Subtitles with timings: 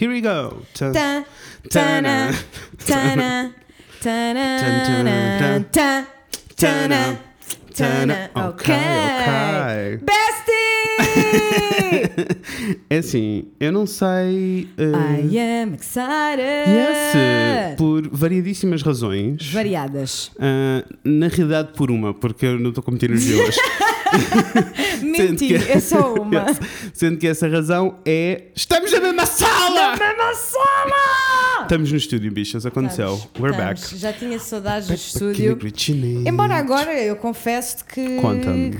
[0.00, 0.62] Here we go.
[0.72, 0.92] Ta-
[1.68, 2.32] tana,
[2.86, 3.52] tana,
[4.02, 5.66] tana,
[6.56, 7.18] tana,
[7.74, 8.30] tana.
[8.34, 10.00] Ok, Ok.
[10.02, 10.60] Bestie!
[12.88, 14.68] É assim, eu não sei.
[14.78, 16.68] uh, I am excited!
[16.68, 19.50] yes, por variedíssimas razões.
[19.52, 20.30] Variadas.
[20.36, 23.58] Uh, na realidade, por uma, porque eu não estou com muita energia hoje.
[25.02, 26.46] Menti, é só uma.
[26.92, 28.44] Sendo que essa razão é.
[28.54, 29.96] Estamos na mesma sala!
[29.96, 31.62] Mesma sala!
[31.62, 33.14] Estamos no estúdio, bichas, aconteceu.
[33.14, 33.80] Estamos, We're estamos.
[33.90, 33.96] back.
[33.98, 35.56] Já tinha saudades do estúdio.
[36.26, 38.18] Embora agora eu confesso que,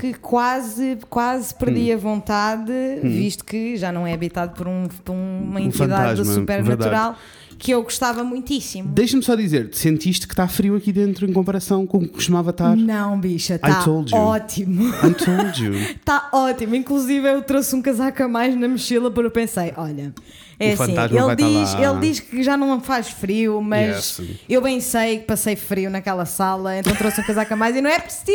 [0.00, 1.94] que quase, quase perdi Hum.
[1.94, 2.72] a vontade,
[3.02, 7.16] visto que já não é habitado por, um- por uma Um entidade fantasma, supernatural
[7.60, 8.88] que eu gostava muitíssimo.
[8.88, 12.50] Deixa-me só dizer, sentiste que está frio aqui dentro em comparação com o que costumava
[12.50, 12.74] estar?
[12.74, 14.88] Não, bicha, está ótimo.
[14.88, 15.74] I told you.
[15.74, 16.74] Está ótimo.
[16.74, 20.14] Inclusive, eu trouxe um casaco a mais na mochila porque eu pensei: olha,
[20.58, 24.30] é O assim, ele tá diz, ele diz que já não faz frio, mas Yes.
[24.48, 27.82] eu bem sei que passei frio naquela sala, então trouxe um casaco a mais e
[27.82, 28.32] não é preciso!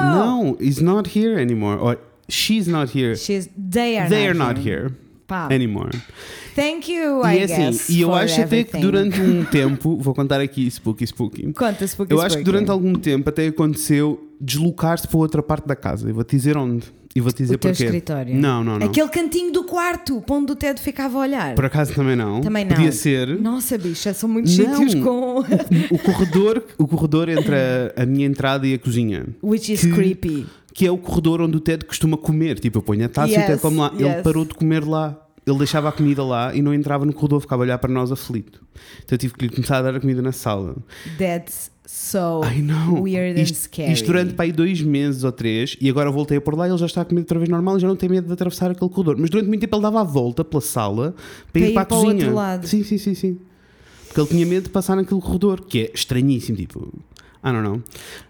[0.00, 1.78] No, he's not here anymore.
[1.78, 3.16] Or she's not here.
[3.16, 4.92] She's, they are They are not, not here
[5.26, 5.90] Pá, anymore.
[6.54, 7.88] Thank you, E I é assim, guess.
[7.88, 8.80] e eu acho até que everything.
[8.80, 11.52] durante um tempo, vou contar aqui spooky spooky.
[11.52, 15.74] Conta-se porque Eu acho que durante algum tempo até aconteceu deslocar-se para outra parte da
[15.76, 16.08] casa.
[16.08, 16.84] Eu vou-te dizer onde.
[17.14, 17.84] E vou-te dizer o teu porquê.
[17.84, 18.34] escritório.
[18.36, 18.86] Não, não, não.
[18.86, 21.54] Aquele cantinho do quarto, para onde o Ted ficava a olhar.
[21.54, 22.42] Por acaso também não.
[22.42, 22.76] Também não.
[22.76, 23.40] Podia ser.
[23.40, 24.76] Nossa, bicha, são muitos Não.
[24.76, 25.38] sítios com.
[25.90, 29.24] O corredor, o corredor entre a, a minha entrada e a cozinha.
[29.42, 30.46] Which is Que- creepy.
[30.76, 32.58] Que é o corredor onde o Ted costuma comer.
[32.60, 33.90] Tipo, eu ponho a taça e o Yes, Ted come lá.
[33.94, 34.22] Ele yes.
[34.22, 35.22] parou de comer lá.
[35.46, 38.10] Ele deixava a comida lá e não entrava no corredor, ficava a olhar para nós
[38.12, 38.62] aflito.
[39.04, 40.76] Então eu tive que lhe começar a dar a comida na sala.
[41.16, 43.00] That's so I know.
[43.04, 43.92] weird isto, and scary.
[43.92, 46.70] isto durante para aí dois meses ou três e agora voltei a por lá e
[46.72, 48.72] ele já está a comer outra vez normal e já não tem medo de atravessar
[48.72, 49.16] aquele corredor.
[49.16, 51.14] Mas durante muito tempo ele dava a volta pela sala
[51.52, 52.22] para, ir ir para a para o cozinha.
[52.24, 52.66] outro lado.
[52.66, 53.38] Sim, sim, sim, sim.
[54.08, 56.92] Porque ele tinha medo de passar naquele corredor, que é estranhíssimo, tipo.
[57.44, 57.82] I don't know.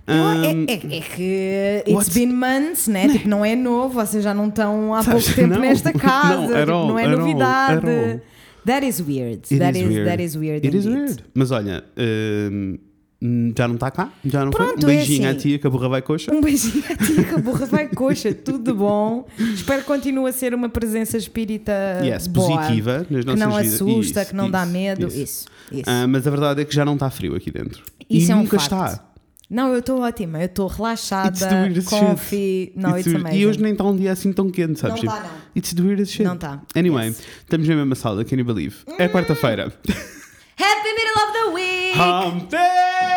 [0.06, 3.08] É, Um, é- é que it's what's- been months, né?
[3.08, 5.60] Tipo, não é novo, vocês já não estão há Sabes, pouco tempo não.
[5.60, 7.86] nesta casa, Não, tipo, all, não é all, novidade.
[7.88, 8.20] all.
[8.66, 9.42] That is weird.
[9.50, 10.10] It that, is is, weird.
[10.10, 10.66] that is weird.
[10.66, 11.24] It is weird.
[11.34, 12.78] Mas olha, hum,
[13.56, 14.90] já não está cá, já não Pronto, foi.
[14.90, 15.36] Um é beijinho assim.
[15.36, 16.34] à tia que a burra vai coxa.
[16.34, 19.26] Um beijinho a ti, que a burra vai coxa, tudo de bom.
[19.54, 21.72] Espero que continue a ser uma presença espírita
[22.04, 23.74] Yes, boa, positiva nas que nossas não vidas.
[23.74, 25.06] assusta, Isso, que não dá isso, medo.
[25.06, 25.16] isso.
[25.16, 25.82] Isso, isso.
[25.86, 27.82] Ah, mas a verdade é que já não está frio aqui dentro.
[28.08, 28.72] Isso e é um nunca facto.
[28.72, 29.02] está.
[29.48, 32.72] Não, eu estou ótima, eu estou It's relaxada, shit.
[32.74, 33.38] Não, It's it's, amazing.
[33.38, 35.02] E hoje nem está um dia assim tão quente, sabes?
[35.02, 35.36] Não Tipo, tá, não.
[35.56, 36.24] It's the weirdest shit.
[36.26, 36.60] Não tá.
[36.74, 37.22] Anyway, Yes.
[37.44, 38.76] estamos na mesma sala, can you believe?
[38.98, 39.72] É quarta-feira.
[40.58, 41.96] Happy middle of the week!
[41.98, 43.15] Hump Day!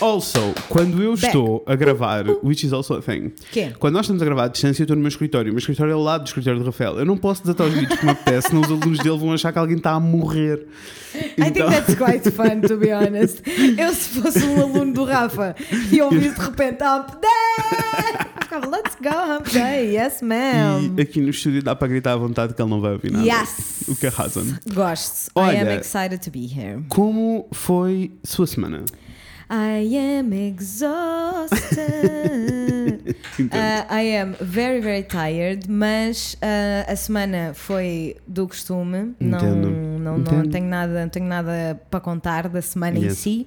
[0.00, 1.26] Also, quando eu Back.
[1.26, 3.72] estou a gravar, which is also a thing, Quê?
[3.78, 5.50] quando nós estamos a gravar à distância, eu estou no meu escritório.
[5.50, 6.98] O meu escritório é ao lado do escritório de Rafael.
[7.00, 9.58] Eu não posso desatar os vídeos como apetece, senão os alunos dele vão achar que
[9.58, 10.66] alguém está a morrer.
[11.36, 13.42] I think that's quite fun, to be honest.
[13.76, 15.56] Eu, se fosse um aluno do Rafa
[15.90, 20.94] e ouvisse de repente Hump Day, ficava, let's go, Hump Day, yes, ma'am.
[20.96, 23.24] E aqui no estúdio dá para gritar à vontade que ele não vai ouvir nada.
[23.26, 23.82] Yes!
[23.88, 24.54] O que arrasa-me.
[24.72, 25.30] Gosto.
[25.36, 26.84] I am excited to be here.
[26.88, 28.84] Como foi sua semana?
[29.50, 31.58] I am exhausted.
[33.40, 39.14] Uh, I am very, very tired, mas uh, a semana foi do costume.
[39.20, 39.70] Não, Entendo.
[39.70, 40.50] não, não, Entendo.
[40.50, 43.18] tenho nada, não tenho nada para contar da semana em Yes.
[43.18, 43.46] si.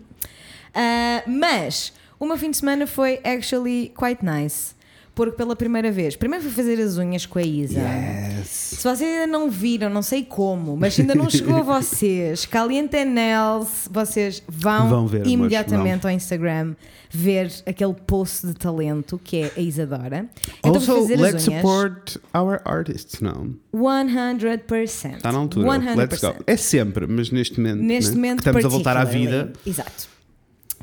[0.73, 4.73] Uh, mas o meu fim de semana foi actually quite nice.
[5.13, 7.79] Porque pela primeira vez, primeiro fui fazer as unhas com a Isa.
[7.79, 8.47] Yes.
[8.47, 13.03] Se vocês ainda não viram, não sei como, mas ainda não chegou a vocês, Caliente
[13.03, 16.75] Nails, vocês vão, Vão ver, imediatamente ao Instagram
[17.09, 20.29] ver aquele post de talento que é a Isadora.
[20.59, 21.61] Então also, fazer let's as unhas.
[21.61, 23.49] support our artists now.
[23.73, 25.17] 100%.
[25.17, 25.67] Está na altura.
[25.67, 25.95] 100%.
[25.95, 26.35] Let's go.
[26.47, 27.83] É sempre, mas neste momento.
[27.83, 29.51] Neste né, momento estamos a voltar à vida.
[29.65, 30.09] Exato.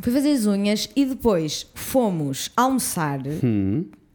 [0.01, 3.21] Fui fazer as unhas e depois fomos almoçar,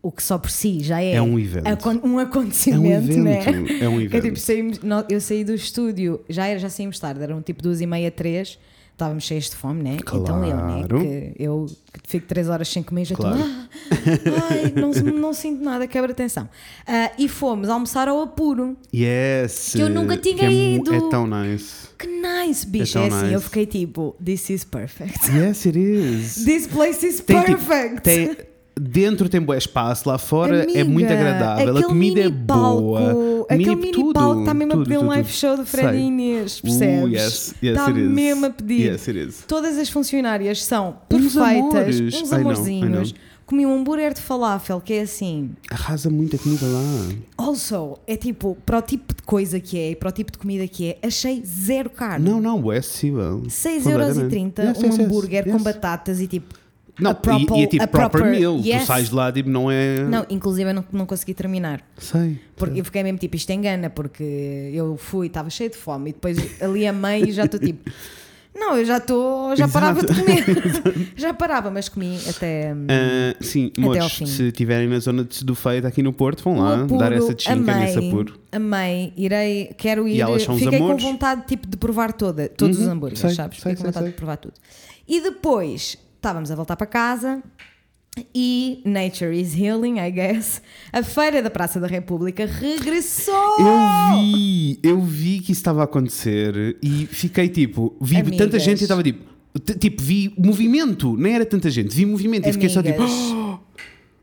[0.03, 1.13] o que só por si já é.
[1.13, 1.65] É um evento.
[1.65, 3.39] acon- um É um acontecimento, né?
[3.81, 4.21] É um Que é evento.
[4.23, 7.85] tipo, saímos, eu saí do estúdio, já, era, já saímos tarde, eram tipo duas e
[7.87, 8.59] meia, três,
[8.91, 9.97] estávamos cheios de fome, né?
[9.99, 10.85] Então eu, né?
[10.87, 10.99] Claro.
[10.99, 13.43] Que eu que fico três horas sem comer, já estou, Claro.
[13.43, 13.67] ah,
[14.51, 16.49] ai, não, não sinto nada, quebra atenção.
[16.85, 18.75] Ah, e fomos almoçar ao apuro.
[18.93, 19.71] Yes.
[19.73, 20.93] Que eu nunca tinha que é mu- ido.
[20.93, 21.87] É tão nice.
[21.97, 22.97] Que nice, bicho.
[22.97, 23.43] É É, assim, eu nice.
[23.45, 25.17] fiquei tipo, this is perfect.
[25.33, 26.43] Yes, it is.
[26.45, 28.01] This place is Tem, tipo, perfect.
[28.01, 28.37] tem-
[28.79, 32.81] dentro tem bom espaço, lá fora é Amiga, muito agradável, a comida é mini palco,
[32.81, 33.45] boa.
[33.49, 35.37] Aquele mini tudo, palco está mesmo tudo, a pedir um tudo, live tudo.
[35.37, 35.97] show do Fred.
[35.97, 37.11] Inês, Uh, percebes?
[37.13, 38.91] yes, yes, Está mesmo a pedir.
[38.91, 39.43] Yes.
[39.47, 41.99] Todas as funcionárias são Uns perfeitas, amores.
[42.01, 43.11] uns I know, I amorzinhos.
[43.11, 43.19] know.
[43.45, 45.51] Comi um hambúrguer de falafel que é assim.
[45.69, 47.09] Arrasa muita comida lá.
[47.37, 50.37] Also, é tipo, para o tipo de coisa que é e para o tipo de
[50.37, 52.27] comida que é, achei zero carne.
[52.27, 53.43] Não, não, é acessível.
[53.47, 56.55] 6,30€ Yes, um hambúrguer com batatas e tipo.
[56.99, 58.57] Não, a proper- e, e é tipo a proper, proper- meal.
[58.63, 58.81] yes.
[58.81, 60.03] Tu sais de lá, tipo, não é.
[60.03, 61.81] Não, inclusive eu não, não consegui terminar.
[61.97, 62.39] Sei.
[62.55, 64.23] Porque eu fiquei mesmo tipo, isto engana, porque
[64.73, 67.89] eu fui, estava cheio de fome e depois ali a meio já estou tipo.
[68.55, 69.71] Não, eu já estou, já Exato.
[69.73, 70.45] parava de comer.
[71.17, 72.69] já parava, mas comi até.
[72.87, 74.25] Ah, sim, Até ao moços, fim.
[74.27, 77.75] se estiverem na zona de Sedufeita aqui no Porto, vão lá apuro, dar essa chinca
[77.79, 78.39] nesse apuro.
[78.51, 80.21] amei, irei, quero ir.
[80.21, 83.31] elas são os Fiquei com vontade tipo, de provar toda, todos os Uhum, hambúrgueres, sei,
[83.31, 83.59] sabes?
[83.59, 84.11] sei, Fiquei com sei, vontade sei.
[84.11, 84.53] de provar tudo.
[85.07, 87.43] E depois estávamos a voltar para casa
[88.33, 90.61] e Nature is Healing, I guess.
[90.93, 93.57] A Feira da Praça da República regressou!
[93.59, 98.37] Eu vi, eu vi que isso estava a acontecer e fiquei tipo, vi Amigas.
[98.37, 99.25] tanta gente e estava tipo,
[99.77, 103.33] tipo, vi movimento, nem era tanta gente, vi movimento e fiquei só tipo, Amigas.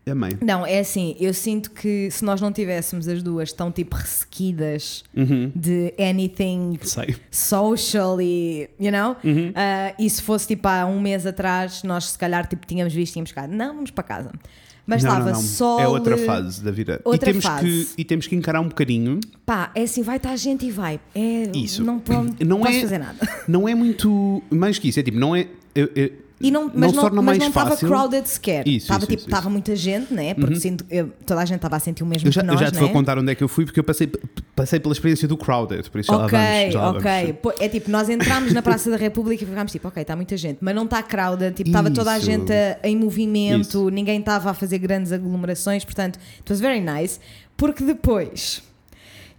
[0.07, 0.11] oh!
[0.13, 0.37] amei.
[0.43, 5.05] Não, é assim, eu sinto que se nós não tivéssemos as duas tão tipo ressequidas
[5.17, 5.53] Uhum.
[5.55, 7.17] de anything Sei.
[7.31, 9.53] social e, you know, Uhum.
[9.55, 13.13] ah, e se fosse tipo há um mês atrás, nós se calhar tipo tínhamos visto
[13.19, 14.33] e tínhamos não, vamos para casa.
[14.87, 15.41] Mas Não, estava não.
[15.41, 15.79] sol.
[15.79, 17.01] É outra fase da vida.
[17.05, 17.65] outra e, temos fase.
[17.95, 19.21] Que, e temos que encarar um bocadinho.
[19.47, 20.99] Pá, é assim, vai estar a gente e vai.
[21.15, 21.85] É, Isso.
[21.85, 23.19] Não, pode, Não não posso é- fazer nada.
[23.47, 24.43] Não é muito.
[24.51, 25.47] Mais que isso, é tipo, não é.
[25.77, 26.11] eu- eu-
[26.43, 28.67] E não, mas não, torna mas não estava crowded sequer.
[28.67, 29.47] Estava tipo, isso, estava.
[29.47, 29.53] Uhum.
[29.53, 30.33] muita gente, né?
[30.33, 32.53] Porque sinto, eu- toda a gente estava a sentir o mesmo Eu já, que eu
[32.53, 32.81] nós, já te né?
[32.81, 34.11] vou contar onde é que eu fui porque eu passei,
[34.57, 36.39] passei pela experiência do crowded, por isso Ok,
[36.73, 37.05] vamos.
[37.05, 37.33] Ok.
[37.43, 40.35] Pô, É tipo, nós entramos na Praça da República e ficámos tipo, ok, está muita
[40.37, 43.91] gente, mas não está crowded, tipo, estava toda a gente a- em movimento, Isso.
[43.91, 47.21] ninguém estava a fazer grandes aglomerações, portanto, it was very nice,
[47.57, 48.63] porque depois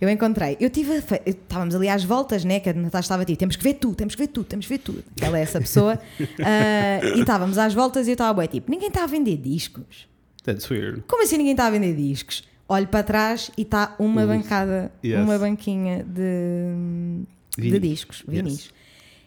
[0.01, 3.23] eu encontrei, eu tive, a fe- estávamos ali às voltas, né, que a Natasha estava
[3.23, 5.03] tipo, temos que ver tudo, temos que ver tudo, temos que ver tudo.
[5.21, 5.99] Ela é essa pessoa,
[6.43, 10.07] ah, e estávamos às voltas e eu estava, tipo, ninguém está a vender discos.
[10.43, 11.03] That's weird.
[11.07, 12.43] Como assim ninguém está a vender discos?
[12.67, 15.19] Olho para trás e está uma bancada, Yes.
[15.19, 17.23] uma banquinha de,
[17.57, 17.81] de Vinis.
[17.81, 18.27] discos, Yes.
[18.27, 18.69] vinis.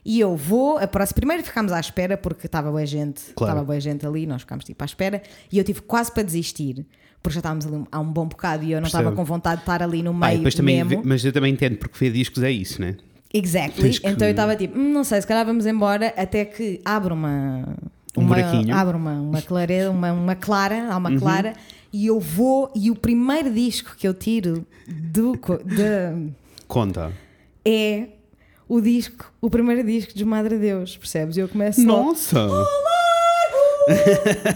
[0.06, 3.52] E eu vou, a próxima, primeiro ficámos à espera porque estava boa gente, Claro.
[3.52, 5.22] estava boa gente ali, nós ficámos tipo à espera
[5.52, 6.84] e eu tive quase para desistir,
[7.24, 9.62] porque já estávamos ali há um bom bocado e eu não estava com vontade de
[9.62, 11.02] estar ali no e meio depois também, mesmo.
[11.06, 12.96] mas eu também entendo porque ver discos é isso, né?
[13.32, 13.98] Exactly.
[13.98, 17.12] Que- Então eu estava tipo, "Hum, não sei, se calhar vamos embora até que abre
[17.14, 17.64] uma.
[18.16, 18.76] Um uma buraquinho.
[18.76, 21.18] abre uma, uma clareza, uma, uma clara, há uma Uhum.
[21.18, 21.54] clara,
[21.92, 25.32] e eu vou, e o primeiro disco que eu tiro do,
[25.64, 26.30] de,
[26.68, 27.10] Conta.
[27.64, 28.06] é
[28.68, 31.36] o disco, o primeiro disco de Madre Deus, percebes?
[31.36, 32.46] Eu começo Nossa!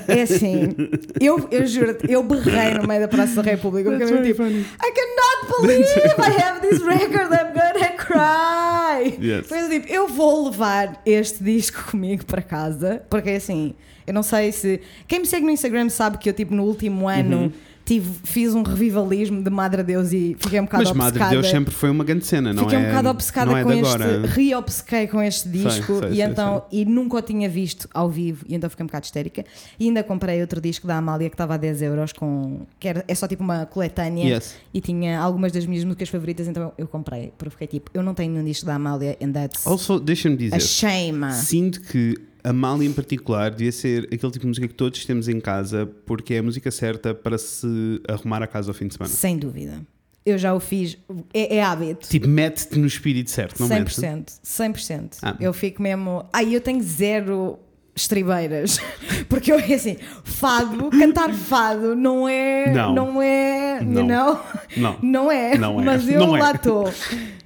[0.09, 0.75] É assim,
[1.21, 4.61] eu, eu juro eu berrei no meio da Praça da República, porque eu tipo, funny.
[4.61, 5.85] I cannot believe
[6.19, 9.19] I have this record, I'm gonna cry.
[9.21, 9.47] Yes.
[9.47, 13.75] Foi eu, tipo, eu vou levar este disco comigo para casa, porque assim,
[14.07, 14.81] eu não sei se.
[15.07, 17.43] Quem me segue no Instagram sabe que eu, tipo, no último ano.
[17.43, 17.53] Uhum.
[17.89, 21.31] Tive, fiz um revivalismo de Madre Deus e fiquei um bocado Mas Madre obcecada.
[21.31, 22.81] Deus sempre foi uma grande cena, não Fiquei é?
[22.83, 26.85] um bocado obcecada é com este, re-obcequei com este disco sei, e sei, então e
[26.85, 29.43] nunca o tinha visto ao vivo e então fiquei um bocado histérica.
[29.81, 33.03] E ainda comprei outro disco da Amália que estava a 10 euros com que era,
[33.09, 34.55] é só tipo uma coletânea Yes.
[34.75, 38.13] e tinha algumas das minhas músicas favoritas, então eu, comprei, porque fiquei tipo, eu não
[38.13, 41.33] tenho nenhum disco da Amália and that's Also, deixa-me a dizer, shame.
[41.33, 45.29] sinto que a Mali em particular devia ser aquele tipo de música que todos temos
[45.29, 48.95] em casa porque é a música certa para se arrumar a casa ao fim de
[48.95, 49.13] semana.
[49.13, 49.81] Sem dúvida.
[50.25, 50.99] Eu já o fiz,
[51.33, 52.07] é, é hábito.
[52.09, 55.19] Tipo, mete-te no espírito certo, não mete 100%, 100%.
[55.23, 55.37] Ah.
[55.41, 56.25] Eu fico mesmo.
[56.33, 57.59] Ai, eu tenho zero
[58.01, 58.79] estribeiras.
[59.29, 62.73] Porque eu, assim, fado, cantar fado não é.
[62.73, 62.95] Não.
[62.95, 63.81] Não é.
[63.83, 64.01] Não.
[64.03, 64.41] You know?
[64.77, 64.97] Não.
[65.03, 65.59] Não é.
[65.59, 65.85] Não é.
[65.85, 66.41] Mas eu Não é.
[66.41, 66.93] lá estou.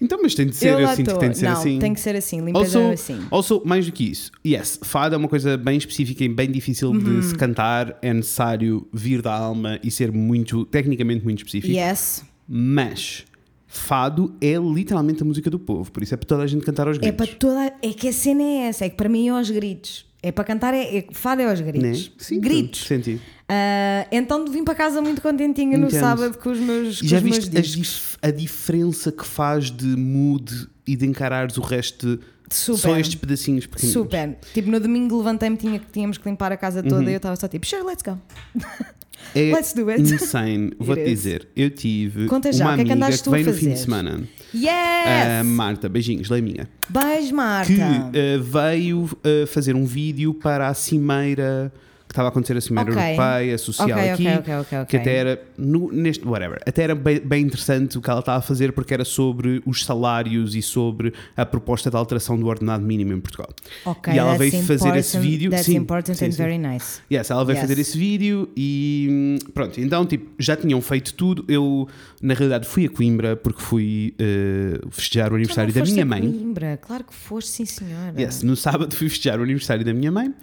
[0.00, 1.78] Então, mas tem de ser, Eu que tem de ser Não, assim.
[1.78, 2.40] tem que ser assim.
[2.44, 3.20] Limpeza Also, assim.
[3.30, 6.90] also, mais do que isso, yes, fado é uma coisa bem específica e bem difícil
[6.90, 6.98] Uhum.
[7.20, 7.96] de se cantar.
[8.02, 11.72] É necessário vir da alma e ser muito, tecnicamente muito específico.
[11.72, 12.24] Yes.
[12.48, 13.24] Mas
[13.66, 16.86] fado é literalmente a música do povo, por isso é para toda a gente cantar
[16.88, 17.16] aos É gritos.
[17.26, 17.72] para toda.
[17.80, 18.84] É que a cena é essa.
[18.84, 20.04] É que para mim é aos gritos.
[20.22, 21.72] É para cantar, é, é fado é aos né?
[21.72, 22.12] gritos.
[22.18, 22.84] Sim, gritos.
[22.86, 23.20] Senti.
[23.48, 26.00] Ah, então vim para casa muito contentinha no Entendo.
[26.00, 27.72] sábado com os meus, com já os meus viste discos.
[27.76, 32.78] dif- a diferença que faz de mood e de encarares o resto de Super.
[32.78, 33.92] só estes pedacinhos pequeninos?
[33.92, 34.38] Super.
[34.54, 35.56] Tipo, no domingo levantei-me,
[35.92, 38.16] tínhamos que limpar a casa toda e eu estava só tipo, sure, let's go.
[39.34, 40.02] É Let's do it.
[40.02, 40.72] insane.
[40.78, 43.46] Vou-te dizer, eu tive Conta já, uma o que é que amiga andaste que veio
[43.46, 44.20] no fim de semana.
[44.54, 45.40] Yes!
[45.40, 46.68] A Marta, beijinhos, leiminha.
[46.88, 47.72] Beijo, Marta.
[47.72, 51.72] Que eh, veio eh, fazer um vídeo para a cimeira
[52.12, 53.02] que estava a acontecer a Cimeira Ok.
[53.02, 54.86] Europeia, social Ok, aqui, ok, ok, ok, ok.
[54.86, 58.38] que até era, no, neste, whatever, até era bem, bem interessante o que ela estava
[58.38, 62.84] a fazer porque era sobre os salários e sobre a proposta de alteração do ordenado
[62.84, 63.48] mínimo em Portugal.
[63.84, 65.50] Ok, E ela veio fazer esse vídeo.
[65.50, 66.36] That's Sim, important sim, and sim.
[66.36, 67.00] very nice.
[67.10, 67.62] Yes, ela veio Yes.
[67.68, 71.44] fazer esse vídeo e hum, pronto, então tipo, já tinham feito tudo.
[71.48, 71.88] Eu,
[72.20, 76.20] na realidade, fui a Coimbra porque fui eh, festejar o aniversário da foste minha mãe.
[76.20, 76.78] Coimbra.
[76.80, 78.20] Claro que foste, sim senhora.
[78.20, 80.34] Yes, no sábado fui festejar o aniversário da minha mãe.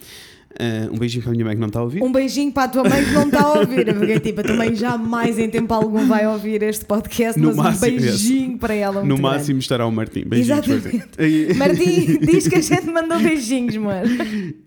[0.58, 2.01] Eh, um beijinho para a minha mãe que não está a ouvir.
[2.03, 4.56] Um beijinho para a tua mãe que não está a ouvir, porque tipo, a tua
[4.56, 9.03] mãe jamais em tempo algum vai ouvir este podcast, No mas um beijinho para ela.
[9.03, 10.24] no máximo estará o Martim.
[10.25, 10.98] Beijinhos, Exatamente.
[10.98, 11.46] Martim.
[11.46, 11.53] grande.
[11.53, 14.10] Martim, diz que a gente mandou beijinhos, mano.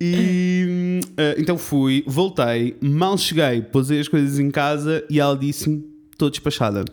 [0.00, 5.84] E eh, então fui, voltei, mal cheguei, pusei as coisas em casa e ela disse-me:
[6.12, 6.84] estou despachada.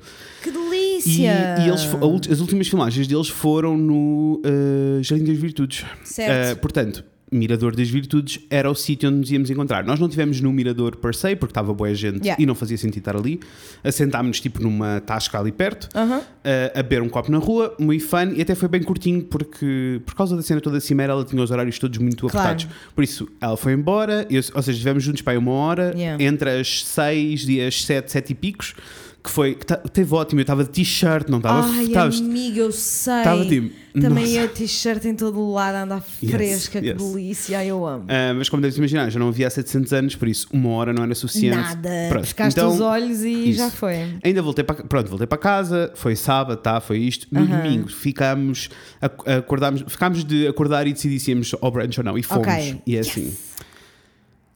[0.41, 1.55] Que E, delícia!
[1.63, 5.85] e eles, a ult- as últimas filmagens deles foram no eh, Jardim das Virtudes.
[6.03, 6.31] Certo.
[6.51, 9.83] Eh, portanto, Mirador das Virtudes era o sítio onde nos íamos encontrar.
[9.85, 12.41] Nós não estivemos no Mirador per se, porque estava boa gente Yeah.
[12.41, 13.39] e não fazia sentido estar ali.
[13.83, 16.21] Assentámos-nos tipo numa tasca ali perto, Aham.
[16.43, 20.01] eh, a beber um copo na rua, muito fun, e até foi bem curtinho, porque
[20.05, 22.47] por causa da cena toda da Cimeira, ela tinha os horários todos muito Claro.
[22.49, 22.67] apertados.
[22.95, 26.23] Por isso, ela foi embora, eu- ou seja, estivemos juntos para aí uma hora, Yeah.
[26.23, 28.73] entre as seis e as sete, sete e picos,
[29.23, 30.39] que foi, que teve ótimo.
[30.39, 31.67] Eu estava de t-shirt, não estava.
[31.67, 33.13] Ai, estava- amiga, eu sei.
[33.17, 33.79] estava tipo.
[33.99, 34.39] Também nossa.
[34.41, 36.97] é t-shirt em todo o lado, anda Yes, fresca, que yes.
[37.01, 38.05] delícia, ai, eu amo.
[38.07, 40.93] Ah, mas como deves imaginar, já não havia há 700 anos, por isso uma hora
[40.93, 41.57] não era suficiente.
[41.57, 43.57] Nada, Pronto, pescaste então, os olhos e isso.
[43.57, 43.95] já foi.
[44.23, 47.27] Ainda voltei para pronto, voltei para casa, foi sábado, tá, foi isto.
[47.31, 47.57] No Aham.
[47.63, 48.69] domingo ficámos,
[49.01, 52.47] ac- acordámos, ficámos de acordar e decidíssemos ao brunch ou não, e fomos.
[52.47, 52.81] Ok.
[52.85, 53.33] E é assim.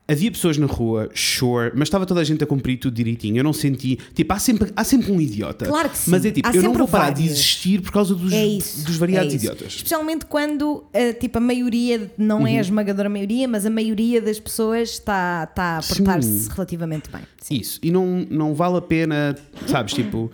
[0.05, 3.38] Havia pessoas na rua, sure, mas estava toda a gente a cumprir tudo direitinho.
[3.38, 3.98] Eu não senti.
[4.13, 5.65] Tipo, há sempre, há sempre um idiota.
[5.65, 6.12] Claro que sim.
[6.12, 7.31] Mas é tipo, Há eu não vou parar de vários.
[7.39, 8.86] existir por causa dos, É isso.
[8.86, 9.67] dos variados é idiotas.
[9.75, 12.48] Especialmente quando eh, tipo, a maioria, não Uhum.
[12.48, 17.22] é a esmagadora maioria, mas a maioria das pessoas está, está a portar-se relativamente bem.
[17.41, 17.55] Sim.
[17.55, 17.79] Isso.
[17.81, 19.93] E não, não vale a pena, sabes?
[19.95, 20.29] Tipo.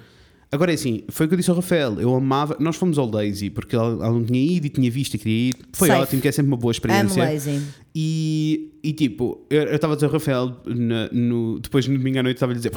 [0.51, 2.01] Agora é assim, foi o que eu disse ao Rafael.
[2.01, 2.58] Eu amava.
[2.60, 5.50] Nós fomos ao Lazy porque ela, ela não tinha ido e tinha visto e queria
[5.50, 5.56] ir.
[5.74, 6.01] Foi Safe.
[6.01, 7.24] ótimo, que é sempre uma boa experiência.
[7.24, 7.62] lazy.
[7.96, 12.24] E, e tipo, eu estava a dizer ao Rafael, na- no, depois no domingo à
[12.24, 12.72] noite, estava a dizer: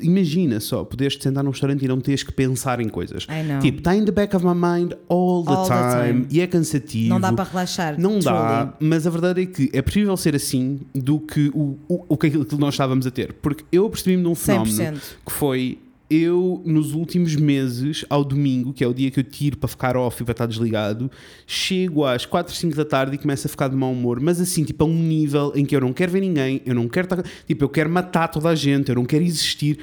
[0.00, 3.24] Imagina só, poderes te sentar num restaurante e não teres que pensar em coisas.
[3.24, 3.60] I know.
[3.60, 6.26] Tipo, está in the back of my mind all the, All the time, time.
[6.32, 7.10] e é cansativo.
[7.10, 8.00] Não dá para relaxar.
[8.00, 12.04] Não dá, mas a verdade é que é preferível ser assim do que o, o,
[12.08, 13.34] o que aquilo que nós estávamos a ter.
[13.34, 14.98] Porque eu percebi-me de um fenómeno 100%.
[15.26, 19.56] que foi eu, nos últimos meses, ao domingo, que é o dia que eu tiro
[19.56, 21.10] para ficar off e para estar desligado,
[21.46, 24.64] chego às 4, 5 da tarde e começo a ficar de mau humor, mas assim,
[24.64, 27.22] tipo, a um nível em que eu não quero ver ninguém, eu não quero estar.
[27.46, 29.78] Tipo, eu quero matar toda a gente, eu não quero existir.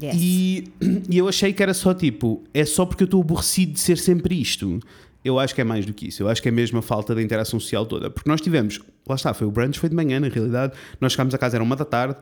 [0.00, 0.14] Yes.
[0.18, 0.64] E,
[1.10, 3.98] e eu achei que era só tipo, é só porque eu estou aborrecido de ser
[3.98, 4.78] sempre isto.
[5.24, 6.22] Eu acho que é mais do que isso.
[6.22, 8.08] Eu acho que é mesmo a falta da interação social toda.
[8.08, 10.74] Porque nós tivemos, lá está, foi o brunch, foi de manhã, na realidade.
[11.00, 12.16] Nós chegámos a casa, era uma da tarde,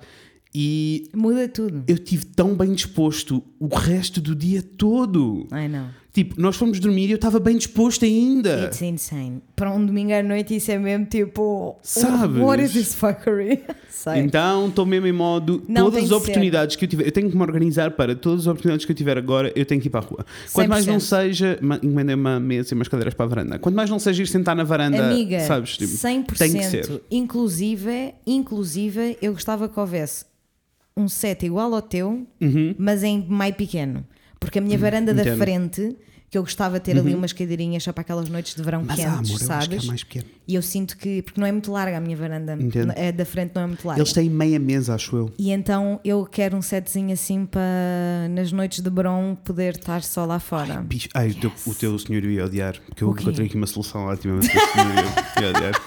[0.54, 1.82] e Muda tudo.
[1.88, 5.48] eu tive tão bem disposto o resto do dia todo.
[5.50, 5.86] I know.
[6.12, 8.66] Tipo, nós fomos dormir e eu estava bem disposto ainda.
[8.66, 9.42] It's insane.
[9.56, 11.76] Para um domingo à noite isso é mesmo tipo.
[11.82, 12.40] Sabes?
[12.40, 13.64] What is this fuckery?
[13.90, 14.20] Sei.
[14.20, 15.64] Então estou mesmo em modo.
[15.66, 18.46] Não todas as oportunidades que eu tiver, eu tenho que me organizar para todas as
[18.46, 20.24] oportunidades que eu tiver agora, eu tenho que ir para a rua.
[20.52, 21.00] Quanto mais não 100%.
[21.00, 23.58] seja, encomendei uma mesa e umas cadeiras para a varanda.
[23.58, 25.76] Quanto mais não seja ir sentar na varanda, Amiga, sabes?
[25.76, 26.38] Tipo, 100%.
[26.38, 27.02] tem que ser.
[27.10, 30.26] Inclusive, inclusive, eu gostava que houvesse
[30.96, 32.74] um set igual ao teu, Uhum.
[32.78, 34.04] mas em meio pequeno.
[34.38, 35.38] Porque a minha varanda da entendo.
[35.38, 35.96] frente,
[36.30, 38.96] que eu gostava de ter ali umas cadeirinhas só para aquelas noites de verão Mas
[38.96, 39.68] quentes, ah, amor, eu acho sabes?
[39.68, 40.06] que é mais.
[40.46, 42.92] E eu sinto que, porque não é muito larga a minha varanda, Entendo.
[42.96, 44.02] é da frente não é muito larga.
[44.02, 45.32] Eles têm meia mesa, acho eu.
[45.38, 50.24] E então eu quero um setzinho assim para nas noites de verão poder estar só
[50.24, 50.82] lá fora.
[50.82, 54.02] Bicho, ai, o, teu, o teu senhor ia odiar, porque eu encontrei aqui uma solução
[54.06, 54.94] ótima, mas o senhor
[55.40, 55.82] ia odiar.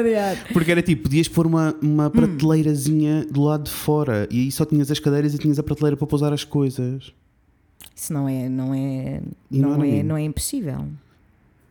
[0.00, 0.36] Odiar.
[0.52, 1.92] Porque era tipo, podias pôr uma, Hum.
[1.94, 5.62] uma prateleirazinha do lado de fora e aí só tinhas as cadeiras e tinhas a
[5.62, 7.12] prateleira para pousar as coisas.
[7.94, 9.20] Isso não é, não é,
[9.50, 10.86] não não, é, não é impossível.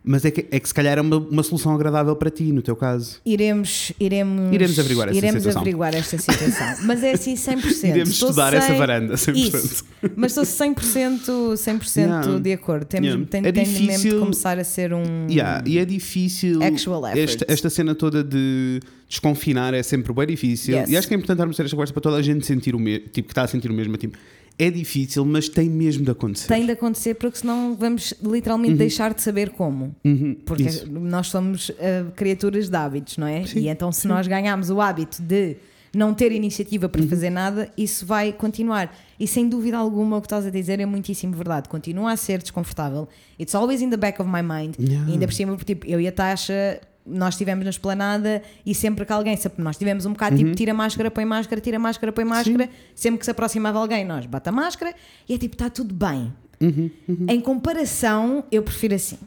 [0.03, 2.61] Mas é que, é que se calhar é uma, uma solução agradável para ti, no
[2.61, 3.19] teu caso.
[3.25, 5.61] Iremos, iremos, Iremos averiguar essa iremos situação.
[5.61, 6.85] averiguar esta situação.
[6.85, 7.83] Mas é assim 100%.
[7.83, 9.35] Iremos Estou estudar essa 100 varanda, 100%.
[9.35, 9.85] Isso.
[10.15, 12.39] Mas estou 100%, 100% Yeah.
[12.39, 12.85] de acordo.
[12.85, 13.27] Temos, Yeah.
[13.29, 15.27] tem, É tem mesmo de começar a ser um.
[15.29, 16.63] Yeah, e é difícil.
[16.63, 17.19] Actual effort.
[17.19, 20.75] Esta, esta cena toda de desconfinar é sempre bem difícil.
[20.77, 20.89] Yes.
[20.89, 23.05] E acho que é importante darmos esta conversa para toda a gente sentir o mesmo,
[23.09, 23.97] tipo, que está a sentir o mesmo.
[23.97, 24.17] Tipo,
[24.59, 26.47] é difícil, mas tem mesmo de acontecer.
[26.47, 29.95] Tem de acontecer porque senão vamos literalmente deixar de saber como.
[30.03, 30.89] Uhum, Porque isso.
[30.91, 33.45] nós somos ah, criaturas de hábitos, não é?
[33.45, 35.57] Sim, e então, se nós ganharmos o hábito de
[35.93, 36.91] não ter iniciativa Uhum.
[36.91, 38.95] para fazer nada, isso vai continuar.
[39.19, 41.69] E sem dúvida alguma, o que estás a dizer é muitíssimo verdade.
[41.69, 43.07] Continua a ser desconfortável.
[43.39, 44.75] It's always in the back of my mind.
[44.79, 45.07] Yeah.
[45.09, 49.05] E ainda por cima, tipo, eu e a Tasha nós estivemos na esplanada e sempre
[49.05, 50.43] que alguém, sempre nós tivemos um bocado Uhum.
[50.43, 54.25] tipo tira máscara, põe máscara, tira máscara, põe máscara, sempre que se aproximava alguém, nós
[54.25, 54.93] bate a máscara
[55.27, 56.33] e é tipo, está tudo bem.
[56.59, 56.89] Uhum,
[57.29, 59.17] Em comparação, eu prefiro assim.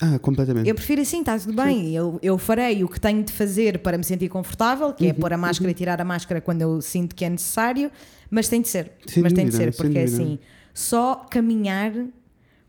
[0.00, 0.68] Ah, completamente.
[0.68, 1.94] Eu prefiro assim, está tudo bem.
[1.94, 5.14] Eu, eu farei o que tenho de fazer para me sentir confortável, que é Uhum,
[5.14, 7.90] pôr a máscara e tirar a máscara quando eu sinto que é necessário,
[8.30, 8.92] mas tem de ser.
[9.06, 10.38] Sem mas tem de ser, porque é assim,
[10.72, 11.92] só caminhar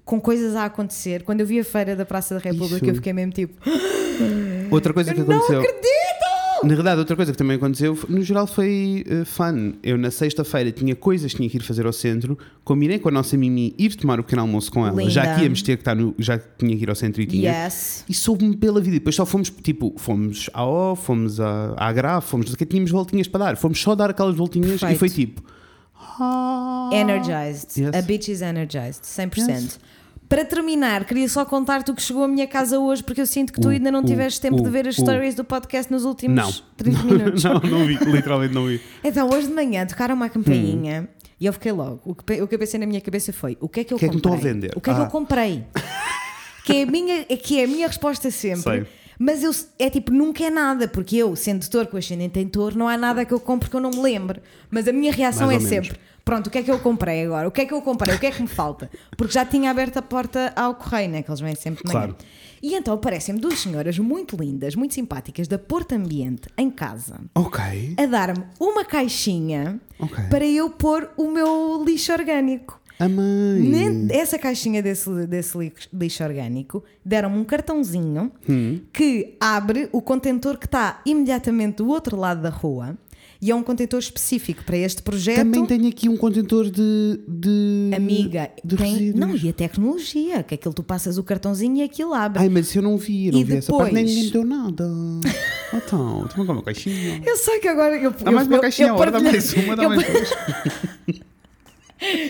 [0.03, 1.23] com coisas a acontecer.
[1.23, 2.85] Quando eu vi a feira da Praça da República, Isso.
[2.85, 3.53] eu fiquei mesmo tipo,
[4.71, 5.59] Outra coisa que eu não aconteceu.
[5.61, 5.91] acredito!
[6.63, 9.73] Na verdade, outra coisa que também aconteceu, no geral, foi uh, fun.
[9.81, 13.11] Eu, na sexta-feira, tinha coisas que tinha que ir fazer ao centro, combinei com a
[13.11, 15.09] nossa Mimi ir tomar o pequeno almoço com ela, Linda.
[15.09, 16.13] já que íamos ter que estar no.
[16.19, 17.63] já que tinha que ir ao centro e tinha.
[17.65, 18.05] Yes.
[18.07, 18.97] E soube-me pela vida.
[18.97, 22.53] E depois só fomos, tipo, fomos à O, fomos à, à Graf, fomos.
[22.55, 23.57] que tínhamos voltinhas para dar.
[23.57, 24.93] Fomos só dar aquelas voltinhas Perfeito.
[24.95, 25.41] e foi tipo.
[26.19, 26.89] ah.
[26.93, 27.81] Energized.
[27.81, 27.95] Yes.
[27.95, 29.49] A bitch is energized, 100%.
[29.49, 29.79] Yes.
[30.31, 33.51] Para terminar, queria só contar-te o que chegou à minha casa hoje, porque eu sinto
[33.51, 36.53] que tu ainda não tiveste tempo de ver as stories do podcast nos últimos Não.
[36.77, 37.43] 30 minutos.
[37.43, 38.79] não, não vi, literalmente não vi.
[39.03, 41.99] Então, hoje de manhã tocaram uma campainha e eu fiquei logo.
[42.05, 43.97] O que, o que eu pensei na minha cabeça foi: o que é que eu
[43.97, 44.35] que é que comprei?
[44.35, 44.71] estão a vender?
[44.73, 45.03] O que é que Ah.
[45.03, 45.65] eu comprei?
[46.63, 48.61] que, é a minha, é que é a minha resposta sempre.
[48.61, 48.85] Sei.
[49.19, 52.75] Mas eu, é tipo, nunca é nada, porque eu, sendo touro com ascendente em touro,
[52.77, 54.41] não há nada que eu compre que eu não me lembre.
[54.69, 55.67] Mas a minha reação é menos.
[55.67, 55.99] sempre:
[56.31, 57.45] pronto, o que é que eu comprei agora?
[57.45, 58.15] O que é que eu comprei?
[58.15, 58.89] O que é que me falta?
[59.17, 61.21] Porque já tinha aberto a porta ao correio, né?
[61.21, 62.07] Que eles vêm sempre de manhã.
[62.07, 62.17] Claro.
[62.63, 67.59] E então aparecem-me duas senhoras muito lindas, muito simpáticas, da Porto Ambiente, em casa Ok.
[67.97, 70.23] a dar-me uma caixinha Ok.
[70.29, 72.79] para eu pôr o meu lixo orgânico.
[72.99, 73.59] A mãe.
[73.59, 78.79] Ne- Essa caixinha desse, desse li- lixo orgânico deram-me um cartãozinho Hum.
[78.93, 82.95] que abre o contentor que está imediatamente do outro lado da rua
[83.41, 85.37] e é um contentor específico para este projeto.
[85.37, 87.19] Também tenho aqui um contentor de.
[87.27, 89.19] de Amiga, de tem, resíduos.
[89.19, 92.39] não, e a tecnologia, que aquilo tu passas o cartãozinho e aquilo abre.
[92.39, 94.45] Ai, mas eu não vi, não E vi essa parte, nem depois- ninguém me deu
[94.45, 94.89] nada.
[95.73, 97.21] Então, toma cá uma caixinha.
[97.25, 99.73] Eu sei que agora eu, Dá mais eu, uma caixinha eu agora, dá mais uma,
[99.77, 100.29] dá mais duas.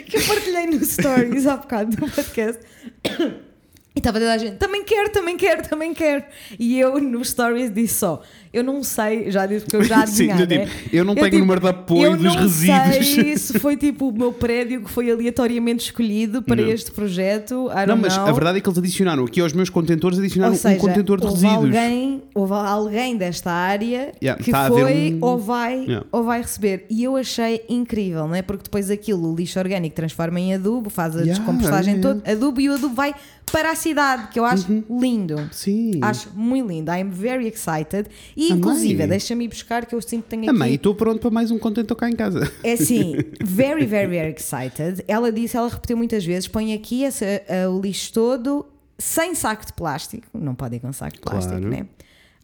[0.06, 2.62] que eu partilhei no Stories há bocado do podcast.
[3.94, 6.24] E estava toda a gente, também quero, também quero, também quero.
[6.60, 8.22] E eu no Stories disse só,
[8.54, 10.42] eu não sei, já disse porque eu já Sim, adivinhava.
[10.42, 10.66] eu, né?
[10.66, 13.06] tipo, eu não tenho o número de apoio eu dos não resíduos.
[13.08, 16.70] sei se foi tipo o meu prédio que foi aleatoriamente escolhido para Não.
[16.70, 17.70] este projeto.
[17.88, 18.28] Não, mas know.
[18.28, 21.28] a verdade é que eles adicionaram aqui aos meus contentores, adicionaram seja, um contentor de
[21.28, 21.66] houve resíduos.
[21.76, 26.06] Alguém, houve alguém desta área Yeah, que foi um- ou, vai, Yeah.
[26.12, 26.86] ou vai receber.
[26.90, 28.42] E eu achei incrível, não é?
[28.42, 32.20] Porque depois aquilo, o lixo orgânico, transforma em adubo, faz a Yeah, descompostagem yeah.
[32.22, 33.14] toda, adubo e o adubo vai
[33.52, 35.36] para a cidade, que eu acho lindo.
[35.52, 36.00] Sim.
[36.02, 36.90] Acho muito lindo.
[36.90, 38.08] I'm very excited.
[38.42, 40.50] E inclusive, deixa-me ir buscar que eu sinto que tenho aqui.
[40.50, 42.52] Amém, estou pronto para mais um contentor cá em casa.
[42.64, 45.04] É assim, very, very, very excited.
[45.08, 48.66] Ela disse, ela repetiu muitas vezes: põe aqui essa, ah, o lixo todo
[48.98, 50.26] sem saco de plástico.
[50.34, 51.70] Não pode ir com saco de plástico, Claro.
[51.70, 51.86] né?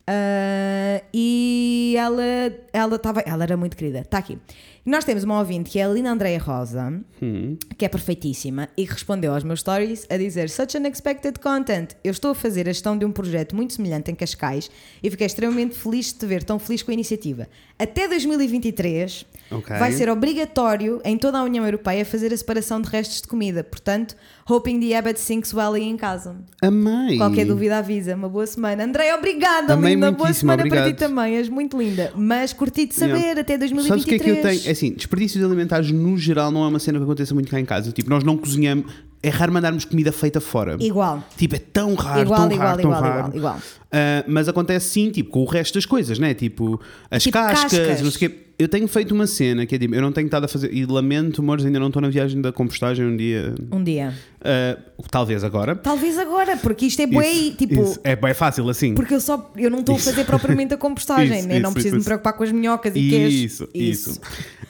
[0.09, 2.23] Ah, e ela,
[2.71, 3.99] ela, tava, ela era muito querida.
[3.99, 4.37] Está aqui.
[4.85, 7.57] Nós temos uma ouvinte que é a Lina Andreia Rosa, Hum.
[7.77, 11.89] que é perfeitíssima, e que respondeu aos meus stories a dizer: Such unexpected content.
[12.05, 14.71] Eu estou a fazer a gestão de um projeto muito semelhante em Cascais
[15.03, 17.49] e fiquei extremamente feliz de te ver tão feliz com a iniciativa.
[17.77, 19.75] Até 2023 Ok.
[19.77, 23.65] vai ser obrigatório em toda a União Europeia fazer a separação de restos de comida.
[23.65, 24.15] Portanto,
[24.49, 26.35] hoping the habit sinks well aí em casa.
[26.61, 27.17] Amém.
[27.17, 28.15] Qualquer dúvida avisa.
[28.15, 28.83] Uma boa semana.
[28.83, 30.11] André, obrigada, Amei linda.
[30.11, 30.97] Boa semana para ti obrigado.
[30.99, 31.35] também.
[31.35, 32.11] És muito linda.
[32.15, 33.41] Mas curti de saber Yeah.
[33.41, 33.87] até 2023.
[33.87, 34.67] Sabes o que é que eu tenho?
[34.69, 37.65] É assim, desperdícios alimentares no geral não é uma cena que aconteça muito cá em
[37.65, 37.91] casa.
[37.91, 40.77] Tipo, nós não cozinhamos, é raro mandarmos comida feita fora.
[40.79, 41.23] Igual.
[41.35, 43.17] Tipo, é tão raro, Igual, tão igual, raro, tão igual, raro.
[43.17, 43.57] igual, igual.
[43.91, 46.33] Ah, mas acontece sim, tipo, com o resto das coisas, né?
[46.33, 46.79] Tipo,
[47.11, 48.01] as Tipo cascas, cascas.
[48.01, 48.46] não sei o quê.
[48.59, 50.83] Eu tenho feito uma cena que é tipo, eu não tenho estado a fazer, e
[50.85, 54.13] lamento, amores, ainda não estou na viagem da compostagem um dia, Um dia.
[54.41, 54.77] ah,
[55.11, 55.75] talvez agora.
[55.75, 57.83] Talvez agora, porque isto é Isso, tipo.
[57.83, 57.99] isso.
[58.03, 58.95] É bem fácil assim.
[58.95, 61.59] Porque eu só eu não estou a fazer propriamente a compostagem, Isso, né?
[61.59, 63.33] não isso, preciso me preocupar com as minhocas e queijos.
[63.51, 64.21] Isso, isso.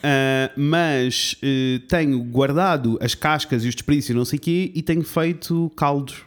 [0.04, 4.70] Ah, mas eh, tenho guardado as cascas e os desperdícios e não sei o quê
[4.76, 6.24] e tenho feito caldos.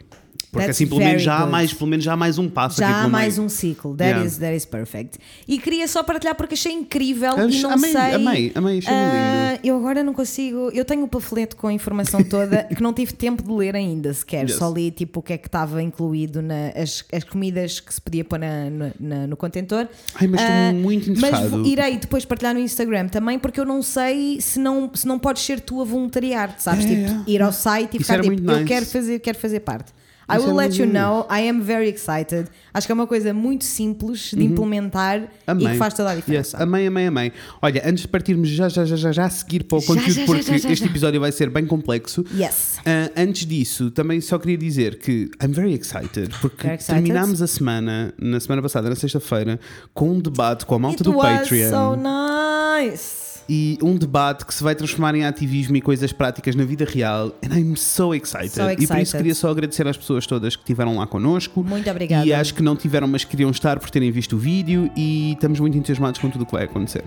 [0.51, 1.51] Porque That's assim pelo menos já há good.
[1.51, 3.45] mais, pelo menos já há mais um passo Já aqui há pelo mais meio.
[3.45, 3.95] um ciclo.
[3.95, 4.25] That, Yeah.
[4.27, 5.17] is, that is perfect.
[5.47, 8.01] E queria só partilhar porque achei incrível Ach- e não amei, sei.
[8.13, 10.69] amei, amei, achei Ah, eu agora não consigo.
[10.73, 14.13] Eu tenho o panfleto com a informação toda que não tive tempo de ler ainda
[14.13, 14.49] sequer.
[14.49, 14.57] Yes.
[14.57, 18.01] Só li tipo o que é que estava incluído nas as, as comidas que se
[18.01, 19.87] podia pôr na, na- na- no contentor.
[20.15, 21.49] Ai, mas estou Ah, muito Mas interessado.
[21.49, 25.17] vou- irei depois partilhar no Instagram também, porque eu não sei se não, se não
[25.17, 26.83] podes ser tu a voluntariar, sabes?
[26.83, 27.23] É, tipo, é.
[27.31, 28.65] ir ao site e Isso ficar tipo, muito eu nice.
[28.67, 29.93] quero fazer, quero fazer parte.
[30.33, 31.25] I Isso will é let you know.
[31.29, 32.47] I am very excited.
[32.73, 35.27] Acho que é uma coisa muito simples de implementar e Uhum.
[35.47, 35.67] Amém.
[35.71, 36.57] que faz toda a Yes, diferença.
[36.63, 37.31] amém, amém, amém.
[37.61, 40.11] Olha, antes de partirmos já, já, já, já, já a seguir para o Já, conteúdo,
[40.13, 42.23] já, porque este episódio vai ser bem complexo.
[42.33, 42.79] Yes.
[42.85, 46.95] Ah, antes disso, também só queria dizer que I'm very excited, porque Very excited.
[47.03, 49.59] terminámos a semana, na semana passada, na sexta-feira,
[49.93, 51.69] com um debate com a malta It do was Patreon.
[51.69, 53.20] so nice.
[53.49, 57.31] E um debate que se vai transformar em ativismo e coisas práticas na vida real.
[57.43, 58.51] And I'm so excited.
[58.51, 59.17] So E por isso excited.
[59.17, 61.63] queria só agradecer às pessoas todas que estiveram lá connosco.
[61.63, 62.25] Muito obrigada.
[62.25, 64.89] E acho que não tiveram, mas queriam estar por terem visto o vídeo.
[64.95, 67.03] E estamos muito entusiasmados com tudo o que vai acontecer.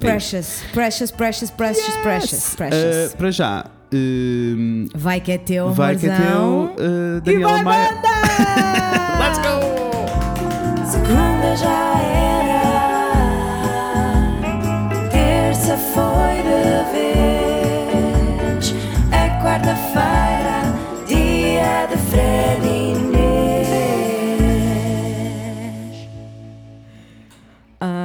[0.00, 0.10] É.
[0.10, 3.12] Precious, precious, precious, precious, precious, precious.
[3.12, 7.48] Ah, para já, hum, vai que é teu, vai que é teu uh, E Daniel
[7.48, 7.90] vai Maia.
[9.20, 9.60] Let's go!
[10.90, 12.43] Segunda já era,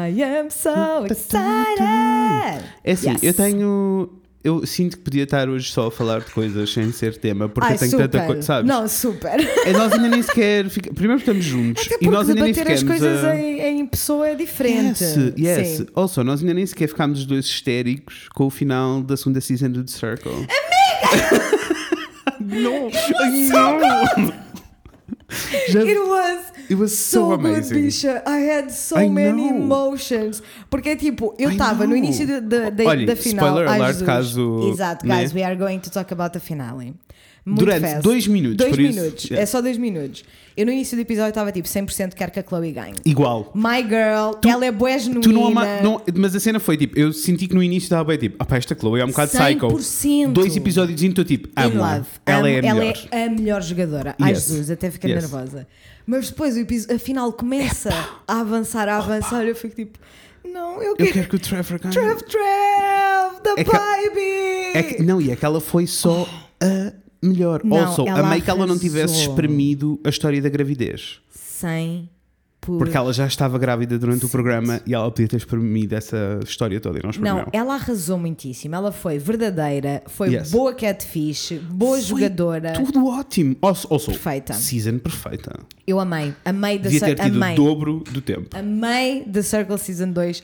[0.10, 2.66] I am so excited!
[2.84, 3.24] É assim, Yes.
[3.24, 4.10] eu tenho.
[4.42, 7.68] Eu sinto que podia estar hoje só a falar de coisas sem ser tema, porque
[7.68, 8.08] Ai, eu tenho super.
[8.08, 8.72] tanta coisa, sabes?
[8.72, 9.38] Não, super.
[9.66, 10.70] É, nós ainda nem sequer.
[10.70, 12.72] fica- Primeiro estamos juntos e nós ainda nem sequer.
[12.72, 15.04] as coisas a- em, em pessoa é diferente.
[15.04, 15.68] Yes, yes.
[15.80, 15.88] Sim.
[15.94, 19.72] Also, nós ainda nem sequer ficámos os dois histéricos com o final da segunda season
[19.72, 20.32] do The Circle.
[20.32, 21.50] Amiga!
[22.40, 22.90] não!
[23.50, 24.34] Não!
[25.70, 26.40] Já, It was
[26.70, 27.76] it was so, so, good, amazing.
[27.86, 28.24] bicha.
[28.28, 29.58] I had so I many know.
[29.64, 30.42] emotions.
[30.70, 33.46] Porque é tipo, eu estava no início da, da, da, Olha, da final.
[33.48, 34.06] spoiler alert, Jesus.
[34.06, 35.22] caso, Exato, né?
[35.22, 36.94] guys, we are going to talk about the finale.
[37.50, 38.02] Muito Durante fast.
[38.02, 39.24] dois minutos, Dois por isso, minutos.
[39.26, 39.42] yeah.
[39.44, 40.24] É só dois minutos.
[40.56, 42.94] Eu no início do episódio estava tipo 100% quero que a Chloe ganhe.
[43.06, 43.52] Igual.
[43.56, 45.22] My girl, ela é boa genuína.
[45.22, 48.04] Tu não, ama- não- mas a cena foi tipo, eu senti que no início estava
[48.04, 49.68] bem tipo, ah, esta Chloe é um bocado psycho.
[49.68, 50.32] 100%.
[50.34, 52.34] Dois episódios e estou tipo, amo ela Amo- é a
[52.66, 53.08] ela melhor.
[53.12, 54.16] é a melhor jogadora.
[54.20, 54.48] Ai Yes.
[54.48, 55.22] Jesus, até fiquei Yes.
[55.24, 55.66] nervosa.
[56.06, 57.90] Mas depois o episo- a final começa
[58.28, 59.44] a avançar, a avançar.
[59.46, 59.98] Eu fico tipo,
[60.44, 61.12] não, eu Eu quero.
[61.14, 61.94] quero que o Trevor ganhe.
[61.94, 64.78] Trev, Trev, the É que- baby!
[64.78, 66.28] É que- não, e é que ela foi só
[66.62, 67.62] a melhor.
[67.64, 71.20] Não, also, ela amei que ela não tivesse espremido a história da gravidez.
[71.30, 72.10] 100
[72.62, 72.78] por...
[72.78, 76.80] Porque ela já estava grávida durante o programa e ela podia ter espremido essa história
[76.80, 77.36] toda e não espremeu.
[77.38, 78.76] Não, ela arrasou muitíssimo.
[78.76, 80.52] Ela foi verdadeira, foi Yes.
[80.52, 82.74] boa catfish, boa Foi jogadora.
[82.74, 83.56] Tudo ótimo.
[83.62, 84.54] Also, also, Perfeita.
[84.54, 85.58] Season perfeita.
[85.88, 86.34] Eu amei.
[86.44, 87.54] Amei da Devia ter tido amei.
[87.54, 88.56] o dobro do tempo.
[88.56, 90.44] Amei The Circle Season 2.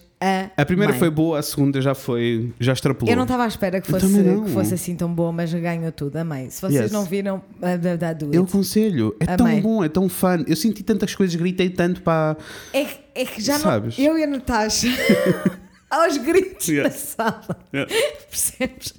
[0.57, 0.99] A primeira amei.
[0.99, 2.51] foi boa, a segunda já foi.
[2.59, 3.11] já extrapolou.
[3.11, 4.13] Eu não estava à espera que Eu fosse,
[4.45, 6.15] que fosse assim tão boa, mas ganhou tudo.
[6.17, 6.49] Amei.
[6.49, 6.91] Se vocês Yes.
[6.91, 9.61] não viram, uh, da- da- do Eu aconselho, é tão Amei.
[9.61, 10.43] bom, é tão fun.
[10.47, 12.37] Eu senti tantas coisas, gritei tanto para.
[12.73, 13.97] É, é que já Sabes?
[13.97, 14.05] não.
[14.05, 14.87] Eu e a Natasha.
[15.89, 16.89] aos gritos Yeah.
[16.89, 17.59] na sala.
[17.73, 17.93] Yeah.
[18.29, 18.93] Percebes?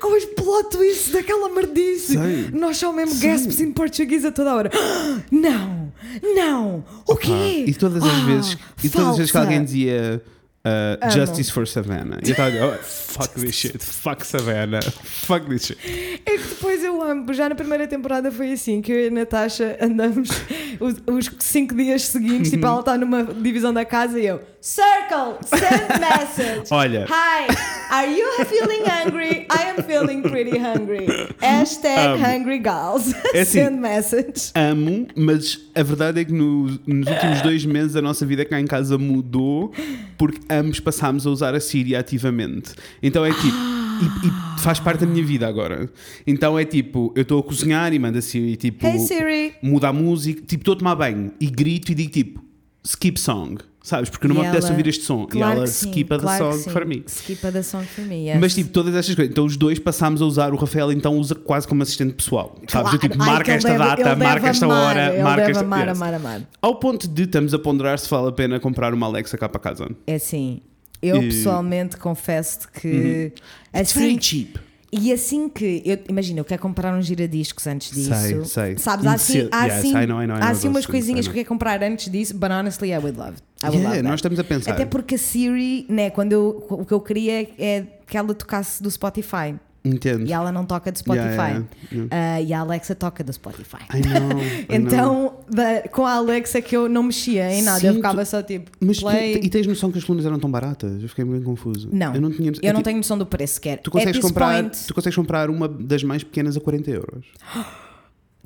[0.00, 2.12] Com os plot twists daquela merdice.
[2.18, 2.50] Sei.
[2.52, 3.30] Nós só mesmo Sei.
[3.30, 4.70] gasps em português a toda hora.
[5.30, 5.92] Não!
[6.22, 6.84] Não!
[7.06, 7.64] O quê?
[7.66, 10.22] E todas as Ah, vezes, e todas as vezes que alguém dizia
[10.64, 11.10] uh.
[11.10, 15.66] Justice for Savannah, e eu estava a oh, fuck this shit, fuck Savannah, fuck this
[15.66, 15.78] shit.
[16.26, 19.10] É que depois eu amo, já na primeira temporada foi assim, que eu e a
[19.10, 20.28] Natasha andamos
[20.80, 25.38] os, os cinco dias seguintes, tipo, ela está numa divisão da casa e eu Circle,
[25.42, 26.68] send message.
[26.70, 27.06] Olha.
[27.08, 27.46] Hi,
[27.90, 29.46] are you feeling hungry?
[29.48, 31.06] I am feeling pretty hungry.
[31.40, 32.22] Hashtag Amo.
[32.22, 33.14] hungry gals.
[33.32, 33.60] É assim.
[33.60, 34.52] send message.
[34.54, 38.60] Amo, mas a verdade é que no- nos últimos dois meses a nossa vida cá
[38.60, 39.72] em casa mudou
[40.18, 42.72] porque ambos passámos a usar a Siri ativamente.
[43.02, 43.70] Então é tipo.
[44.00, 45.90] E, e faz parte da minha vida agora.
[46.26, 48.86] Então é tipo, eu estou a cozinhar e manda a Siri tipo.
[48.86, 49.54] Hey Siri.
[49.62, 52.49] muda a música, tipo, estou a tomar banho e grito e digo tipo,
[52.84, 54.08] skip song, sabes?
[54.10, 55.26] Porque não me apetece ela- ouvir este som.
[55.26, 56.70] Claro e ela sim, skipa claro the song sim.
[56.72, 57.02] para mim.
[57.06, 58.38] Skipa the song for me, yes.
[58.40, 59.30] Mas tipo, todas estas coisas.
[59.30, 62.56] Então os dois passámos a usar, o Rafael então usa quase como assistente pessoal.
[62.68, 62.92] Sabes?
[62.94, 63.30] Eu tipo, Claro.
[63.30, 65.64] Ai, marca ele esta deve- data, marca esta amar, hora, marca deve esta.
[65.64, 65.96] amar, Yes.
[66.02, 66.42] amar, amar.
[66.62, 69.60] Ao ponto de estamos a ponderar se vale a pena comprar uma Alexa cá para
[69.60, 69.88] casa.
[70.06, 70.60] É assim,
[71.02, 73.32] eu E- pessoalmente confesso que
[73.74, 74.58] It's assim very cheap.
[74.92, 78.12] E assim que, eu, imagina, eu quero comprar uns giradiscos antes disso.
[78.12, 78.78] Sei, sei.
[78.78, 81.26] Sabes, há assim, há Yes, assim, I know, I know, I há assim umas coisinhas
[81.26, 83.36] que eu quero comprar antes disso, but honestly I would love.
[83.62, 84.72] I would Yeah, love nós estamos a pensar.
[84.72, 88.82] Até porque a Siri, né, quando eu, o que eu queria é que ela tocasse
[88.82, 89.54] do Spotify.
[89.82, 90.26] Entendo.
[90.26, 91.26] E ela não toca do Spotify.
[91.26, 93.78] Yeah, yeah, Ah, e a Alexa toca do Spotify.
[93.94, 94.30] I know.
[94.40, 94.44] I
[94.78, 94.86] know.
[94.86, 98.28] Então, da- com a Alexa que eu não mexia em nada, eu Sim, ficava tu-
[98.28, 99.40] só tipo, Mas tu- play.
[99.42, 101.02] e tens noção que as colunas eram tão baratas?
[101.02, 101.88] Eu fiquei bem confuso.
[101.92, 103.78] Não, Eu não tinha eu não tenho noção do preço sequer.
[103.78, 107.24] Tu consegues, comprar, point- tu consegues comprar uma das mais pequenas a 40 euros.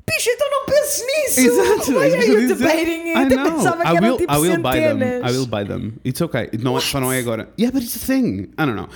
[0.07, 1.39] Bicho, então não penses nisso!
[1.39, 1.91] Exato.
[1.91, 3.17] Why are eu you debating it?
[3.17, 3.51] I Eu know.
[3.57, 4.99] pensava que I eram will, tipo I will buy them.
[4.99, 5.31] centenas.
[5.33, 5.93] I will buy them.
[6.05, 6.49] It's okay.
[6.61, 7.49] Não, é- só não é agora.
[7.59, 8.43] Yeah, but it's a thing.
[8.43, 8.87] I don't know.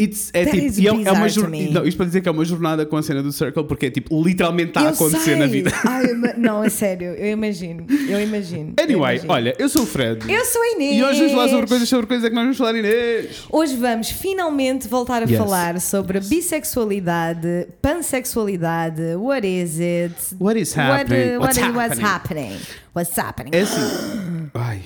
[0.00, 1.70] It's, é That tipo, e é, é uma to jor- me.
[1.70, 3.90] não, isto para dizer que é uma jornada com a cena do Circle, porque é
[3.90, 5.36] tipo, literalmente está a Eu acontecer sei.
[5.36, 5.72] na vida.
[5.84, 6.04] Ai,
[6.36, 7.84] não, é sério, eu imagino.
[8.08, 8.74] Eu imagino.
[8.78, 9.32] eu Anyway, imagino.
[9.32, 10.20] olha, eu sou o Fred.
[10.32, 10.96] Eu sou a Inês.
[10.98, 13.44] E hoje vamos falar sobre coisas sobre coisas é que nós vamos falar, Inês.
[13.50, 15.36] Hoje vamos finalmente voltar a Yes.
[15.38, 20.14] falar sobre bissexualidade, pansexualidade, what is it?
[20.38, 21.36] What is What, happening?
[21.36, 22.50] uh, What's what is- what's happening?
[22.52, 22.60] happening?
[22.94, 23.50] What's happening?
[23.52, 24.50] É assim.
[24.54, 24.80] Ai,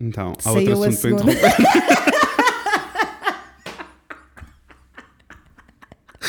[0.00, 2.14] então, há Saiu outro assunto para interromper.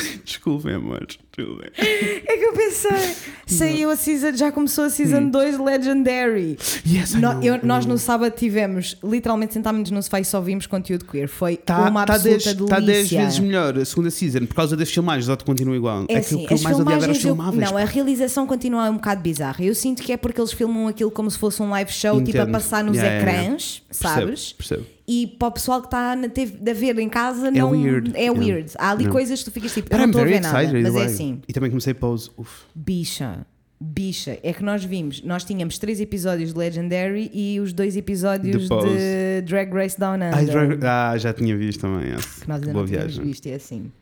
[0.24, 1.06] Desculpem, amor.
[1.06, 1.70] Desculpem.
[1.76, 3.14] É que eu pensei,
[3.46, 6.56] saiu a season, já começou a season 2 Legendary.
[6.86, 7.94] Yes, I No- know, eu- I nós know.
[7.94, 11.28] no sábado tivemos, literalmente sentámos no sofá e só vimos conteúdo queer.
[11.28, 13.22] Foi Tá, uma tá absoluta 10 tá 10 delícia.
[13.24, 16.04] vezes melhor a segunda season por causa das filmagens, só te continua igual.
[16.08, 17.24] É É, assim, que o que eu as mais odiava era filmagens.
[17.24, 17.70] eu- filmáveis.
[17.70, 19.62] não, a realização continua um bocado bizarra.
[19.64, 22.38] Eu sinto que é porque eles filmam aquilo como se fosse um live show, tipo
[22.38, 22.52] a Entendo.
[22.52, 23.46] passar nos Yeah, yeah, yeah.
[23.54, 24.52] ecrãs, sabes?
[24.52, 24.95] Percebo, percebo.
[25.08, 28.10] E para o pessoal que está na TV a ver em casa, não weird.
[28.16, 28.38] é Yeah.
[28.40, 28.72] weird.
[28.76, 29.12] Há ali Yeah.
[29.12, 30.52] coisas que tu ficas tipo, But eu não estou a ver nada.
[30.54, 31.04] Mas either é way.
[31.06, 32.30] assim, E também comecei pose.
[32.36, 32.64] Uf.
[32.74, 33.46] bicha.
[33.78, 38.68] Bicha, é que nós vimos, nós tínhamos três episódios de Legendary e os dois episódios
[38.70, 40.34] De Drag Race Down Under.
[40.34, 42.08] Ai, Drag- ah, já tinha visto também.
[42.12, 42.24] Yes.
[42.40, 43.24] que nós ainda Boa não tínhamos viagem.
[43.30, 43.92] visto, é assim.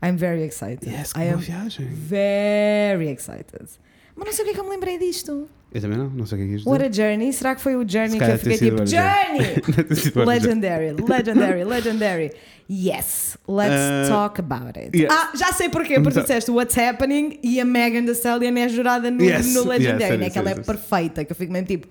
[0.00, 0.88] I'm very excited.
[0.88, 1.86] Yes, que I boa am viagem.
[1.88, 3.66] very excited.
[4.14, 5.48] Mas não sei porque é que eu me lembrei disto.
[5.72, 6.70] Eu também não, não sei o que é isto.
[6.70, 7.32] What a Journey?
[7.32, 10.24] Será que foi o Journey que eu fiquei tipo Journey.
[10.26, 12.32] Legendary, legendary, legendary.
[12.70, 14.96] Yes, let's Uh, talk about it.
[14.96, 15.08] yes.
[15.12, 18.56] Ah, já sei porquê, porque Então- tu disseste What's Happening e a Megan Thee Stallion
[18.56, 20.30] é jurada no, Yes, no Legendary, yes, né?
[20.30, 21.86] que ela é perfeita, que eu fico mesmo tipo,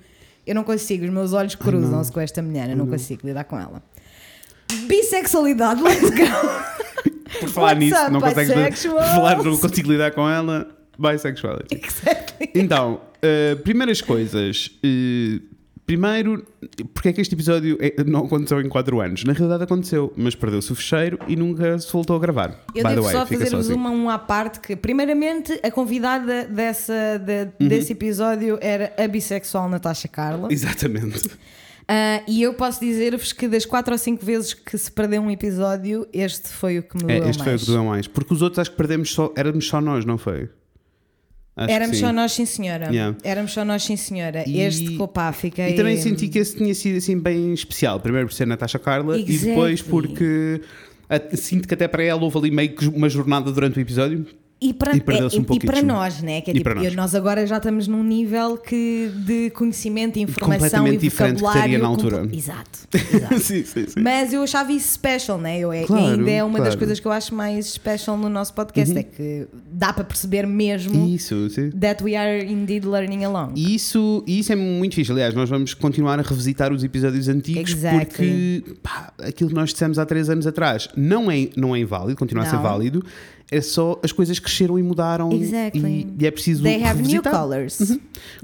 [0.47, 3.57] eu não consigo, os meus olhos cruzam-se com esta mulher, eu não consigo lidar com
[3.59, 3.81] ela.
[4.87, 6.15] Bissexualidade, let's go!
[7.39, 10.74] Por falar What's nisso, up, não consegues falar, não consigo lidar com ela.
[10.97, 11.75] Bisexuality.
[11.75, 12.49] Exactly.
[12.55, 14.67] Então, uh, primeiras coisas.
[14.83, 15.41] Uh,
[15.85, 16.43] primeiro,
[16.95, 19.23] porque é que este episódio é- não aconteceu em 4 anos?
[19.23, 22.59] Na realidade aconteceu, mas perdeu-se o fecheiro e nunca se voltou a gravar.
[22.73, 27.19] Eu By devo way, só fazer-vos uma, um à parte que, primeiramente, a convidada dessa,
[27.23, 27.67] de- Uhum.
[27.67, 30.47] desse episódio era a bissexual Natasha Carla.
[30.51, 31.29] Exatamente.
[31.87, 35.29] Ah, e eu posso dizer-vos que das quatro ou cinco vezes que se perdeu um
[35.29, 37.61] episódio, este foi o que me É, doeu este foi o mais.
[37.63, 38.07] que doeu mais.
[38.07, 39.31] Porque os outros acho que perdemos só.
[39.37, 40.49] Éramos só nós, não foi?
[41.55, 42.87] Acho Éramos só nós, sim senhora.
[42.91, 43.15] Yeah.
[43.23, 44.43] Éramos só nós, sim senhora.
[44.45, 45.69] E- Este, opá, fiquei.
[45.69, 47.99] E também senti que esse tinha sido assim bem especial.
[47.99, 49.89] Primeiro por ser Natasha Carla e depois Exactly.
[49.89, 50.61] porque
[51.37, 54.25] sinto que até para ela houve ali meio que uma jornada durante o episódio.
[54.69, 56.41] E para, E é, um e para nós, né?
[56.41, 56.95] Que é tipo, nós.
[56.95, 61.61] nós agora já estamos num nível que de conhecimento, informação Completamente e diferente que vocabulário.
[61.71, 62.17] teria na altura.
[62.21, 62.79] comple- Exato,
[63.15, 63.39] exato.
[63.39, 63.99] sim, sim, sim.
[64.01, 65.59] Mas eu achava isso special, né?
[65.59, 66.71] Eu, é- Claro, ainda é uma das claro.
[66.73, 66.77] Uhum.
[66.79, 71.07] coisas que eu acho mais special no nosso podcast, é que dá para perceber mesmo
[71.07, 71.69] Isso, sim.
[71.71, 73.51] that we are indeed learning along.
[73.55, 75.11] E isso, isso é muito fixe.
[75.11, 78.05] Aliás, nós vamos continuar a revisitar os episódios antigos Exactly.
[78.63, 82.17] porque pá, aquilo que nós dissemos há três anos atrás não é, não é inválido,
[82.17, 82.63] continua a ser Não.
[82.63, 83.03] válido.
[83.51, 86.07] É só as coisas cresceram e mudaram Exactly.
[86.19, 87.31] e, e é preciso They have new revisitar.
[87.33, 87.77] colors.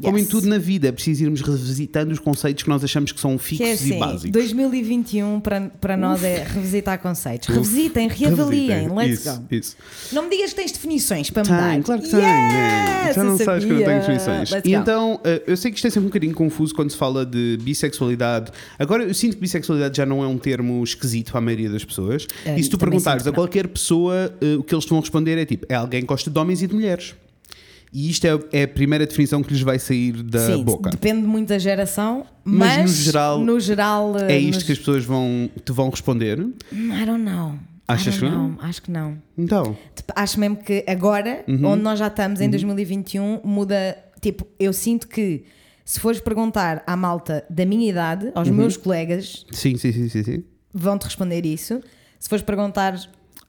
[0.02, 0.30] Como em Yes.
[0.30, 3.44] tudo na vida, é preciso irmos revisitando os conceitos que nós achamos que são Que
[3.44, 4.32] fixos é assim, e básicos.
[4.32, 7.48] 2021 para, para nós é revisitar conceitos.
[7.50, 8.96] Revisitem, reavaliem, Revisitem.
[8.98, 9.46] let's isso, go.
[9.50, 9.76] Isso.
[10.14, 11.82] Não me digas que tens definições para Tem, dar.
[11.84, 12.20] claro que tem.
[12.20, 14.18] Yes, Já não eu sabes que eu não tenho sabia.
[14.18, 14.52] definições.
[14.52, 14.78] Let's E go.
[14.82, 17.58] então, eh, eu sei que isto é sempre um bocadinho confuso quando se fala de
[17.64, 18.52] bissexualidade.
[18.78, 21.84] Agora, eu sinto que bissexualidade já não é um termo esquisito para a maioria das
[21.84, 22.28] pessoas.
[22.46, 25.38] É, e se tu perguntares a que qualquer pessoa, eh, o que eles vão responder
[25.38, 27.16] é tipo: é alguém que gosta de homens e de mulheres.
[27.94, 30.90] E isto é, é a primeira definição que lhes vai sair da Sim, boca.
[30.92, 34.78] depende muito da geração, Mas mas, no geral, no geral, É isto nos- que as
[34.80, 36.40] pessoas vão, te vão responder.
[36.72, 37.56] I don't know.
[37.88, 38.58] Achas que não?
[38.62, 39.18] Acho que não.
[39.38, 39.76] Então,
[40.16, 41.66] Acho mesmo que agora, Uhum.
[41.66, 43.98] onde nós já estamos em 2021, muda.
[44.22, 45.44] Tipo, eu sinto que
[45.84, 48.54] se fores perguntar à malta da minha idade, aos Uhum.
[48.56, 50.24] meus colegas, sim, sim, sim, sim.
[50.24, 50.44] sim.
[50.74, 51.82] vão-te responder isso.
[52.18, 52.98] Se fores perguntar.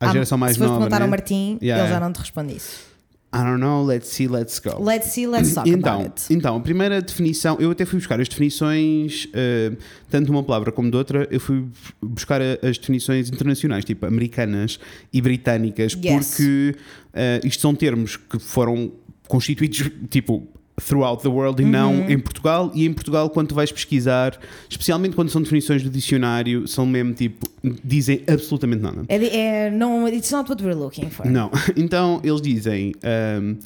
[0.09, 1.05] À- geração mais se nova, perguntar né?
[1.05, 2.93] ao Martim, Yeah, ele já não te responde isso.
[3.35, 4.79] I don't know, let's see, let's go.
[4.85, 6.35] Let's see, let's talk então, about it.
[6.35, 9.73] então, a primeira definição, eu até fui buscar as definições, eh,
[10.11, 11.65] tanto de uma palavra como de outra, eu fui
[12.03, 14.79] buscar a- as definições internacionais, tipo americanas
[15.11, 16.27] e britânicas, Yes.
[16.27, 16.77] porque
[17.15, 18.93] eh, isto são termos que foram
[19.27, 20.47] constituídos, tipo,
[20.87, 21.71] throughout the world e Uhum.
[21.71, 22.71] não em Portugal.
[22.75, 27.13] E em Portugal, quando tu vais pesquisar, especialmente quando são definições do dicionário, são mesmo
[27.15, 27.47] tipo,
[27.85, 29.05] dizem absolutamente nada.
[29.09, 31.27] É, é, não, it's not what we're looking for.
[31.27, 31.51] Não.
[31.77, 32.95] Então eles dizem
[33.41, 33.57] um,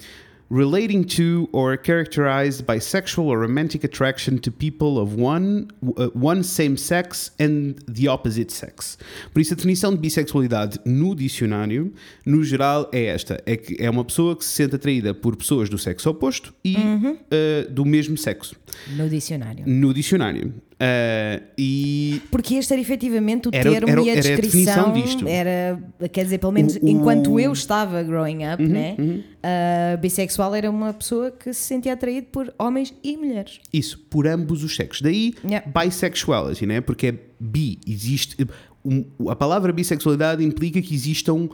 [0.50, 6.42] relating to or characterized by sexual or romantic attraction to people of one, uh, one
[6.42, 8.96] same sex and the opposite sex.
[9.32, 11.92] Por isso, a definição de bissexualidade no dicionário,
[12.24, 15.68] no geral, é esta: é que é uma pessoa que se sente atraída por pessoas
[15.68, 18.56] do sexo oposto e uh, do mesmo sexo.
[18.96, 19.64] No dicionário.
[19.66, 20.54] No dicionário.
[20.78, 24.90] Uh, e Porque este era efetivamente o Era- termo era- e a era a descrição.
[24.90, 25.26] definição disto.
[25.26, 28.94] Era, quer dizer, pelo menos O- o- enquanto eu estava growing up, Uhum, né?
[29.42, 33.58] a bissexual era uma pessoa que se sentia atraído por homens e mulheres.
[33.72, 35.00] Isso, por ambos os sexos.
[35.00, 35.66] Daí, Yeah.
[35.66, 36.80] bisexuality, né?
[36.82, 37.78] Porque é bi.
[37.86, 38.46] Existe.
[38.88, 41.48] um- a palavra bissexualidade implica que existam.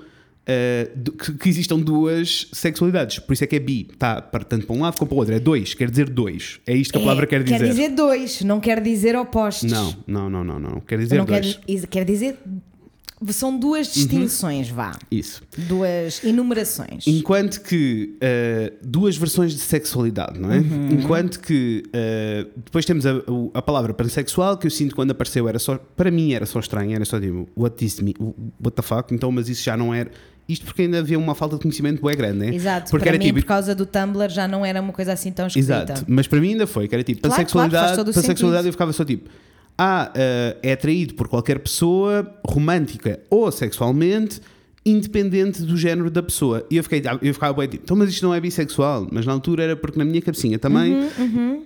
[0.48, 4.44] Uh, du- que, que existam duas sexualidades, por isso é que é bi, tá para-
[4.44, 6.92] tanto para um lado como para o outro, é dois, quer dizer dois, é isto
[6.92, 7.58] que a palavra É, quer dizer.
[7.58, 9.70] Quer dizer dois, não quer dizer opostos.
[9.70, 11.58] Não, não, não, não, não, quer dizer não quer, dois.
[11.68, 12.36] is- quer dizer.
[13.28, 13.92] São duas Uhum.
[13.92, 14.98] distinções, vá.
[15.08, 15.42] Isso.
[15.56, 17.06] Duas enumerações.
[17.06, 20.58] Enquanto que uh, duas versões de sexualidade, não é?
[20.58, 20.88] Uhum.
[20.90, 23.12] Enquanto que uh, depois temos a,
[23.54, 26.96] a palavra pansexual, que eu sinto quando apareceu era só, para mim era só estranho,
[26.96, 28.12] era só tipo, what this me,
[28.60, 30.10] what the fuck, então, mas isso já não era.
[30.48, 32.54] Isto porque ainda havia uma falta de conhecimento bem grande, né?
[32.54, 35.12] Exato, Porque para era mim, tipo, por causa do Tumblr, já não era uma coisa
[35.12, 35.84] assim tão esquisita.
[35.84, 38.14] Exato, mas para mim ainda foi, que era tipo, Claro, pansexualidade, claro, faz todo o
[38.14, 38.68] pansexualidade sentido.
[38.68, 39.30] eu ficava só tipo,
[39.78, 44.40] ah, uh, é atraído por qualquer pessoa romântica ou sexualmente,
[44.84, 46.66] independente do género da pessoa.
[46.70, 49.06] E eu, fiquei, eu ficava bem tipo, então, mas isto não é bissexual.
[49.12, 51.62] Mas na altura era porque na minha cabecinha também Uhum, uh,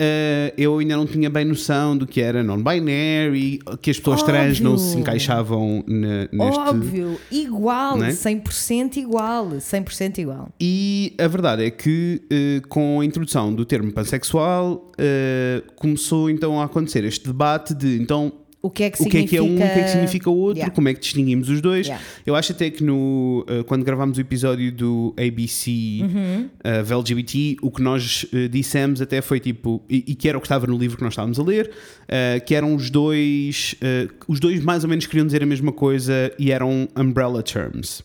[0.56, 4.76] eu ainda não tinha bem noção do que era non-binary, que as pessoas trans não
[4.76, 5.00] se Óbvio.
[5.00, 6.58] encaixavam ne- neste.
[6.60, 8.10] Óbvio, igual, é?
[8.10, 10.48] 100% igual, 100% igual.
[10.60, 16.60] E a verdade é que eh, com a introdução do termo pansexual eh, começou então
[16.60, 18.32] a acontecer este debate de então
[18.66, 20.28] O que é que o que é que é um, o que é que significa
[20.30, 20.74] o outro, Yeah.
[20.74, 21.86] como é que distinguimos os dois.
[21.86, 22.04] Yeah.
[22.26, 25.70] Eu acho até que no, eh, quando gravámos o episódio do ABC
[26.02, 26.48] Uhum.
[26.64, 30.36] eh, of LGBT, o que nós eh, dissemos até foi tipo, e, e que era
[30.38, 31.70] o que estava no livro que nós estávamos a ler,
[32.08, 35.72] eh, que eram os dois, eh, os dois mais ou menos queriam dizer a mesma
[35.72, 38.02] coisa e eram umbrella terms.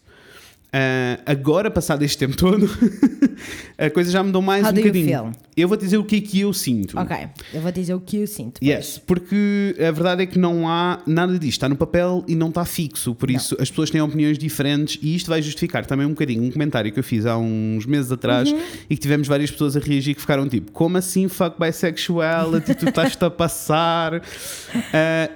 [0.73, 2.69] Ah, agora, passado este tempo todo,
[3.77, 5.31] a coisa já mudou mais How um bocadinho.
[5.57, 6.97] Eu vou dizer o que é que eu sinto.
[6.97, 7.17] Ok,
[7.53, 8.59] eu vou dizer o que eu sinto.
[8.61, 8.71] pois.
[8.71, 12.47] Yes, porque a verdade é que não há nada disto, está no papel e não
[12.47, 16.11] está fixo, por isso as pessoas têm opiniões diferentes e isto vai justificar também um
[16.11, 18.59] bocadinho um comentário que eu fiz há uns meses atrás Uhum.
[18.89, 22.87] e que tivemos várias pessoas a reagir que ficaram tipo, como assim fuck bisexuality, tu
[22.87, 24.21] estás-te a passar?
[24.93, 25.29] Ah,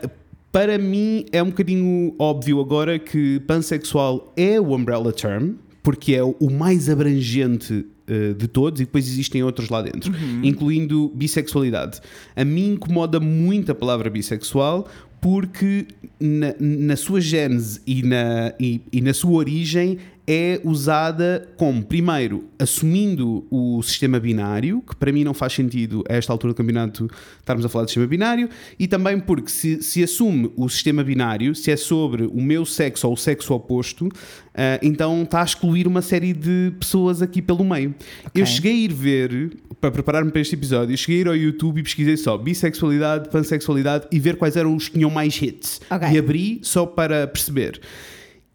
[0.56, 6.24] para mim é um bocadinho óbvio agora que pansexual é o umbrella term, porque é
[6.24, 12.00] o mais abrangente eh, de todos e depois existem outros lá dentro, incluindo bissexualidade.
[12.38, 14.88] A mim incomoda muito a palavra bissexual
[15.20, 15.88] porque
[16.18, 22.46] na, na sua gênese e na, e, e na sua origem é usada como, primeiro,
[22.58, 27.10] assumindo o sistema binário, que para mim não faz sentido a esta altura do campeonato
[27.40, 31.54] estarmos a falar de sistema binário, e também porque se, se assume o sistema binário,
[31.54, 34.10] se é sobre o meu sexo ou o sexo oposto,
[34.56, 37.94] ah, então está a excluir uma série de pessoas aqui pelo meio.
[38.34, 41.80] Eu cheguei a ir ver, para preparar-me para este episódio, cheguei a ir ao YouTube
[41.80, 45.82] e pesquisei só bissexualidade, pansexualidade e ver quais eram os que tinham mais hits.
[45.90, 46.10] Ok.
[46.10, 47.80] E abri só para perceber.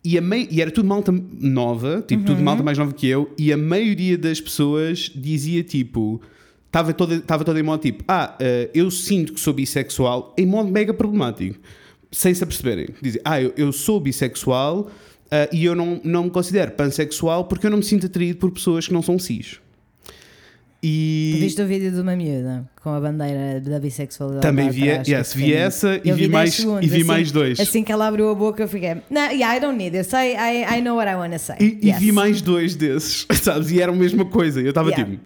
[0.03, 2.27] E, a mei- e era tudo malta nova, tipo, Uhum.
[2.27, 6.21] tudo malta mais nova que eu, e a maioria das pessoas dizia tipo.
[6.67, 10.47] Estava toda, estava toda em modo tipo, ah, eh, eu sinto que sou bissexual, em
[10.47, 11.59] modo mega problemático,
[12.13, 12.89] sem se aperceberem.
[13.03, 14.89] Dizem, ah, eu, eu sou bissexual
[15.33, 18.53] ah, e eu não, não me considero pansexual porque eu não me sinto atraído por
[18.53, 19.59] pessoas que não são cis.
[20.83, 24.40] E Viste o vídeo de uma miúda com a bandeira da bissexualidade?
[24.47, 27.31] Também vi- atrás, yes, vi essa e vi 10 mais- segundos, e vi assim- mais
[27.33, 27.61] dois.
[27.61, 30.11] Assim que ela abriu a boca, eu fiquei, no, yeah, I don't need this.
[30.14, 31.57] I, I, I know what I want to say.
[31.61, 31.99] E, e Yes.
[32.01, 33.71] vi mais dois desses, sabes?
[33.71, 34.61] E era a mesma coisa.
[34.62, 35.11] Eu estava Yeah.
[35.11, 35.23] tipo,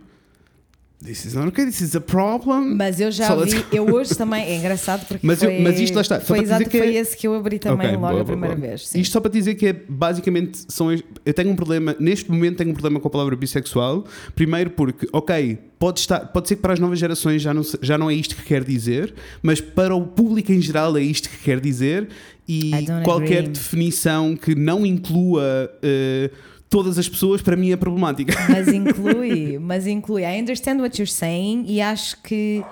[1.05, 2.75] This is not okay, this is a problem.
[2.77, 5.61] Mas eu já So let's- vi, eu hoje também, é engraçado porque Mas eu- foi,
[5.61, 7.89] mas isto lá está, só foi exato, que é- foi esse que eu abri também
[7.89, 8.69] Ok, logo boa, a primeira boa.
[8.69, 8.89] vez.
[8.89, 9.01] sim.
[9.01, 12.71] Isto só para dizer que é basicamente são, eu tenho um problema, neste momento tenho
[12.71, 14.07] um problema com a palavra bissexual.
[14.35, 17.99] Primeiro porque, ok, pode, estar, pode ser que para as novas gerações já não, já
[17.99, 19.13] não é isto que quer dizer,
[19.43, 22.09] mas para o público em geral é isto que quer dizer
[22.49, 22.71] e
[23.05, 23.49] qualquer agree.
[23.53, 26.31] definição que não inclua eh,
[26.75, 28.35] todas as pessoas para mim é problemática.
[28.49, 30.23] Mas inclui, mas inclui.
[30.25, 32.65] I understand what you're saying e acho que.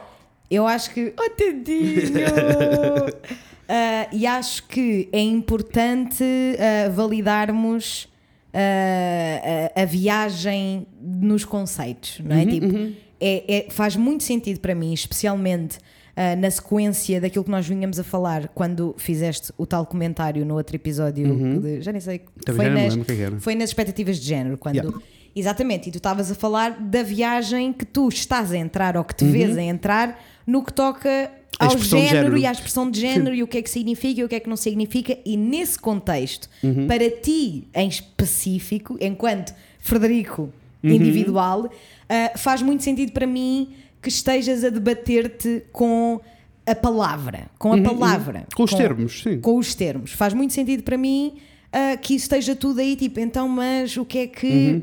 [0.50, 1.14] Eu acho que.
[1.16, 2.02] Oh, tadinho!
[3.68, 6.24] Ah, e acho que é importante
[6.58, 8.08] ah, validarmos
[8.52, 12.44] ah, a, a viagem nos conceitos, não é?
[12.44, 12.66] tipo,
[13.20, 15.78] é- é- faz muito sentido para mim, especialmente
[16.16, 20.54] ah, na sequência daquilo que nós vinhamos a falar quando fizeste o tal comentário no
[20.56, 24.26] outro episódio, de- já nem sei, foi já nas, que é foi nas expectativas de
[24.26, 24.98] género, quando Yeah.
[25.34, 29.14] Exatamente, e tu estavas a falar da viagem que tu estás a entrar ou que
[29.14, 31.08] te vês a entrar no que toca
[31.60, 31.68] Uhum.
[31.68, 32.38] Ao género, género.
[32.38, 34.40] e à expressão de género e o que é que significa e o que é
[34.40, 36.86] que não significa, e nesse contexto, Uhum.
[36.88, 40.50] para ti em específico, enquanto Frederico
[40.82, 40.90] Uhum.
[40.90, 41.70] individual,
[42.08, 43.68] ah, faz muito sentido para mim
[44.02, 46.20] que estejas a debater-te com
[46.66, 49.40] a palavra, com a palavra, Uhum, Com os termos, sim.
[49.40, 50.12] com os termos.
[50.12, 51.34] Faz muito sentido para mim
[51.72, 54.46] ah, que isso esteja tudo aí, tipo, então, mas o que é que.
[54.74, 54.82] Uhum.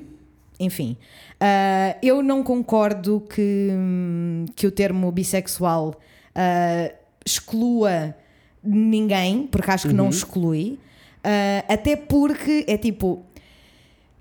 [0.62, 0.98] Enfim,
[1.39, 5.96] ah, eu não concordo que, hum, que o termo bissexual
[6.36, 6.91] ah,
[7.26, 8.16] exclua
[8.64, 9.98] ninguém, porque acho que Uhum.
[10.04, 10.78] não exclui,
[11.24, 13.24] Ah, até porque é tipo.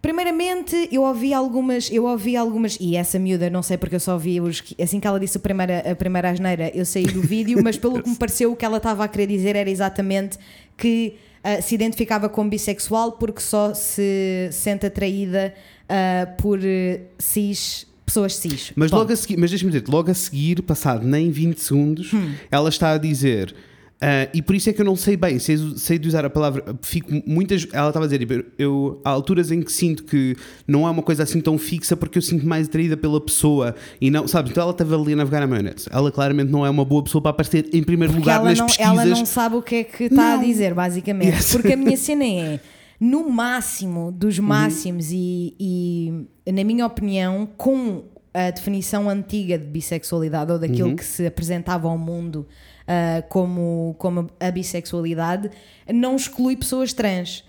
[0.08, 4.14] Primeiramente, eu ouvi algumas, eu ouvi algumas, e essa miúda, não sei porque eu só
[4.14, 7.62] ouvi os, assim que ela disse a primeira, a primeira asneira, eu saí do vídeo,
[7.62, 10.38] mas pelo que me pareceu, o que ela estava a querer dizer era exatamente
[10.78, 15.52] que ah, se identificava como bissexual porque só se sente atraída
[15.86, 18.72] ah, por eh, cis, pessoas cis.
[18.74, 22.32] Mas logo a seguir, mas deixa-me dizer, logo a seguir, passado nem 20 segundos, Hum.
[22.50, 23.54] ela está a dizer.
[24.00, 26.30] Ah, e por isso é que eu não sei bem, sei, sei de usar a
[26.30, 26.62] palavra.
[26.82, 27.66] Fico muitas.
[27.72, 30.36] Ela estava a dizer, tipo, eu, há alturas em que sinto que
[30.68, 34.08] não é uma coisa assim tão fixa porque eu sinto mais atraída pela pessoa e
[34.10, 34.52] não, sabes?
[34.52, 35.88] Então ela estava ali a navegar na maionese.
[35.90, 38.66] Ela claramente não é uma boa pessoa para aparecer em primeiro Porque lugar nas não,
[38.66, 38.92] pesquisas.
[38.92, 41.34] ela não sabe o que é que está a dizer, basicamente.
[41.34, 41.52] Yes.
[41.52, 42.60] Porque a minha cena é,
[43.00, 44.44] no máximo dos Uhum.
[44.46, 50.60] máximos, e, e, na minha opinião, com a definição antiga de bissexualidade ou Uhum.
[50.68, 52.46] daquilo que se apresentava ao mundo
[52.88, 55.50] ah, como, como a bissexualidade,
[55.92, 57.44] não exclui pessoas trans.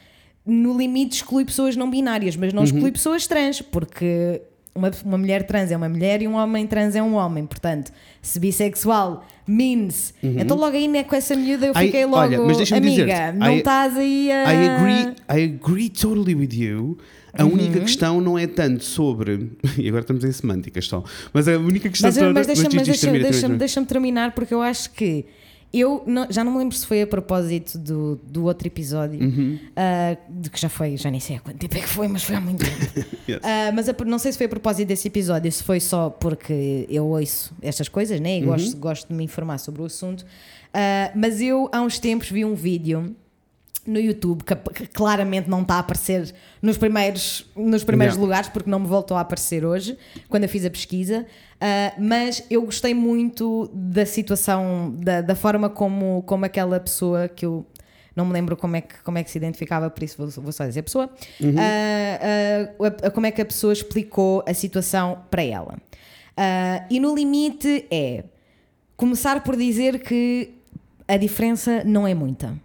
[0.46, 2.58] No limite, exclui pessoas não binárias, mas Uhum.
[2.58, 4.42] não exclui pessoas trans, porque
[4.80, 7.46] uma, uma mulher trans é uma mulher e um homem trans é um homem.
[7.46, 10.14] Portanto, se bissexual means.
[10.24, 12.18] Então, logo aí, né, com essa miúda, eu fiquei logo.
[12.18, 12.22] Uhum.
[12.22, 14.54] olha, mas deixa-me Amiga, não I- estás aí a.
[14.54, 16.98] I agree, I agree totally with you.
[17.34, 17.54] A Uhum.
[17.54, 19.52] única questão não é tanto sobre.
[19.78, 21.04] E agora estamos em semântica, estão.
[21.34, 23.58] Mas a única questão Mas, toda- mas deixa-me mas deixa deixa termina.
[23.60, 25.26] deixa terminar, porque eu acho que.
[25.72, 29.60] Eu não- já não me lembro se foi a propósito do, do outro episódio, Uhum.
[29.76, 32.24] ah, de que já foi, já nem sei há quanto tempo é que foi, mas
[32.24, 33.08] foi há muito tempo.
[33.30, 33.40] Yes.
[33.44, 36.88] Ah, mas a- não sei se foi a propósito desse episódio, se foi só porque
[36.90, 38.40] eu ouço estas coisas, né?
[38.40, 40.26] E gosto, gosto de me informar sobre o assunto.
[40.74, 43.16] Ah, mas eu, há uns tempos, vi um vídeo
[43.86, 48.22] no YouTube que, que claramente não está a aparecer nos primeiros, nos primeiros Yeah.
[48.26, 49.96] lugares, porque não me voltou a aparecer hoje,
[50.28, 51.26] quando eu fiz a pesquisa.
[51.62, 57.46] Ah, mas eu gostei muito da situação, da, da forma como, como aquela pessoa que
[57.46, 57.66] eu
[58.16, 60.52] não me lembro como é que, como é que se identificava, por isso vou, vou
[60.52, 61.10] só dizer a pessoa,
[61.58, 62.70] ah,
[63.04, 65.78] a- a- como é que a pessoa explicou a situação para ela.
[66.90, 68.24] E no limite é
[68.96, 70.52] começar por dizer que
[71.08, 72.56] a diferença não é muita.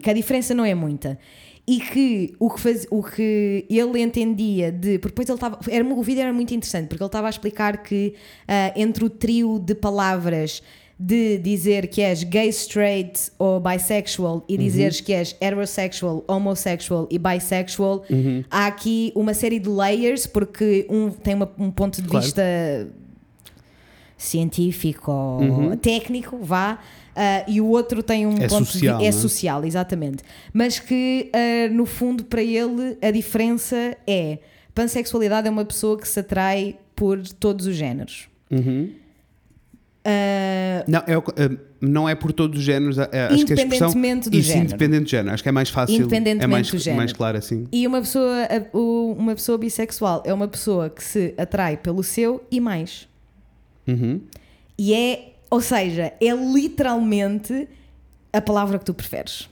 [0.00, 1.18] Que a diferença não é muita.
[1.66, 4.98] E que o que, faz, o que ele entendia de.
[4.98, 5.58] Porque depois ele estava.
[5.68, 8.14] Era, o vídeo era muito interessante, porque ele estava a explicar que
[8.46, 10.62] ah, entre o trio de palavras
[11.00, 17.18] de dizer que és gay, straight ou bisexual e dizeres que és heterossexual, homosexual e
[17.18, 18.04] bisexual,
[18.50, 22.24] há aqui uma série de layers, porque um tem uma- um ponto de Claro.
[22.24, 22.42] vista
[24.16, 26.78] científico ou técnico, vá.
[27.16, 29.12] Ah, e o outro tem um É ponto social, de, é é?
[29.12, 30.22] social, exatamente.
[30.52, 34.38] Mas que ah, no fundo para ele a diferença é
[34.74, 38.28] pansexualidade é uma pessoa que se atrai por todos os géneros.
[40.06, 41.50] Ah, Não, é,
[41.80, 42.98] não é por todos os géneros.
[42.98, 44.64] é- acho que a expressão, do isso, género.
[44.66, 45.32] independente do género.
[45.34, 46.08] Acho que é mais fácil.
[46.12, 46.96] É mais, do género.
[46.98, 47.66] mais claro assim.
[47.72, 48.36] e uma pessoa,
[48.74, 53.08] uma pessoa bissexual é uma pessoa que se atrai pelo seu e mais.
[53.86, 54.20] Uhum.
[54.76, 57.68] E é, ou seja, é literalmente
[58.32, 59.48] a palavra que tu preferes.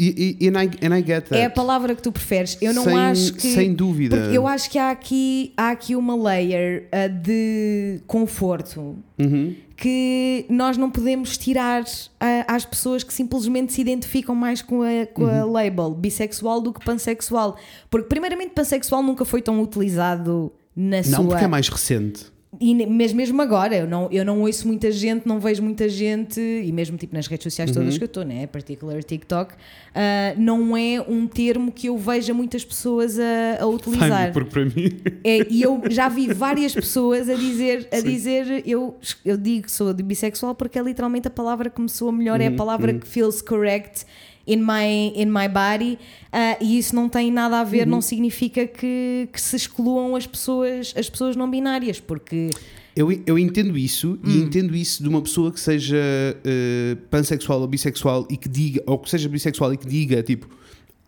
[0.00, 1.34] E, e and, I, and I get that.
[1.34, 2.56] É a palavra que tu preferes.
[2.60, 3.52] Eu não Sem- acho que.
[3.52, 4.16] sem dúvida.
[4.32, 9.56] Eu acho que há aqui, há aqui uma layer ah, de conforto Uhum.
[9.76, 11.82] que nós não podemos tirar
[12.20, 15.50] ah, às pessoas que simplesmente se identificam mais com a, com a Uhum.
[15.52, 17.56] label bissexual do que pansexual.
[17.90, 21.24] Porque, primeiramente, pansexual nunca foi tão utilizado na Não, sua.
[21.26, 22.26] porque é mais recente.
[22.60, 26.40] E mesmo, mesmo agora, eu não, eu não ouço muita gente, não vejo muita gente,
[26.40, 27.98] e mesmo tipo nas redes sociais todas Uhum.
[27.98, 28.46] que eu estou, né?
[28.48, 29.54] particular TikTok,
[29.94, 34.32] ah, não é um termo que eu veja muitas pessoas a, a utilizar.
[34.32, 35.00] Porque para mim.
[35.22, 39.72] É, e eu já vi várias pessoas a dizer, a dizer eu, eu digo que
[39.72, 43.06] sou bissexual porque é literalmente a palavra que me soa melhor, é a palavra que
[43.06, 44.04] feels correct
[44.48, 45.98] in my, in my body
[46.32, 50.26] ah, e isso não tem nada a ver, não significa que, que se excluam as
[50.26, 52.50] pessoas, as pessoas não binárias, porque
[52.96, 54.30] Eu, eu entendo isso Hum.
[54.30, 55.96] e entendo isso de uma pessoa que seja
[56.44, 60.48] eh, pansexual ou bissexual e que diga, ou que seja bissexual e que diga tipo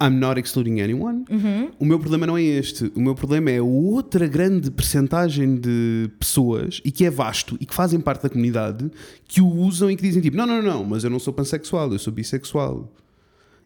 [0.02, 1.24] I'm not excluding anyone.
[1.28, 1.70] Uhum.
[1.78, 2.90] O meu problema não é este.
[2.94, 7.74] O meu problema é outra grande percentagem de pessoas e que é vasto e que
[7.74, 8.90] fazem parte da comunidade
[9.28, 11.92] que o usam e que dizem tipo: não, não, não, mas eu não sou pansexual,
[11.92, 12.90] eu sou bissexual.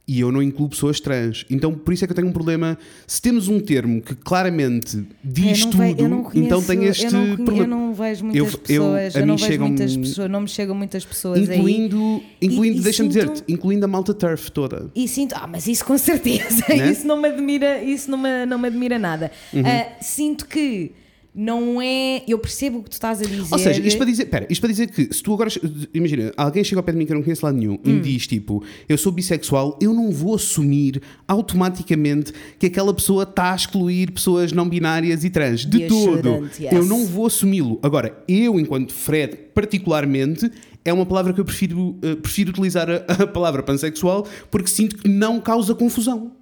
[0.06, 1.46] E eu não incluo pessoas trans.
[1.48, 2.76] Então, por isso é que eu tenho um problema.
[3.06, 7.62] Se temos um termo que claramente diz tudo, conheço- então tem este eu não, problema.
[7.62, 10.48] eu não vejo muitas Eu- pessoas, a eu, não mim chegam- muitas pessoas, não me
[10.48, 11.56] chegam muitas pessoas aí.
[11.56, 14.90] Incluindo, incluindo E- e deixa-me dizer-te, incluindo a malta turf toda.
[14.94, 16.90] E sinto, ah, mas isso com certeza, Né?
[16.92, 19.30] isso não me admira, isso não me, não me admira nada.
[19.54, 19.62] Uhum.
[19.64, 20.92] Ah, sinto que
[21.34, 22.22] não é.
[22.28, 23.52] Eu percebo o que tu estás a dizer.
[23.52, 25.50] Ou seja, isto para dizer, pera, isto para dizer que se tu agora,
[25.92, 27.94] imagina, alguém chega ao pé de mim que eu não conheço lado nenhum e Hum.
[27.94, 33.52] me diz tipo, eu sou bissexual, eu não vou assumir automaticamente que aquela pessoa está
[33.52, 35.64] a excluir pessoas não binárias e trans.
[35.66, 36.48] De todo.
[36.58, 36.72] yes.
[36.72, 37.78] Eu não vou assumi-lo.
[37.82, 40.50] Agora, eu, enquanto Fred, particularmente,
[40.84, 44.96] é uma palavra que eu prefiro, eh, prefiro utilizar a, a palavra pansexual porque sinto
[44.98, 46.32] que não causa confusão.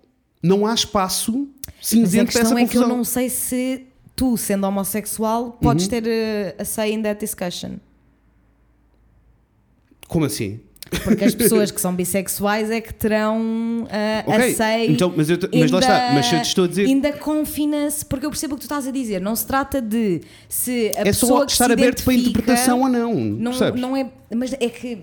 [0.43, 1.33] Não há espaço
[1.67, 3.87] Mas a cinzento para essa questão é que eu não sei se
[4.17, 5.51] tu, sendo homossexual, Uhum.
[5.53, 7.73] podes ter uh, a say in that discussion.
[10.09, 10.61] Como assim?
[11.05, 14.91] Porque as pessoas que são bissexuais é que terão uh, Ok, a say.
[14.93, 18.05] então, mas eu mas lá está, mas eu te estou a dizer- In the confidence,
[18.05, 19.21] porque eu percebo o que tu estás a dizer.
[19.21, 22.89] Não se trata de se a É pessoa só que estar aberto para interpretação ou
[22.89, 23.15] não.
[23.15, 24.11] Não, não é.
[24.35, 24.99] Mas é que.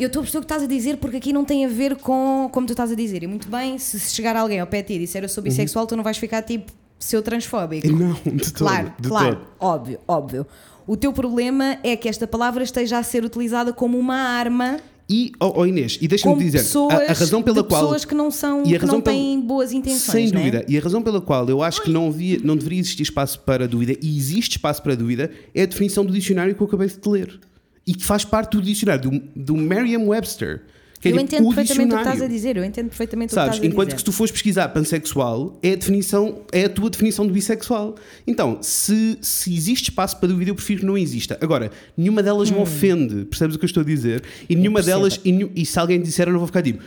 [0.00, 1.96] Eu estou a perceber o que estás a dizer porque aqui não tem a ver
[1.96, 3.22] com como tu estás a dizer.
[3.22, 5.86] E muito bem, se chegar alguém ao pé de ti e disser eu sou bissexual,
[5.86, 7.86] tu não vais ficar tipo seu transfóbico.
[7.88, 8.52] Não, de todo.
[8.54, 9.46] Claro, de claro, todo.
[9.60, 10.46] óbvio, óbvio.
[10.86, 14.78] O teu problema é que esta palavra esteja a ser utilizada como uma arma
[15.08, 17.82] E, oh, oh Inês, e deixa-me dizer, pessoas, a, a razão pela qual.
[17.82, 20.38] pessoas que não são, e a que razão não pela- têm boas intenções, Sem né?
[20.38, 20.64] dúvida.
[20.68, 23.66] E a razão pela qual eu acho que não, havia, não deveria existir espaço para
[23.68, 27.08] dúvida, e existe espaço para dúvida, é a definição do dicionário que eu acabei de
[27.08, 27.38] ler.
[27.86, 30.62] E que faz parte do dicionário, do, do Merriam-Webster.
[31.00, 33.48] Que é Eu tipo entendo perfeitamente o que estás a dizer, eu entendo perfeitamente Sabes?
[33.48, 33.94] o que estás a Enquanto dizer.
[33.96, 37.96] que se tu fores pesquisar pansexual, é a definição, é a tua definição de bissexual.
[38.26, 41.36] Então, se, se existe espaço para dúvida, eu prefiro que não exista.
[41.40, 44.22] Agora, nenhuma delas me ofende, percebes o que eu estou a dizer?
[44.48, 44.84] E nenhuma Hum.
[44.84, 46.82] delas, e, e se alguém disser, eu não vou ficar tipo,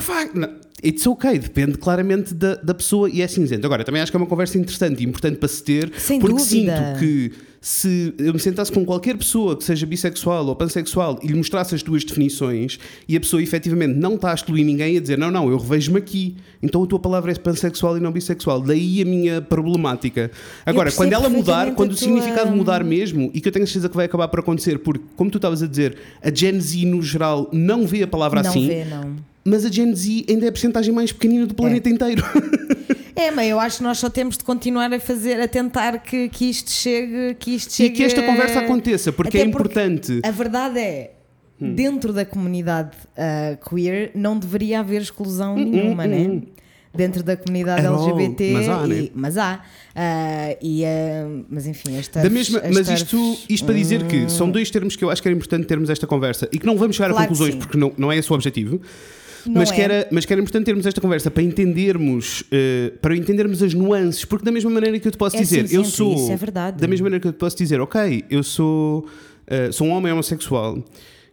[0.00, 0.38] fuck.
[0.38, 0.48] Não,
[0.84, 3.66] It's ok, depende claramente da, da pessoa e é cinzento.
[3.66, 6.36] Agora, também acho que é uma conversa interessante e importante para se ter, Sem porque
[6.36, 6.76] dúvida.
[6.76, 11.26] sinto que se eu me sentasse com qualquer pessoa que seja bissexual ou pansexual e
[11.26, 12.78] lhe mostrasse as duas definições
[13.08, 15.98] e a pessoa efetivamente não está a excluir ninguém a dizer não, não, eu revejo-me
[15.98, 18.60] aqui, então a tua palavra é pansexual e não bissexual.
[18.60, 20.30] Daí a minha problemática.
[20.64, 23.88] Agora, quando ela mudar, quando o significado mudar mesmo, e que eu tenho a certeza
[23.88, 27.02] que vai acabar por acontecer, porque, como tu estavas a dizer, a Gen Z no
[27.02, 29.16] geral não vê a palavra não assim, vê, não.
[29.44, 32.22] mas a Gen Z ainda é a porcentagem mais pequenina do planeta inteiro.
[33.18, 36.28] É, mas eu acho que nós só temos de continuar a fazer, a tentar que,
[36.28, 37.96] que isto chegue, que isto e chegue.
[37.96, 40.20] que esta conversa aconteça, porque Até é porque importante.
[40.22, 41.14] A verdade é,
[41.60, 41.74] Hum.
[41.74, 46.42] dentro da comunidade ah, queer, não deveria haver exclusão Hum, nenhuma, né?
[46.94, 47.84] Dentro da comunidade.
[47.84, 48.52] LGBT.
[48.52, 48.94] Mas há, né?
[48.96, 49.60] e- mas há.
[49.94, 50.88] Ah, e, ah,
[51.50, 52.22] mas enfim, esta.
[52.22, 55.26] Da mesma, mas isto, isto para dizer que são dois termos que eu acho que
[55.28, 57.92] era importante termos esta conversa e que não vamos chegar Claro a conclusões porque não,
[57.98, 58.80] não é esse o objetivo.
[59.48, 59.74] Não mas, é.
[59.74, 63.74] que era, mas que era importante termos esta conversa para entendermos, eh, para entendermos as
[63.74, 66.14] nuances, porque da mesma maneira que eu te posso É dizer, eu cinzento, sou.
[66.14, 66.78] isso é verdade.
[66.80, 69.06] Da mesma maneira que eu te posso dizer, ok, eu sou,
[69.46, 70.82] eh, sou um homem homossexual.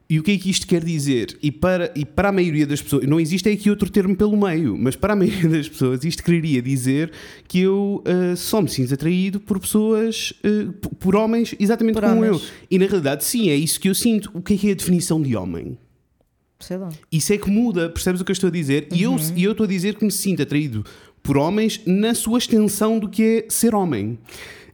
[0.07, 1.35] E o que é que isto quer dizer?
[1.41, 4.77] E para, e para a maioria das pessoas, não existe aqui outro termo pelo meio,
[4.77, 7.11] mas para a maioria das pessoas isto quereria dizer
[7.47, 12.17] que eu eh, só me sinto atraído por pessoas, p- por homens exatamente Por como
[12.17, 12.33] homens.
[12.35, 12.41] eu.
[12.69, 14.29] E na realidade, sim, é isso que eu sinto.
[14.35, 15.75] O que é que é a definição de homem?
[16.59, 16.89] Sei lá.
[17.11, 18.87] Isso é que muda, percebes o que eu estou a dizer?
[18.91, 20.85] E, eu, e eu estou a dizer que me sinto atraído
[21.21, 24.17] por homens na sua extensão do que é ser homem.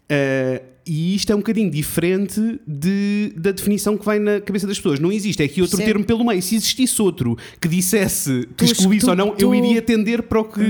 [0.10, 4.78] Ah, e isto é um bocadinho diferente de, da definição que vai na cabeça das
[4.78, 5.00] pessoas.
[5.00, 6.42] Não existe, é aqui outro termo pelo meio.
[6.42, 9.56] Se existisse outro que dissesse que excluísse ou não, eu tu- Uhum.
[9.56, 10.62] iria tender para o que.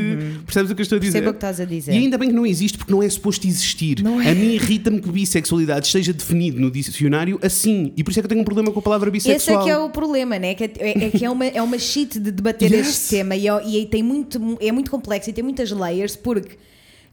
[0.45, 1.12] Percebes o que eu estou a dizer?
[1.14, 1.93] Percebo o que estás a dizer.
[1.93, 4.01] E ainda bem que não existe, porque não é suposto existir.
[4.03, 4.32] Não é.
[4.32, 7.93] A mim irrita-me que bissexualidade esteja definido no dicionário assim.
[7.95, 9.64] E por isso é que eu tenho um problema com a palavra Esse é bissexual.
[9.64, 10.55] que é o problema, né?
[10.55, 12.88] Que é, é- é que é uma, é uma shit de debater Yes.
[12.89, 16.16] este tema e, é- e aí tem muito, é muito complexo e tem muitas layers
[16.16, 16.57] porque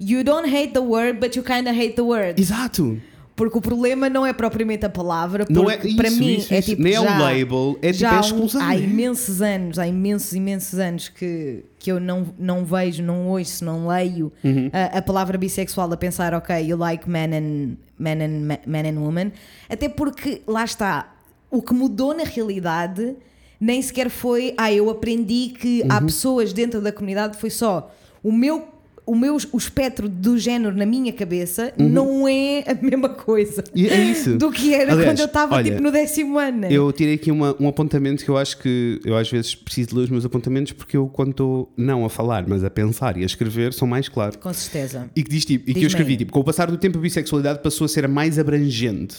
[0.01, 2.41] you don't hate the word, but you kinda hate the word.
[2.41, 3.01] Exato.
[3.35, 6.53] Porque o problema não é propriamente a palavra, porque Não é para isso, mim isso,
[6.53, 8.61] é tipo Nem é um já, label, é tipo já é há um- exclusão.
[8.63, 13.65] Há imensos anos, há imensos, imensos anos que, que eu não, não vejo, não ouço,
[13.65, 14.69] não leio Uhum.
[14.73, 18.99] a, a palavra bissexual a pensar, ok, you like man and, man and, man and
[19.01, 19.31] woman.
[19.71, 21.15] Até porque, lá está,
[21.49, 23.15] o que mudou na realidade
[23.61, 26.07] nem sequer foi, ah, eu aprendi que há Uhum.
[26.07, 27.89] pessoas dentro da comunidade, foi só
[28.21, 28.67] o meu
[29.11, 33.89] o meu o espectro do género na minha cabeça não é a mesma coisa E
[33.89, 34.37] é isso.
[34.39, 36.59] do que era Aliás, quando eu estava tipo no décimo ano.
[36.59, 36.69] né?
[36.71, 39.95] Eu tirei aqui uma- um apontamento que eu acho que eu às vezes preciso de
[39.97, 43.23] ler os meus apontamentos porque eu, quando estou não a falar, mas a pensar e
[43.23, 44.37] a escrever, são mais claros.
[44.37, 45.11] Com certeza.
[45.17, 47.01] E que diz tipo, e que eu escrevi tipo, com o passar do tempo a
[47.01, 49.17] bissexualidade passou a ser a mais abrangente.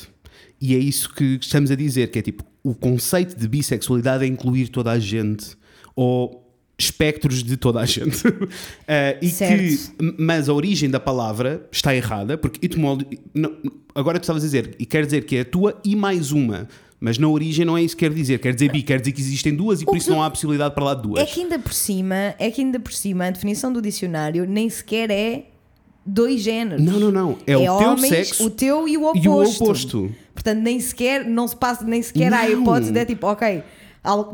[0.62, 4.28] E é isso que estamos a dizer, que é tipo, o conceito de bissexualidade é
[4.28, 5.58] incluir toda a gente
[5.96, 6.49] ou
[6.80, 8.24] espectros de toda a gente.
[8.88, 9.62] Eh, e Certo.
[9.98, 13.06] que, mas a origem da palavra está errada, porque etimolo-
[13.36, 13.54] não,
[13.94, 16.68] agora tu estavas a dizer, e quer dizer que é a tua e mais uma.
[17.00, 18.40] Mas na origem não é isso que quer dizer.
[18.40, 20.74] Quer dizer bi, quer dizer que existem duas e por O isso não há possibilidade
[20.74, 21.22] para lá de duas.
[21.22, 24.70] É que ainda por cima, é que ainda por cima a definição do dicionário nem
[24.70, 25.46] sequer é
[26.06, 26.84] dois géneros.
[26.84, 27.38] Não, não, não.
[27.46, 29.26] É, o teu homens, sexo o teu e o oposto.
[29.26, 30.12] e o oposto.
[30.34, 32.62] Portanto, nem sequer, não se passa, nem sequer há a Não.
[32.62, 33.62] hipótese de é tipo, ok,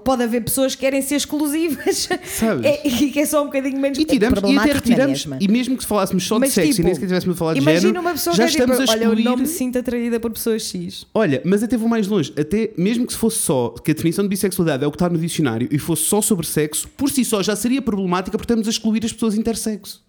[0.03, 2.65] pode haver pessoas que querem ser exclusivas Sabes?
[2.65, 5.47] É- e que é só um bocadinho menos E tiramos, e até na retiramos, e
[5.47, 7.53] mesmo que se falássemos só de Mas, sexo tipo, e nem sequer tivéssemos a falar
[7.53, 9.23] de Imagina género, uma pessoa já que é tipo, estamos a olha, eu excluir.
[9.25, 11.07] não me sinto atraída por pessoas X.
[11.13, 12.33] Olha, mas até vou mais longe.
[12.37, 15.09] Até mesmo que se fosse só que a definição de bissexualidade é o que está
[15.09, 18.67] no dicionário e fosse só sobre sexo, por si só já seria problemática porque estamos
[18.67, 20.03] a excluir as pessoas intersexo.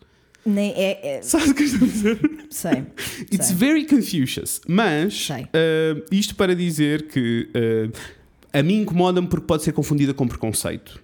[0.44, 2.20] Nem, é, é, Sabes o que estou a dizer?
[2.50, 2.84] sei.
[3.32, 3.57] It's sei.
[3.57, 4.61] very Confucius.
[4.68, 7.92] Mas uh, isto para dizer que uh,
[8.59, 11.00] a mim incomoda-me porque pode ser confundida com preconceito.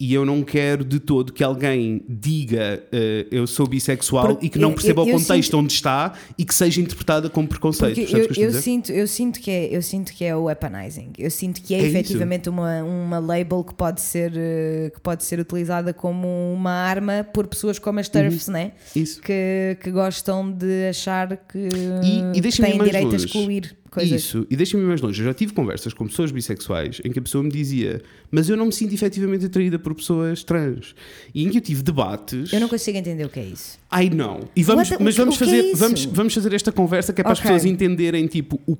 [0.00, 4.48] E eu não quero de todo que alguém diga uh, eu sou bissexual Porque e
[4.48, 7.46] que não perceba eu- eu o contexto sinto- onde está e que seja interpretada como
[7.46, 8.00] preconceito.
[8.00, 11.12] Eu, eu sinto, eu, sinto que é, eu sinto que é o weaponizing.
[11.16, 11.88] Eu sinto que é, É isso.
[11.90, 17.24] efetivamente uma, uma label que pode, ser, eh, que pode ser utilizada como uma arma
[17.32, 18.72] por pessoas como as TERFs, né?
[18.96, 19.20] Isso.
[19.22, 21.58] que, que gostam de achar que,
[22.02, 24.20] E- e que têm direito a excluir coisas.
[24.24, 25.20] Isso, e deixa-me ir mais longe.
[25.20, 28.56] Eu já tive conversas com pessoas bissexuais em que a pessoa me dizia, mas eu
[28.56, 30.94] não me sinto efetivamente atraída por pessoas trans.
[31.34, 32.52] E em que eu tive debates.
[32.52, 33.78] Eu não consigo entender o que é isso.
[33.94, 34.48] I know.
[34.56, 35.76] E vamos, What mas vamos é fazer, isso?
[35.76, 37.50] vamos, vamos fazer esta conversa que é para as Ok.
[37.50, 38.76] pessoas entenderem, tipo, o,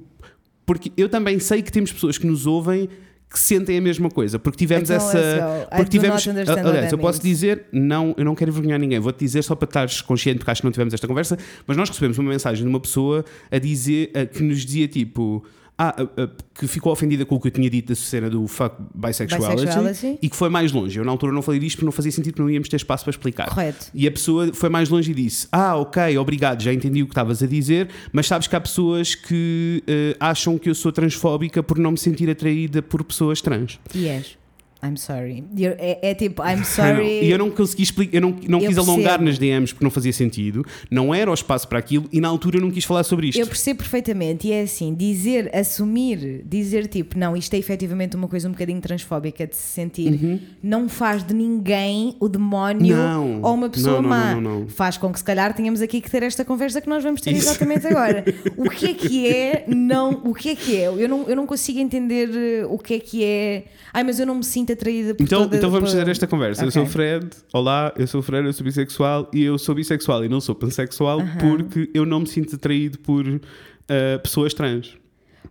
[0.67, 2.89] porque eu também sei que temos pessoas que nos ouvem
[3.33, 5.67] que sentem a mesma coisa, porque tivemos Então, essa.
[5.77, 6.27] Porque tivemos.
[6.69, 10.01] Aliás, eu posso dizer, não, eu não quero envergonhar ninguém, vou-te dizer só para estares
[10.03, 12.81] consciente, porque acho que não tivemos esta conversa, mas nós recebemos uma mensagem de uma
[12.81, 15.45] pessoa a dizer, a- que nos dizia tipo.
[15.79, 18.47] Ah, a- a- que ficou ofendida com o que eu tinha dito da cena do
[18.47, 20.19] fuck bisexuality, Bisexuality.
[20.23, 20.99] e que foi mais longe.
[20.99, 23.03] Eu na altura não falei disto porque não fazia sentido, porque não íamos ter espaço
[23.05, 23.49] para explicar.
[23.49, 23.87] Correto.
[23.95, 27.13] E a pessoa foi mais longe e disse: Ah, ok, obrigado, já entendi o que
[27.13, 31.63] estavas a dizer, mas sabes que há pessoas que eh, acham que eu sou transfóbica
[31.63, 33.81] por não me sentir atraída por pessoas trans.
[33.95, 34.37] És.
[34.85, 35.45] I'm sorry.
[35.79, 37.25] É, é tipo, I'm sorry.
[37.25, 39.25] E eu não consegui explicar, eu não, não Eu quis alongar percebo.
[39.25, 42.57] nas DMs porque não fazia sentido, não era o espaço para aquilo e na altura
[42.57, 43.39] eu não quis falar sobre isto.
[43.41, 48.27] Eu percebo perfeitamente, e é assim, dizer, assumir, dizer tipo, não, isto é efetivamente uma
[48.29, 53.03] coisa um bocadinho transfóbica de se sentir, não faz de ninguém o demónio Uhum.
[53.03, 53.43] Não.
[53.43, 54.35] ou uma pessoa Não, não, má.
[54.35, 54.69] não, não, não.
[54.69, 57.31] Faz com que se calhar tenhamos aqui que ter esta conversa que nós vamos ter
[57.33, 57.49] Isso.
[57.49, 58.25] exatamente agora.
[58.57, 60.87] o que é que é não, o que é que é?
[60.87, 62.29] Eu não, eu não consigo entender
[62.69, 63.65] o que é que é.
[63.93, 66.27] Ai, mas eu não me sinto atraída por Então, toda- então vamos por- fazer esta
[66.27, 66.63] conversa.
[66.63, 66.73] Eu Ok.
[66.81, 70.25] sou o Fred, olá, eu sou o Fred, eu sou bissexual e eu sou bissexual
[70.25, 73.25] e não sou pansexual porque eu não me sinto atraído por
[73.89, 74.97] eh, pessoas trans.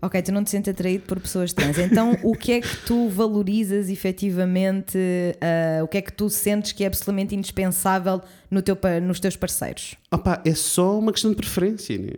[0.02, 1.78] Ok, tu não te sentes atraído por pessoas trans.
[1.78, 4.98] Então, o que é que tu valorizas efetivamente?
[5.42, 9.36] ah, o que é que tu sentes que é absolutamente indispensável no teu, nos teus
[9.36, 9.96] parceiros?
[10.12, 12.18] Opa, é só uma questão de preferência, Inês.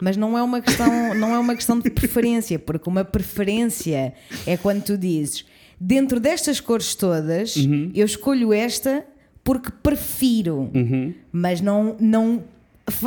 [0.00, 4.12] Mas não é uma questão, não é uma questão de preferência, porque uma preferência
[4.46, 5.44] é quando tu dizes
[5.80, 7.90] dentro destas cores todas, Uhum.
[7.94, 9.04] eu escolho esta
[9.44, 10.70] porque prefiro,
[11.32, 12.42] mas não não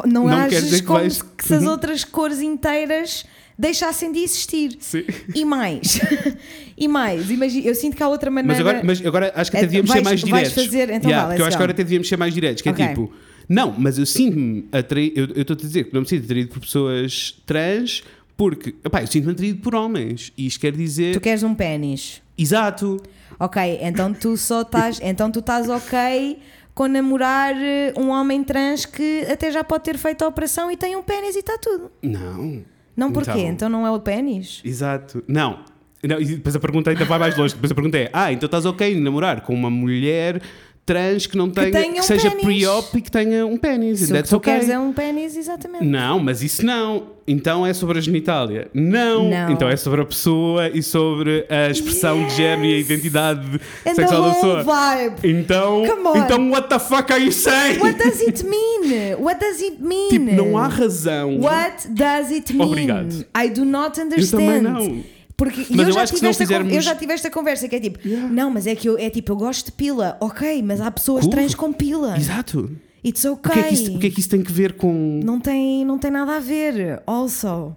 [0.06, 1.70] não, Não ages como vais- se, as Uhum.
[1.70, 3.26] outras cores inteiras
[3.58, 4.76] deixassem de existir.
[4.80, 5.04] Sim.
[5.34, 6.00] E mais,
[6.78, 8.54] e mais, imagina, eu sinto que há outra maneira.
[8.54, 10.54] Mas agora, mas agora acho que até É, devíamos vais- ser mais diretos.
[10.66, 11.64] fazer- então Yeah, vá, porque eu acho que go.
[11.64, 12.84] agora até devíamos ser mais diretos, que Ok.
[12.86, 13.12] é tipo,
[13.48, 16.50] não, mas eu sinto-me atraído, eu eu estou a dizer que não me sinto atraído
[16.50, 18.04] por pessoas trans
[18.40, 20.32] porque, epá, eu sinto-me atraído por homens.
[20.38, 21.12] E isto quer dizer.
[21.12, 22.22] Tu queres um pênis.
[22.38, 23.04] Exato.
[23.38, 26.40] Ok, então tu só estás, então tu estás ok
[26.74, 30.78] com namorar eh, um homem trans que até já pode ter feito a operação e
[30.78, 31.92] tem um pênis e está tudo.
[32.02, 32.64] Não.
[32.96, 33.32] Não porquê?
[33.32, 33.50] Então.
[33.50, 34.62] Então, não é o pênis?
[34.64, 35.22] Exato.
[35.28, 35.60] Não.
[36.02, 37.54] Não, e depois a pergunta ainda vai mais longe.
[37.54, 40.42] Depois a pergunta é: Ah, então estás ok em namorar com uma mulher
[40.90, 44.00] trans que não tenha, que um seja pre-op e que tenha um pênis.
[44.00, 44.54] Se o que tu okay.
[44.54, 45.86] queres é um pênis, exatamente.
[45.86, 47.20] Não, mas isso não.
[47.28, 48.72] Então é sobre a genitália.
[48.74, 49.30] Não.
[49.30, 49.52] Não.
[49.52, 53.94] Então é sobre a pessoa e sobre a expressão de género e a identidade And
[53.94, 54.64] sexual da pessoa.
[54.64, 55.30] vibe.
[55.30, 55.84] Então,
[56.16, 57.78] então what the fuck are you saying?
[57.80, 59.16] What does it mean?
[59.20, 60.10] What does it mean?
[60.10, 61.40] Tipo, não há razão.
[61.40, 62.68] What does it mean?
[62.68, 63.26] Obrigado.
[63.38, 64.44] I do not understand.
[64.44, 65.19] também não.
[65.40, 67.32] Porque Mas eu, eu já acho que se tive não fizermos- eu já tive esta
[67.32, 67.98] conversa que é tipo,
[68.30, 71.22] não, mas é que eu, é tipo, eu gosto de pila, ok, mas há pessoas
[71.22, 71.32] Cool.
[71.32, 72.16] trans com pila.
[72.18, 72.70] Exato.
[73.04, 73.54] It's O okay.
[73.54, 75.22] que, é que isso, o que é que isso tem que ver com.
[75.24, 77.02] Não tem, não tem nada a ver.
[77.08, 77.74] Also,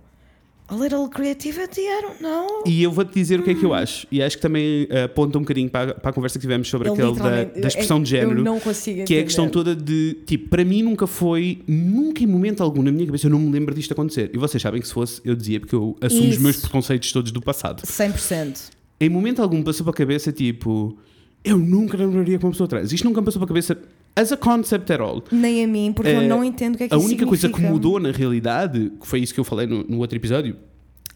[0.72, 2.62] a little creativity, I don't know.
[2.66, 4.06] E eu vou-te dizer o que é que eu acho.
[4.10, 6.66] E acho que também eh, aponta um bocadinho para, a- para a conversa que tivemos
[6.68, 8.38] sobre Eu aquele da, da expressão de género.
[8.40, 12.22] Eu não consigo Que é a questão toda de, tipo, para mim nunca foi, nunca
[12.22, 14.30] em momento algum na minha cabeça, eu não me lembro disto acontecer.
[14.32, 16.42] E vocês sabem que se fosse, eu dizia, porque eu assumo os Isso.
[16.42, 17.82] meus preconceitos todos do passado.
[17.82, 18.70] 100%.
[19.00, 20.96] Em momento algum passou para a cabeça, tipo,
[21.44, 22.92] eu nunca namoraria com uma pessoa trans.
[22.92, 23.76] Isto nunca me passou para a cabeça,
[24.14, 25.22] as a concept at all.
[25.32, 27.48] Nem a mim, porque eu Eh, não entendo o que é que A única coisa
[27.48, 27.72] que significa.
[27.72, 30.56] mudou na realidade, que foi isso que eu falei no, no outro episódio,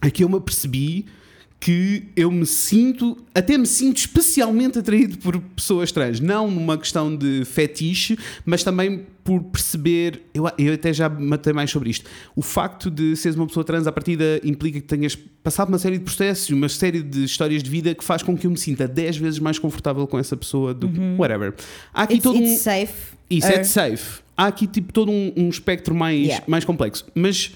[0.02, 1.06] é que eu me apercebi
[1.66, 6.20] que eu me sinto, até me sinto especialmente atraído por pessoas trans.
[6.20, 10.22] Não numa questão de fetiche, mas também por perceber.
[10.32, 12.08] Eu, eu até já matei mais sobre isto.
[12.36, 15.98] O facto de seres uma pessoa trans, à partida, implica que tenhas passado uma série
[15.98, 18.86] de processos, uma série de histórias de vida que faz com que eu me sinta
[18.86, 21.52] 10 vezes mais confortável com essa pessoa do que whatever.
[21.92, 22.62] Há aqui It's, todo it's um.
[22.62, 22.94] safe.
[23.28, 24.20] Isso é Uh, de safe.
[24.36, 26.44] Há aqui tipo todo um, um espectro mais, Yeah.
[26.46, 27.04] mais complexo.
[27.12, 27.50] Mas,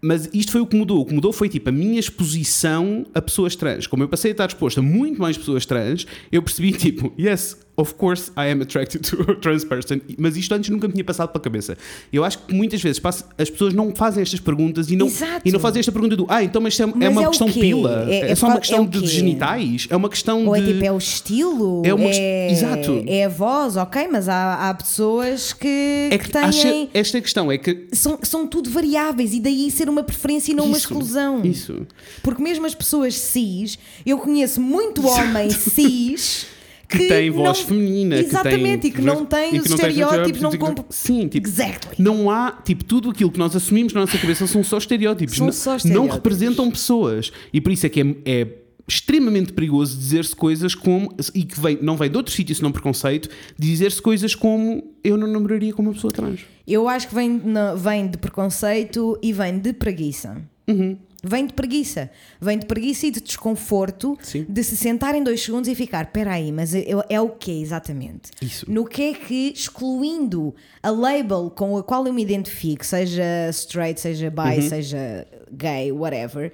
[0.00, 1.00] mas isto foi o que mudou.
[1.00, 3.86] O que mudou foi tipo a minha exposição a pessoas trans.
[3.86, 7.56] Como eu passei a estar exposto a muito mais pessoas trans, eu percebi tipo, yes,
[7.78, 10.00] of course I am attracted to a trans person.
[10.18, 11.78] Mas isto antes nunca me tinha passado pela cabeça.
[12.12, 15.42] Eu acho que muitas vezes passa- as pessoas não fazem estas perguntas e não, Exato.
[15.48, 17.50] e não fazem esta pergunta do ah, então mas, é, é Mas uma é questão
[17.52, 18.04] pila.
[18.08, 19.86] É- É, é só uma questão é de, genitais.
[19.88, 20.72] É uma questão Ou é de.
[20.74, 21.82] tipo, é o estilo?
[21.86, 22.20] É uma quest-
[22.50, 23.04] Exato.
[23.06, 26.90] É a voz, ok, mas há, há pessoas que, É que que têm.
[26.92, 30.64] esta questão é que São, são tudo variáveis e daí ser uma preferência e não
[30.64, 31.42] uma Isso, exclusão.
[31.44, 31.86] Isso.
[32.22, 36.46] Porque mesmo as pessoas cis, eu conheço muito homem cis
[36.88, 39.68] que, tem voz não- feminina, Exatamente, que tem, e que não tem e os que
[39.70, 41.96] não estereótipos, não que compro- Sim, tipo, Exactly.
[42.02, 45.52] não há, tipo, tudo aquilo que nós assumimos na nossa cabeça são só estereótipos, São
[45.52, 46.14] só não estereótipos.
[46.16, 47.30] representam pessoas.
[47.52, 48.46] E por isso é que é, é
[48.88, 53.28] extremamente perigoso dizer-se coisas como, e que vem, não vem de outro sítio senão preconceito,
[53.58, 56.40] dizer-se coisas como eu não namoraria com uma pessoa trans.
[56.66, 57.38] Eu acho que vem,
[57.76, 60.40] vem de preconceito e vem de preguiça.
[60.66, 60.96] Uhum.
[61.28, 62.10] Vem de preguiça.
[62.40, 64.46] Vem de preguiça e de desconforto Sim.
[64.48, 68.30] de se sentar em dois segundos e ficar, peraí, mas eu- é o quê exatamente?
[68.40, 68.64] Isso.
[68.70, 74.00] No que é que, excluindo a label com a qual eu me identifico, seja straight,
[74.00, 74.68] seja bi, Uhum.
[74.68, 76.52] seja gay, whatever,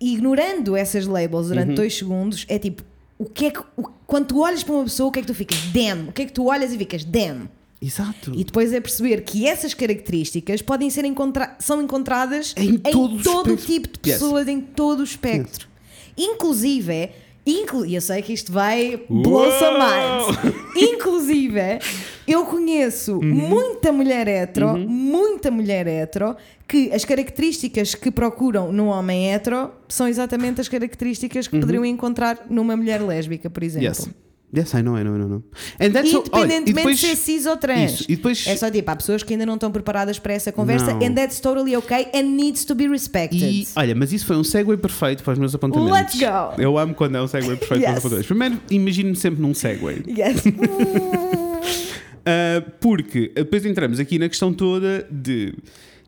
[0.00, 1.74] ignorando essas labels durante Uhum.
[1.74, 2.82] dois segundos, é tipo,
[3.18, 5.28] o que é que, o- quando tu olhas para uma pessoa, o que é que
[5.28, 5.56] tu ficas?
[5.72, 6.08] Damn!
[6.08, 7.04] O que é que tu olhas e ficas?
[7.04, 7.48] Damn!
[7.84, 8.32] Exato.
[8.34, 13.22] E depois é perceber que essas características podem ser encontra são encontradas Em todo o
[13.22, 14.20] todo tipo de Yes.
[14.20, 15.68] pessoas, em todo o espectro.
[16.16, 17.10] Inclusive,
[17.46, 20.54] inclu e eu sei que isto vai blow some minds.
[20.76, 21.60] Inclusive,
[22.26, 23.22] eu conheço Uhum.
[23.34, 30.08] muita mulher hetero, muita mulher hetero, que as características que procuram num homem hetero são
[30.08, 33.88] exatamente as características que poderiam encontrar numa mulher lésbica, por exemplo.
[33.88, 33.92] Uhum.
[33.92, 34.23] Yes.
[34.56, 35.42] Yes, I know, I know, I know.
[35.80, 37.92] And that's e Independentemente depois- de ser cis ou trans.
[38.00, 40.94] Isso, depois- É só tipo, há pessoas que ainda não estão preparadas para essa conversa
[40.94, 41.04] Não.
[41.04, 43.42] and that's totally okay and needs to be respected.
[43.42, 45.92] E olha, mas isso foi um segue perfeito para os meus apontamentos.
[45.92, 46.60] Let's go.
[46.62, 47.98] Eu amo quando é um segue perfeito para os Yes.
[47.98, 48.26] apontamentos.
[48.26, 49.84] Primeiro, imagino-me sempre num segue.
[50.08, 50.44] Yes.
[50.46, 55.54] Uh, porque depois entramos aqui na questão toda de.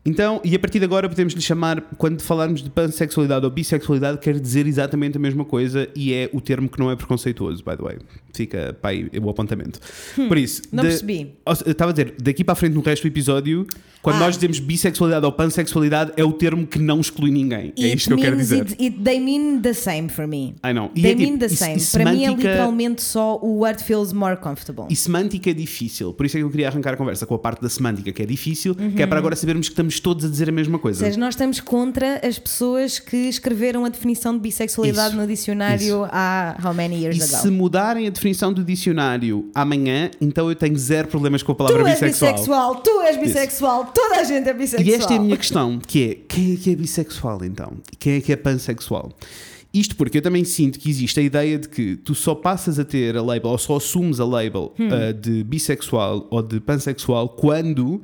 [0.05, 4.19] Então, e a partir de agora podemos lhe chamar, quando falarmos de pansexualidade ou bissexualidade,
[4.19, 7.75] quer dizer exatamente a mesma coisa e é o termo que não é preconceituoso, by
[7.75, 7.97] the way.
[8.37, 9.79] Fica para aí o apontamento.
[10.27, 11.33] Por isso, Hum, não de- percebi.
[11.65, 13.65] Estava a dizer, daqui para a frente no resto do episódio,
[14.01, 14.19] quando Ah.
[14.19, 17.73] nós dizemos bissexualidade ou pansexualidade, é o termo que não exclui ninguém.
[17.77, 18.61] é It isto que eu quero dizer.
[18.61, 20.55] it- it- they mean the same for me.
[20.63, 20.91] I know.
[20.95, 21.77] E They é tipo, mean the e- same.
[21.77, 24.85] e Para mim é semântica- literalmente só o what feels more comfortable.
[24.89, 27.39] E semântica é difícil, por isso é que eu queria arrancar a conversa com a
[27.39, 30.29] parte da semântica, que é difícil, que é para agora sabermos que estamos todos a
[30.29, 30.75] dizer a mesma Uhum.
[30.77, 31.03] Ou coisa.
[31.05, 36.05] seja, nós estamos contra as pessoas que escreveram a definição de bissexualidade Isso, no dicionário
[36.11, 37.41] há how many years E ago?
[37.41, 41.83] se mudarem a definição do dicionário amanhã, então eu tenho zero problemas com a palavra
[41.83, 42.33] Tu és bissexual.
[42.33, 44.87] bissexual, tu és bissexual, toda a gente é bissexual.
[44.89, 47.73] E esta é a minha questão, que é quem é que é bissexual então?
[47.99, 49.11] Quem é que é pansexual?
[49.73, 52.85] Isto porque eu também sinto que existe a ideia de que tu só passas a
[52.85, 54.87] ter a label, ou só assumes a label Hum.
[54.87, 58.01] uh, de bissexual ou de pansexual quando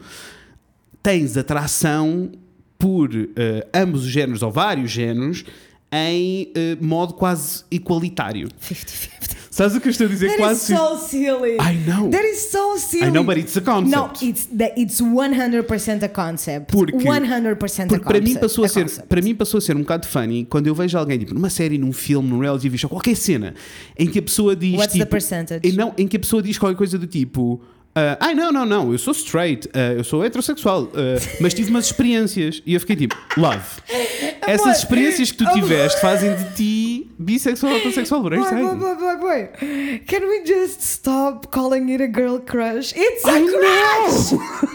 [1.01, 2.31] tens atração
[2.77, 3.29] por uh,
[3.73, 5.45] ambos os géneros ou vários géneros
[5.93, 8.49] em uh, modo quase igualitário.
[8.61, 9.43] 50-50.
[9.51, 10.35] Sabes o que eu estou a dizer?
[10.35, 10.75] That is quase.
[10.75, 11.57] so silly.
[11.59, 12.09] I know.
[12.09, 13.05] That is so silly.
[13.05, 13.95] I know, but it's a concept.
[13.95, 16.71] No, it's, that it's 100% a concept.
[16.71, 18.39] Porque, 100% porque a para mim concept.
[18.41, 19.07] passou a ser concept.
[19.07, 21.77] para mim passou a ser um bocado funny quando eu vejo alguém tipo numa série
[21.77, 23.53] num filme num reality show qualquer cena
[23.95, 25.61] em que a pessoa diz What's the tipo, percentage?
[25.67, 27.61] e não em que a pessoa diz qualquer coisa do tipo
[27.95, 31.69] ah, ai, não, não, não, eu sou straight, ah, eu sou heterossexual, ah, mas tive
[31.69, 32.61] umas experiências.
[32.65, 33.63] E eu fiquei tipo, love.
[34.45, 35.55] Essas experiências que tu Amor.
[35.61, 38.23] tiveste fazem de ti bissexual ou heterossexual.
[38.25, 39.99] You Boy, boy, boy, boy, boy.
[40.05, 42.93] Can we just stop calling it a girl crush?
[42.93, 44.31] It's a I crush!
[44.33, 44.69] know!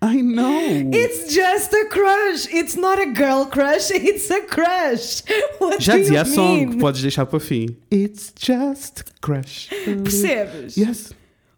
[0.00, 0.90] I know!
[0.92, 2.46] It's just a crush.
[2.52, 3.90] It's not a girl crush.
[3.90, 5.22] It's a crush.
[5.58, 6.78] What Já dizia a song, mean?
[6.78, 7.76] podes deixar para o fim.
[7.90, 9.70] It's just crush.
[10.04, 10.76] Percebes?
[10.76, 11.12] Yes.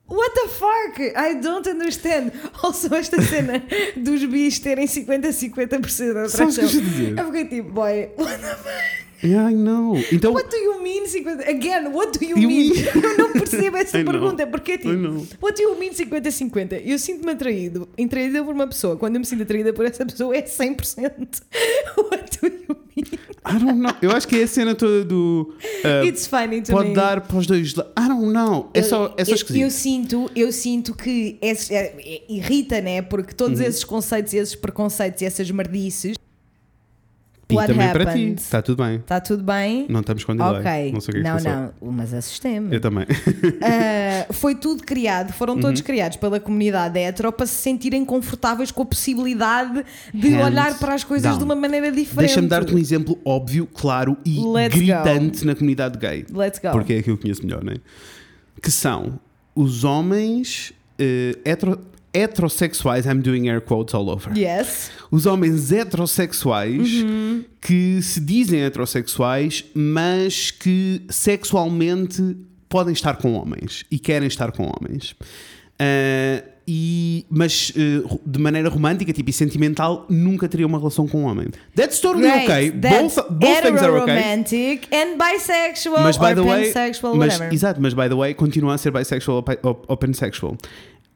[0.07, 1.01] What the fuck?
[1.17, 2.33] I don't understand.
[2.63, 3.63] Also, esta cena
[3.97, 7.17] dos bis terem 50-50% da Sabes o que eu atração.
[7.19, 9.05] Eu fiquei tipo, boy, what the fuck?
[9.27, 9.97] Yeah, I know.
[10.13, 11.49] Então, What do you mean 50?
[11.49, 12.71] Again, what do you You mean?
[12.71, 14.13] mean- Eu não percebo essa I know.
[14.13, 14.47] pergunta.
[14.47, 15.27] Porque tipo, I know.
[15.41, 16.83] what do you mean 50-50?
[16.85, 18.99] Eu sinto-me atraído, atraída por uma pessoa.
[18.99, 21.41] Quando eu me sinto atraída por essa pessoa é 100%.
[21.97, 22.84] What do you mean?
[22.97, 23.93] I don't know.
[24.01, 25.55] Eu acho que é a cena toda do.
[25.85, 26.95] ah, It's funny to pode me.
[26.95, 27.93] dar para os dois lados.
[27.99, 28.71] I don't know.
[28.73, 29.63] É só, é só eu, esquisito.
[29.63, 33.03] eu sinto, eu sinto que é- é- irrita, né?
[33.03, 33.67] Porque todos Uhum.
[33.67, 36.17] esses conceitos, esses preconceitos e essas merdices.
[37.51, 38.11] E what também para ti.
[38.11, 38.41] happened?
[38.41, 38.97] Está tudo bem.
[38.97, 39.87] Está tudo bem?
[39.89, 40.61] Não estamos com delay.
[40.61, 40.93] ok.
[40.93, 42.75] Não sei o que é que não, não, mas assustei-me.
[42.75, 43.07] Eu também.
[43.61, 45.87] Ah, foi tudo criado, foram todos Uhum.
[45.87, 50.95] criados pela comunidade hetero para se sentirem confortáveis com a possibilidade de Hands olhar para
[50.95, 51.39] as coisas down.
[51.39, 52.27] de uma maneira diferente.
[52.29, 56.25] Deixa-me dar-te um exemplo óbvio, claro e Let's gritante na comunidade gay.
[56.33, 56.71] Let's go.
[56.73, 57.75] Porque é que eu conheço melhor, né?
[58.63, 59.19] Que são
[59.55, 61.81] os homens eh, hetero-
[62.15, 64.37] heterossexuais, I'm doing air quotes all over.
[64.37, 64.91] Yes.
[65.11, 67.45] Os homens heterossexuais Uhum.
[67.61, 72.37] que se dizem heterossexuais, mas que sexualmente
[72.69, 75.15] podem estar com homens e querem estar com homens.
[75.79, 81.19] Ah, e, mas eh, de maneira romântica tipo, e sentimental nunca teriam uma relação com
[81.23, 81.49] um homem.
[81.77, 82.45] That's totally Great.
[82.45, 82.71] okay.
[82.71, 84.15] That's Both, both things are okay.
[84.15, 87.53] romantic and bisexual Mas by or the way, pansexual, mas, whatever.
[87.55, 90.57] exato, mas by the way, continua a ser bisexual ou pansexual.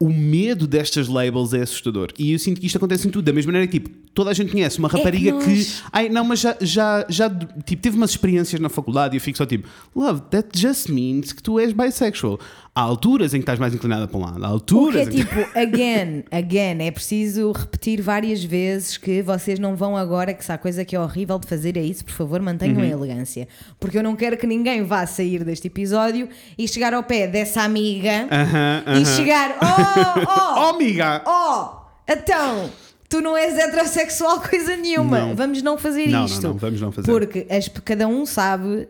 [0.01, 2.13] O medo destas labels é assustador.
[2.17, 3.25] E eu sinto que isto acontece em tudo.
[3.25, 5.51] Da mesma maneira que, tipo, toda a gente conhece uma rapariga É que que.
[5.57, 7.29] nós- Ai, não, mas já, já, já
[7.67, 11.33] tipo, teve umas experiências na faculdade e eu fico só tipo, love, that just means
[11.33, 12.39] que tu és bisexual.
[12.79, 14.37] Há alturas em que estás mais inclinada para um lado.
[14.37, 15.17] Há O que alturas é que.
[15.17, 20.53] tipo, again, again, é preciso repetir várias vezes que vocês não vão agora, que se
[20.53, 22.85] há coisa que é horrível de fazer é isso, por favor, mantenham Uhum.
[22.85, 23.49] a elegância.
[23.81, 27.63] Porque eu não quero que ninguém vá sair deste episódio e chegar ao pé dessa
[27.63, 29.05] amiga Aham, e aham.
[29.05, 31.23] chegar, oh, Oh, oh, amiga!
[31.27, 32.71] oh, então.
[33.11, 35.21] Tu não és heterossexual coisa nenhuma.
[35.21, 35.35] Não.
[35.35, 36.43] Vamos não fazer Não, não, isto.
[36.43, 37.11] não, vamos não fazer.
[37.11, 38.87] Porque as- cada um sabe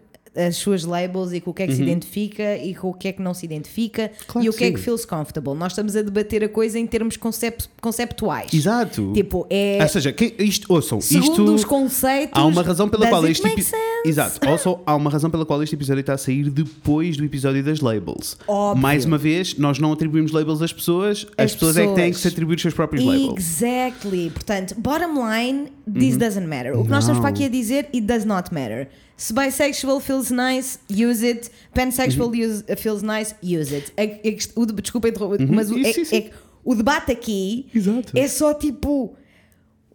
[0.46, 1.76] as suas labels e com o que é que Uhum.
[1.78, 4.58] se identifica e com o que é que não se identifica Claro e o que
[4.58, 5.54] que é que feels comfortable.
[5.54, 8.52] Nós estamos a debater a coisa em termos concep- conceptuais.
[8.54, 9.12] Exato.
[9.14, 9.78] Tipo, é.
[9.82, 11.54] Ou seja, quem, isto, ouçam, segundo isto.
[11.54, 12.40] os conceitos.
[12.40, 13.82] Há uma razão pela qual este make epi- sense?
[14.04, 14.48] Exato.
[14.48, 17.80] Also, há uma razão pela qual este episódio está a sair depois do episódio das
[17.80, 18.36] labels.
[18.46, 18.80] Óbvio.
[18.82, 21.94] Mais uma vez, nós não atribuímos labels às pessoas, as, As pessoas, é que têm
[21.94, 22.20] que pessoas.
[22.22, 23.34] se atribuir os seus próprios labels.
[23.38, 24.30] Exactly.
[24.30, 26.78] Portanto, bottom line, this doesn't matter.
[26.78, 27.22] O que nós estamos Não.
[27.22, 28.88] para aqui a dizer, it does not matter.
[29.18, 31.50] Se bisexual feels nice, use it.
[31.74, 33.92] Pansexual use- feels nice, use it.
[33.96, 36.30] A quest- o de- desculpa interromper, mas o, Isso, é- é
[36.64, 38.16] o debate aqui Exato.
[38.16, 39.16] é só tipo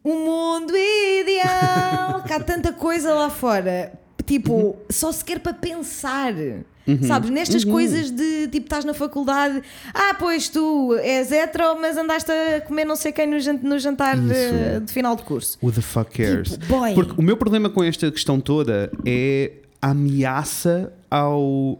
[0.03, 3.93] o mundo ideal, que há tanta coisa lá fora.
[4.25, 4.75] Tipo, Uhum.
[4.89, 6.33] só sequer para pensar.
[7.07, 9.61] Sabes, nestas coisas de tipo, estás na faculdade,
[9.93, 13.79] ah, pois tu és hetero, mas andaste a comer não sei quem no, jan- no
[13.79, 15.57] jantar de, de final de curso.
[15.63, 16.49] Who the fuck cares?
[16.51, 16.93] Tipo, boy.
[16.93, 19.51] Porque o meu problema com esta questão toda é
[19.81, 21.79] a ameaça ao.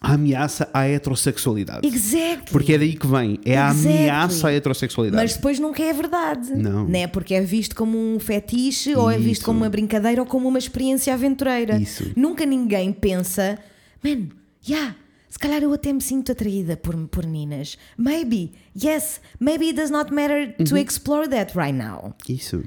[0.00, 1.86] A ameaça à heterossexualidade.
[1.86, 2.52] Exactly.
[2.52, 3.38] Porque é daí que vem.
[3.44, 3.98] É a Exactly.
[3.98, 5.22] ameaça à heterossexualidade.
[5.22, 6.54] Mas depois nunca é verdade.
[6.54, 6.86] Não.
[6.86, 7.06] Né?
[7.06, 9.44] Porque é visto como um fetiche, ou é visto Isso.
[9.44, 11.76] como uma brincadeira, ou como uma experiência aventureira.
[11.78, 12.12] Isso.
[12.16, 13.58] Nunca ninguém pensa,
[14.04, 14.28] man,
[14.68, 14.94] yeah,
[15.28, 17.76] se calhar eu até me sinto atraída por, por meninas.
[17.96, 20.80] Maybe, yes, maybe it does not matter to Uhum.
[20.80, 22.14] explore that right now.
[22.28, 22.62] Isso.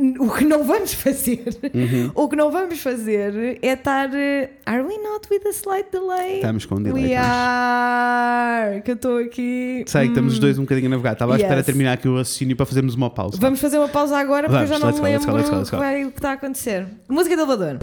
[0.00, 1.44] O que não vamos fazer,
[1.74, 2.12] Uhum.
[2.14, 4.08] o que não vamos fazer é estar.
[4.14, 6.36] eh, Are we not with a slight delay?
[6.36, 7.28] Estamos com um delay, We estamos.
[7.28, 8.82] are.
[8.82, 9.84] Que eu estou aqui.
[9.88, 11.14] Sei que estamos os dois um bocadinho a navegar.
[11.14, 11.66] Estava à espera Yes.
[11.66, 13.38] terminar aqui o raciocínio para fazermos uma pausa.
[13.40, 15.32] Vamos fazer uma pausa agora porque Vamos, eu já não me lembro
[16.08, 16.86] o que está a acontecer.
[17.08, 17.78] Música de elevador.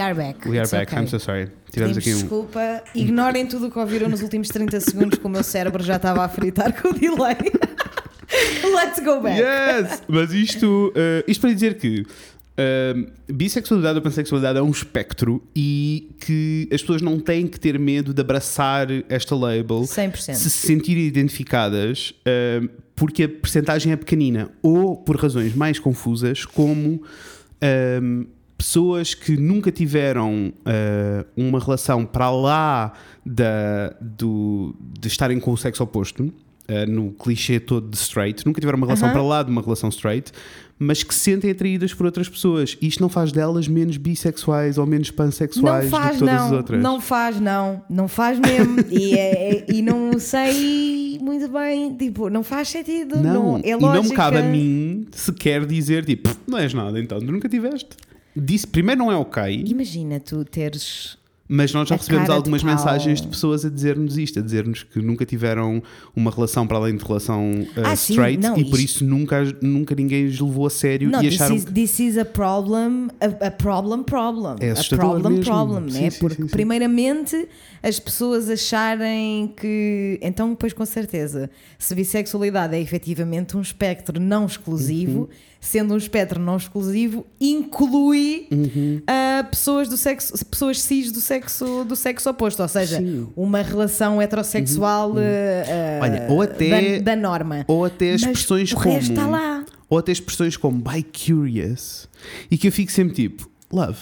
[0.00, 0.48] We are back.
[0.48, 0.88] We are It's back.
[0.88, 0.96] okay.
[0.96, 1.50] I'm so sorry.
[1.70, 2.20] Tivemos Pedimos aqui um.
[2.20, 2.82] desculpa.
[2.94, 6.24] Ignorem tudo o que ouviram nos últimos 30 segundos, que o meu cérebro já estava
[6.24, 7.36] a fritar com o delay.
[8.64, 9.38] Let's go back.
[9.38, 10.02] Yes!
[10.08, 12.06] Mas isto, eh, isto para dizer que
[12.56, 12.94] eh,
[13.30, 18.14] bissexualidade ou pansexualidade é um espectro e que as pessoas não têm que ter medo
[18.14, 20.34] de abraçar esta label 100%.
[20.34, 22.62] se se sentirem identificadas eh,
[22.96, 27.02] porque a percentagem é pequenina ou por razões mais confusas como
[28.60, 32.92] pessoas que nunca tiveram ah, uma relação para lá
[33.24, 36.30] da, do, de estarem com o sexo oposto,
[36.68, 39.88] ah, no clichê todo de straight, nunca tiveram uma relação para lá de uma relação
[39.88, 40.30] straight,
[40.78, 42.76] mas que se sentem atraídas por outras pessoas.
[42.82, 46.50] Isto não faz delas menos bissexuais ou menos Não pansexuais do faz, que todas as
[46.50, 46.56] não.
[46.58, 46.82] outras.
[46.82, 47.82] Não faz, não.
[47.88, 48.76] Não faz mesmo.
[48.90, 51.94] e, é- é- e não sei muito bem.
[51.96, 53.16] Tipo, não faz sentido.
[53.16, 56.72] Não, Não, é e não me cabe a mim sequer dizer tipo, "Pff, não és
[56.74, 57.88] nada, então tu nunca tiveste.
[58.36, 61.18] Disse, primeiro não é ok, Imagina tu teres.
[61.48, 65.26] mas nós já recebemos algumas mensagens de pessoas a dizer-nos isto, a dizer-nos que nunca
[65.26, 65.82] tiveram
[66.14, 69.04] uma relação para além de relação uh, Ah, sim, straight não, e por isto- isso
[69.04, 72.16] nunca, nunca ninguém os levou a sério Não, e this acharam is, que this is
[72.16, 74.54] a problem, a, a problem problem.
[74.60, 75.44] É a problem mesmo.
[75.44, 76.10] problem, Sim, né?
[76.10, 77.48] sim, Porque primeiramente
[77.82, 80.20] as pessoas acharem que.
[80.22, 85.28] Então, pois com certeza, se bissexualidade é efetivamente um espectro não exclusivo, Uhum.
[85.60, 89.02] Sendo um espectro não exclusivo, inclui Uhum.
[89.06, 93.20] ah, pessoas do sexo, pessoas cis do sexo, do sexo oposto, ou seja, Sim.
[93.36, 93.44] Uhum.
[93.44, 97.64] uma relação heterossexual ah, ah, Olha, ou até- da, da norma.
[97.68, 99.64] ou até Mas expressões o como está lá.
[99.88, 102.08] ou até expressões como by curious
[102.50, 103.98] e que eu fico sempre tipo, love.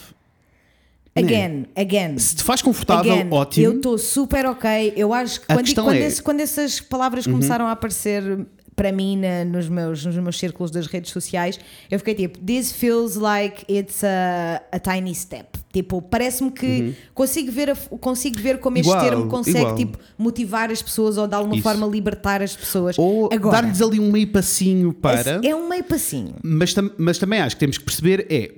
[1.17, 1.23] né?
[1.25, 2.19] Again, again.
[2.19, 3.67] Se te faz confortável, Again, ótimo.
[3.67, 4.93] Eu estou super ok.
[4.97, 6.07] Eu acho que quando, quando, é- Uhum.
[6.07, 8.47] esse- quando essas palavras começaram a aparecer
[8.79, 11.59] para mim na- nos, meus, nos meus círculos das redes sociais,
[11.91, 15.49] eu fiquei tipo, this feels like it's a, a tiny step.
[15.73, 18.97] Tipo, parece-me que consigo, ver a- consigo ver como este Uhum.
[18.97, 19.75] Igual, termo consegue igual.
[19.75, 21.63] tipo, motivar as pessoas ou de alguma Isso.
[21.65, 22.97] forma libertar as pessoas.
[22.99, 25.41] Ou dar-lhes ali um meio passinho para.
[25.45, 26.37] é um meio passinho.
[26.43, 28.53] Mas, tam- mas também acho que temos que perceber é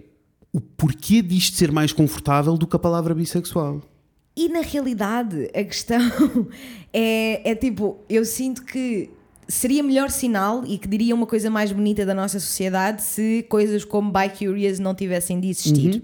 [0.53, 3.81] o porquê disto ser mais confortável do que a palavra bissexual.
[4.37, 5.99] E na realidade, a questão
[6.93, 9.11] é, é tipo, eu sinto que
[9.51, 13.85] seria melhor sinal e que diria uma coisa mais bonita da nossa sociedade se coisas
[13.85, 16.03] como By Curious não tivessem de existir.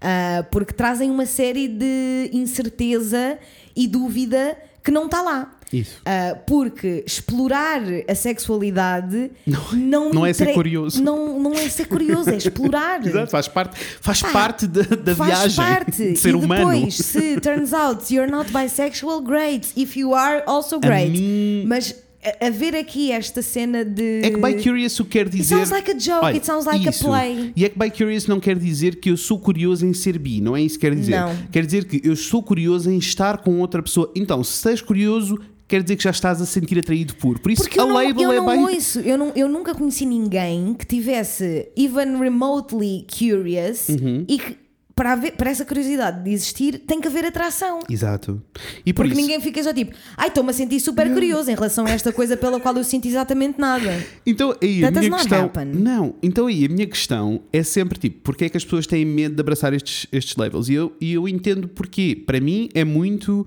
[0.00, 3.38] Ah, porque trazem uma série de incerteza
[3.74, 5.52] e dúvida que não está lá.
[5.72, 6.00] Isso.
[6.06, 9.32] Ah, porque explorar a sexualidade
[9.74, 11.02] não, não é ser curioso.
[11.02, 13.02] Não, não é ser curioso, é explorar.
[13.04, 16.12] Exato, faz parte, faz Pá, parte da, da Faz viagem parte.
[16.12, 16.70] de ser e humano.
[16.70, 19.72] depois, se turns out you're not bisexual, great.
[19.76, 21.10] If you are, also great.
[21.10, 21.92] mim- Mas
[22.40, 24.20] a, a ver aqui esta cena de.
[24.22, 25.54] É que by curious o que quer dizer.
[25.54, 27.04] sounds like a joke, Olha, it sounds like a isso.
[27.04, 27.52] play.
[27.54, 30.40] E é que by curious não quer dizer que eu sou curioso em ser bi,
[30.40, 31.18] não é isso que quer dizer.
[31.20, 31.36] Não.
[31.52, 34.10] Quer dizer que eu sou curioso em estar com outra pessoa.
[34.16, 37.38] Então, se estás curioso, quer dizer que já estás a sentir atraído por.
[37.38, 39.74] Por isso, Porque a eu não, label eu é não ouço, eu, não, eu nunca
[39.74, 44.24] conheci ninguém que tivesse even remotely curious Uhum.
[44.28, 44.56] e que
[44.96, 47.80] para, haver, para essa curiosidade de existir tem que haver atração.
[47.88, 48.42] Exato.
[48.84, 51.54] E por Porque isso, ninguém fica só tipo, ai, estou-me a sentir super curioso em
[51.54, 54.02] relação a esta coisa pela qual eu sinto exatamente nada.
[54.24, 55.44] Então aí a That does minha questão.
[55.44, 55.66] happen.
[55.66, 59.04] Não, então aí a minha questão é sempre tipo, porque é que as pessoas têm
[59.04, 60.70] medo de abraçar estes, estes labels?
[60.70, 62.16] E eu, e eu entendo porquê.
[62.26, 63.46] Para mim é muito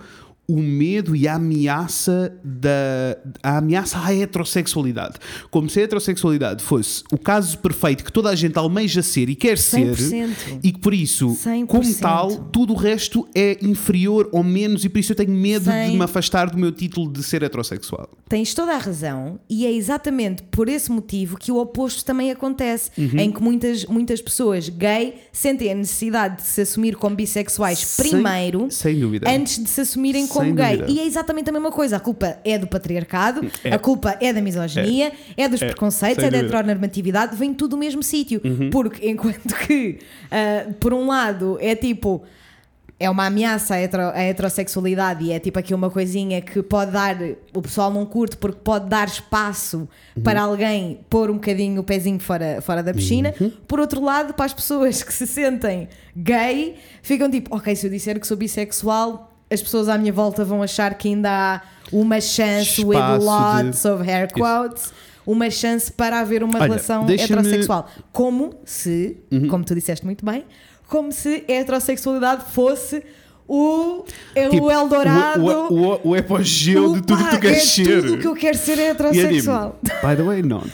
[0.50, 5.16] o medo e a ameaça da a ameaça à heterossexualidade.
[5.52, 9.36] Como se a heterossexualidade fosse o caso perfeito que toda a gente almeja ser e
[9.36, 10.60] quer ser 100%.
[10.64, 11.68] e que por isso, 100%.
[11.68, 15.66] como tal, tudo o resto é inferior ou menos e por isso eu tenho medo
[15.66, 15.96] de 100.
[15.98, 18.10] me afastar do meu título de ser heterossexual.
[18.28, 22.90] Tens toda a razão, e é exatamente por esse motivo que o oposto também acontece,
[22.98, 23.20] Uhum.
[23.20, 28.68] em que muitas, muitas pessoas gay sentem a necessidade de se assumir como bissexuais primeiro,
[28.70, 29.30] sem dúvida.
[29.30, 30.78] antes de se assumirem Sem como gay.
[30.78, 30.92] dúvida.
[30.92, 31.98] E é exatamente a mesma coisa.
[31.98, 36.28] A culpa é do patriarcado, a culpa é da misoginia, é, dos É, preconceitos, sem
[36.28, 38.42] é da heteronormatividade, vem tudo do mesmo sítio.
[38.72, 40.00] Porque enquanto que,
[40.32, 42.24] ah, por um lado, é tipo.
[43.02, 46.92] É uma ameaça à, hetero- à heterossexualidade e é tipo aqui uma coisinha que pode
[46.92, 47.16] dar.
[47.54, 49.88] O pessoal não curte porque pode dar espaço
[50.22, 53.34] para alguém pôr um bocadinho o pezinho fora, fora da piscina.
[53.66, 57.90] Por outro lado, para as pessoas que se sentem gay, ficam tipo: ok, se eu
[57.90, 62.20] disser que sou bissexual, as pessoas à minha volta vão achar que ainda há uma
[62.22, 64.94] chance, with Espaço de- lots of hair quotes.
[65.26, 67.10] Uma chance para haver uma Olha, relação Uhum.
[67.12, 67.88] heterossexual.
[68.12, 69.18] Como se,
[69.50, 70.44] como tu disseste muito bem,
[70.88, 73.04] como se a heterossexualidade fosse
[73.50, 75.44] o, é Tipo, o Eldorado.
[75.44, 78.02] O, o, o, o apogeu de tudo que tu queres é ser.
[78.04, 79.80] tudo que eu quero ser E é heterossexual.
[80.04, 80.70] by the way, not.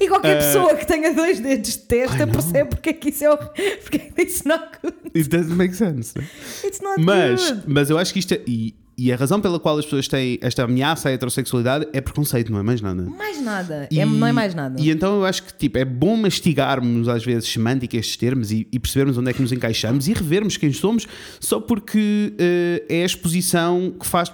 [0.00, 3.36] E qualquer pessoa que tenha dois dedos de testa percebe porque é que isso é.
[3.36, 4.96] Porque é que it's not good.
[5.14, 6.18] It doesn't make sense.
[6.18, 6.24] né?
[6.64, 7.62] It's not Mas, good.
[7.66, 8.40] mas eu acho que isto é.
[8.46, 12.52] E, e a razão pela qual as pessoas têm esta ameaça à heterossexualidade é preconceito,
[12.52, 13.02] não é mais nada.
[13.04, 13.88] Mais nada.
[13.90, 14.80] E- É, não é mais nada.
[14.80, 18.66] E então eu acho que tipo, é bom mastigarmos às vezes semântica estes termos e,
[18.70, 21.06] e percebermos onde é que nos encaixamos e revermos quem somos
[21.40, 24.30] só porque eh, é a exposição que faz.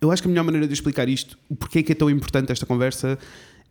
[0.00, 2.08] Eu acho que a melhor maneira de explicar isto, o porquê é que é tão
[2.08, 3.18] importante esta conversa,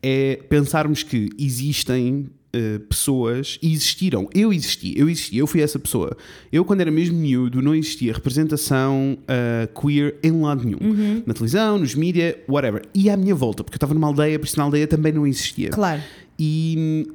[0.04, 4.28] é pensarmos que existem eh, pessoas existiram.
[4.34, 6.18] Eu existi, eu existi, eu fui essa pessoa.
[6.51, 10.80] Eu, quando era mesmo miúdo, não existia representação eh, queer em lado nenhum.
[10.82, 11.24] Uhum.
[11.24, 12.82] Na televisão, nos mídia, whatever.
[12.95, 15.28] E à minha volta, porque eu estava numa aldeia, por isso na aldeia também não
[15.28, 15.70] existia.
[15.70, 16.01] Claro.
[16.39, 17.08] E,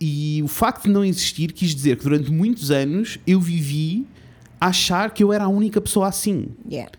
[0.00, 4.04] e o facto de não existir quis dizer que durante muitos anos eu vivi
[4.60, 6.48] a achar que eu era a única pessoa assim.
[6.68, 6.90] Yeah.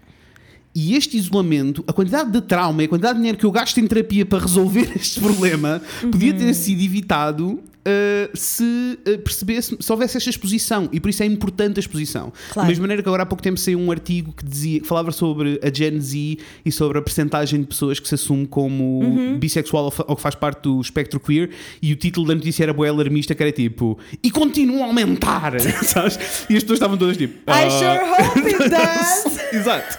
[0.74, 3.78] E este isolamento, a quantidade de trauma e a quantidade de dinheiro que eu gasto
[3.80, 5.82] em terapia para resolver este problema
[6.12, 8.64] podia ter sido evitado uh, se
[9.08, 10.90] uh, percebesse, se houvesse esta exposição.
[10.92, 12.32] E por isso é importante a exposição.
[12.52, 12.68] Claro.
[12.68, 15.12] Da mesma maneira que agora há pouco tempo saiu um artigo que, dizia, que falava
[15.12, 19.92] sobre a Gen Z e sobre a percentagem de pessoas que se assume como bissexual
[20.08, 21.50] ou, que faz parte do espectro queer.
[21.82, 25.60] E o título da notícia era boa alarmista, que era tipo, e continua a aumentar,
[25.84, 26.18] sabes?
[26.50, 29.54] E as pessoas estavam todas tipo, I "Ah, sure hope it does.
[29.54, 29.98] Exato.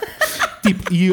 [0.63, 1.11] tipo, e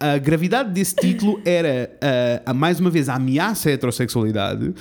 [0.00, 4.74] a, a gravidade desse título era, ah, a, mais uma vez, a ameaça à heterossexualidade.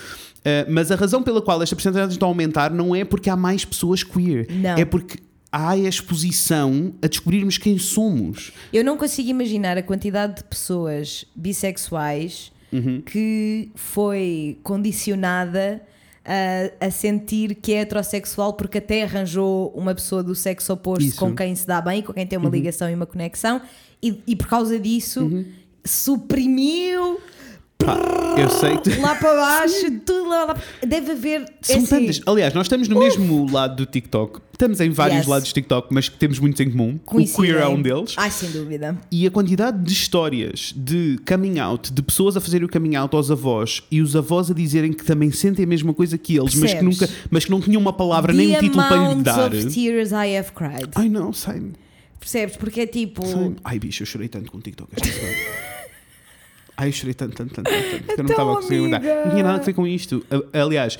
[0.45, 3.35] Ah, mas a razão pela qual esta porcentagem está a aumentar não é porque há
[3.35, 4.47] mais pessoas queer.
[4.49, 4.77] Não.
[4.77, 5.19] É porque
[5.51, 8.51] há a exposição a descobrirmos quem somos.
[8.71, 13.01] Eu não consigo imaginar a quantidade de pessoas bissexuais Uhum.
[13.01, 15.81] que foi condicionada
[16.23, 21.21] a, a sentir que é heterossexual porque até arranjou uma pessoa do sexo oposto Isso.
[21.21, 21.31] Uhum.
[21.31, 23.61] com quem se dá bem, com quem tem uma ligação e uma conexão,
[24.01, 25.45] e, e por causa disso
[25.83, 27.19] suprimiu
[27.85, 27.97] Pá,
[28.39, 28.89] eu sei que.
[28.99, 31.45] lá para baixo, tudo lá, lá Deve haver.
[31.61, 32.21] São é assim, tantas.
[32.25, 34.39] Aliás, nós estamos no mesmo lado do TikTok.
[34.53, 35.27] Estamos em vários Yes.
[35.27, 36.99] lados do TikTok, mas que temos muitos em comum.
[37.07, 38.13] O queer é um deles.
[38.17, 38.95] Ai, sem dúvida.
[39.11, 43.15] E a quantidade de histórias de coming out, de pessoas a fazerem o coming out
[43.15, 46.53] aos avós e os avós a dizerem que também sentem a mesma coisa que eles,
[46.55, 49.23] mas que, nunca, mas que não tinham uma palavra nem um The título para lhe
[49.23, 49.51] dar.
[49.53, 50.89] of tears I have cried.
[50.95, 51.71] Ai não, sei.
[52.19, 52.55] Percebes?
[52.55, 53.25] Porque é tipo.
[53.25, 53.55] sei.
[53.63, 55.70] Ai bicho, eu chorei tanto com o TikTok esta semana.
[56.77, 58.99] Ai, eu chorei tanto, tanto, tanto, tanto, tanto que eu não estava a conseguir aguentar.
[59.01, 59.23] amiga.
[59.25, 60.25] Não tinha nada a ver com isto.
[60.53, 60.97] Aliás,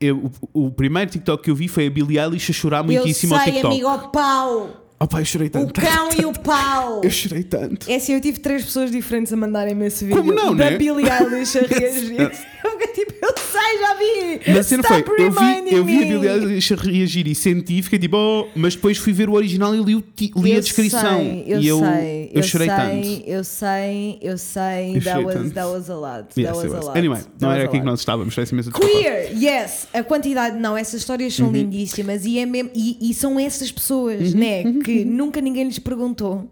[0.00, 3.34] eu- o, o primeiro TikTok que eu vi foi a Billie Eilish a chorar muitíssimo
[3.34, 3.66] ao TikTok.
[3.66, 4.83] amigo, o pau!
[5.00, 5.80] Oh pá, eu chorei O tanto.
[5.80, 7.00] cão e o pau!
[7.02, 7.90] Eu chorei tanto.
[7.90, 10.78] É assim, eu tive três pessoas diferentes a mandarem-me esse vídeo Como não, da né?
[10.78, 12.20] Billie Eilish a reagir.
[12.64, 14.40] Eu fiquei tipo, eu sei, já vi!
[14.46, 16.00] Mas a cena foi, eu vi, eu vi a.
[16.06, 19.74] Billie Eilish a reagir e senti, fiquei tipo, oh, mas depois fui ver o original
[19.74, 20.02] e li, o
[20.40, 21.18] li a descrição.
[21.18, 23.22] sei, eu e eu, sei, eu chorei sei, tanto.
[23.26, 25.50] Eu sei, eu sei, Eu that chorei was, tanto.
[25.54, 26.26] that was a lot.
[26.36, 26.86] Yes, that was it a was.
[26.86, 26.98] lot.
[26.98, 28.94] Anyway, that não was era aqui que nós estávamos, peço imensa desculpa.
[28.96, 31.46] Queer, yes, a quantidade, não, essas histórias Uhum.
[31.46, 34.38] são lindíssimas e, é mesmo, e, e são essas pessoas, Uhum.
[34.40, 36.48] né, que nunca ninguém lhes perguntou,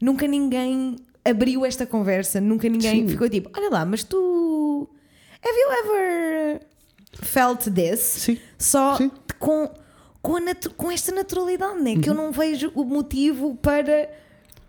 [0.00, 3.08] nunca ninguém abriu esta conversa, nunca ninguém Sim.
[3.08, 4.88] ficou tipo, olha lá, mas tu,
[5.44, 6.60] have you ever
[7.12, 8.00] felt this?
[8.00, 8.38] Sim.
[8.58, 9.10] Só Sim.
[9.38, 9.70] com,
[10.20, 10.36] com,
[10.76, 12.24] com esta naturalidade, né, que eu Uhum.
[12.26, 14.08] não vejo o motivo para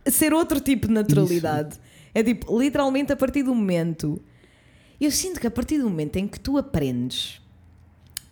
[0.06, 1.80] ser outro tipo de naturalidade.
[2.14, 4.22] É tipo, literalmente a partir do momento
[5.02, 7.42] eu sinto que a partir do momento em que tu aprendes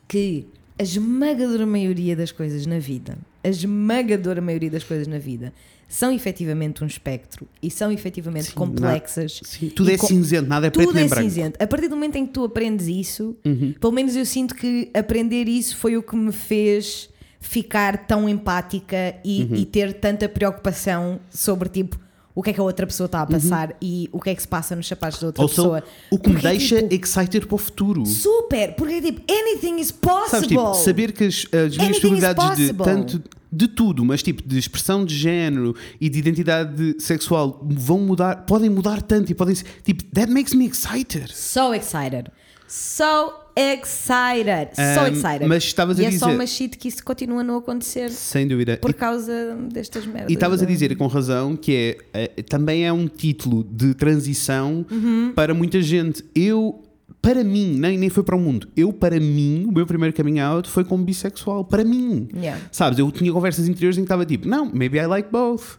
[0.08, 0.46] que
[0.80, 5.54] a esmagadora maioria das coisas na vida, a esmagadora maioria das coisas na vida,
[5.88, 9.42] são efetivamente um espectro e são efetivamente Sim, complexas.
[9.44, 11.22] Sim, tudo é com- cinzento, nada é preto Tudo é branco.
[11.24, 11.30] Uhum.
[11.30, 11.62] cinzento.
[11.62, 13.36] A partir do momento em que tu aprendes isso,
[13.80, 17.10] pelo menos eu sinto que aprender isso foi o que me fez
[17.42, 19.56] ficar tão empática e, Uhum.
[19.58, 22.00] e ter tanta preocupação sobre tipo
[22.34, 24.42] o que é que a outra pessoa está a passar e o que é que
[24.42, 25.84] se passa nos sapatos da outra pessoa.
[26.10, 28.06] o que me é deixa tipo, excited para o futuro.
[28.06, 30.30] super, porque é tipo anything is possible.
[30.30, 33.22] Sabes, tipo, saber que as, as minhas possibilidades de tanto
[33.52, 38.70] de tudo, mas tipo de expressão de género e de identidade sexual vão mudar, podem
[38.70, 41.30] mudar tanto e podem ser, tipo, that makes me excited.
[41.36, 42.32] So excited.
[42.68, 44.70] So excited.
[44.76, 45.48] So Um, excited.
[45.48, 48.10] mas estavas a e é só dizer- uma shit que isso continua a não acontecer
[48.10, 48.78] Sem dúvida.
[48.78, 50.30] por E- causa destas merdas.
[50.30, 54.86] E estavas a dizer com razão que é, eh, também é um título de transição
[54.90, 55.32] Uhum.
[55.36, 56.24] para muita gente.
[56.36, 56.82] Eu,
[57.22, 58.68] para mim, nem, nem foi para o mundo.
[58.76, 61.64] Eu, para mim, o meu primeiro coming out foi como bissexual.
[61.66, 62.28] Para mim.
[62.36, 62.60] Yeah.
[62.72, 65.78] Sabes, eu tinha conversas interiores em que estava tipo, não, maybe I like both.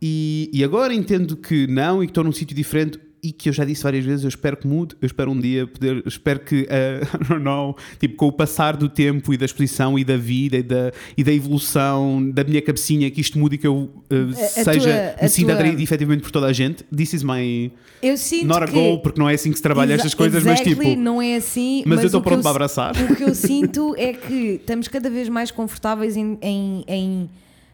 [0.00, 3.52] E, e agora entendo que não e que estou num sítio diferente e que eu
[3.52, 6.40] já disse várias vezes, eu espero que mude, eu espero um dia poder, eu espero
[6.40, 10.16] que, I don't know, tipo, com o passar do tempo e da exposição e da
[10.16, 13.88] vida e da, e da evolução da minha cabecinha, que isto mude e que eu
[14.10, 16.84] eh, A- a seja, tua- me sinta tua- atraído efetivamente por toda a gente.
[16.84, 17.70] This is my,
[18.02, 20.14] Eu sinto not a que goal, porque não é assim que se trabalha Exa- estas
[20.14, 21.82] coisas, exactly, mas tipo, não é assim.
[21.86, 22.94] mas eu estou pronto para s- abraçar.
[23.10, 27.30] O que eu sinto é que estamos cada vez mais confortáveis em, em, em,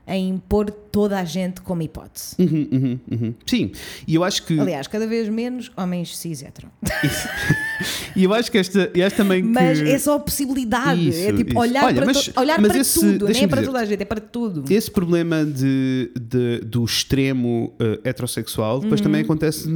[0.06, 2.36] em pôr toda a gente como hipótese.
[2.38, 3.34] Uhum, uhum, uhum.
[3.46, 3.72] Sim,
[4.06, 6.68] e eu acho que Aliás, cada vez menos homens cis hetero.
[8.14, 11.08] e eu acho que esta, e acho também que Mas é só possibilidade.
[11.08, 11.58] Isso, é tipo isso.
[11.58, 13.84] olhar Olha, para, mas- to- olhar mas para esse- tudo, não é para toda a
[13.84, 14.64] gente, é para tudo.
[14.72, 19.04] Esse problema de, de- do extremo eh, heterossexual depois Uhum.
[19.04, 19.68] também acontece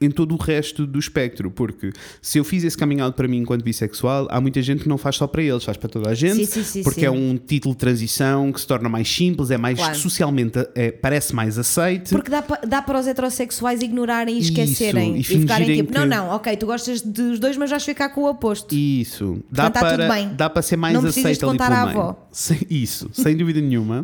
[0.00, 1.90] em todo o resto do espectro, porque
[2.20, 4.98] se eu fiz esse coming out para mim enquanto bissexual, há muita gente que não
[4.98, 7.36] faz só para eles, faz para toda a gente, Sim, sim, sim, porque é um
[7.38, 9.94] título de transição que se torna mais simples, é mais Claro.
[9.96, 12.10] socialmente, é, parece mais aceite.
[12.10, 16.02] Porque dá, dá para os heterossexuais ignorarem e Isso, esquecerem e e, ficarem tipo, não,
[16.02, 18.74] que- não, ok, tu gostas dos dois, mas vais ficar com o oposto.
[18.74, 20.34] Isso, dá Portanto, tá para, tudo bem.
[20.36, 21.98] dá para ser mais Não aceito de ali contar pelo à meio.
[22.00, 22.08] avó.
[22.50, 22.56] Uhum.
[22.68, 24.02] Isso, sem dúvida nenhuma.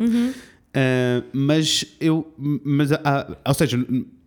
[0.74, 3.78] Ah, mas eu, mas, há- ou seja,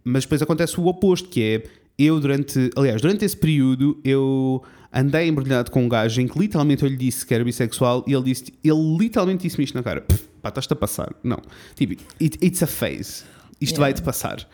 [0.05, 1.63] mas depois acontece o oposto, que é
[1.97, 4.63] eu durante, aliás, durante esse período eu
[4.93, 8.13] andei embrulhado com um gajo em que literalmente eu lhe disse que era bissexual e
[8.13, 11.13] ele disse, ele literalmente disse-me isto na cara, "Pff, pá, estás-te a passar.
[11.23, 11.39] Não,
[11.75, 13.23] tipo, it- it's a phase.
[13.59, 13.79] Isto Yeah.
[13.79, 14.47] vai-te passar.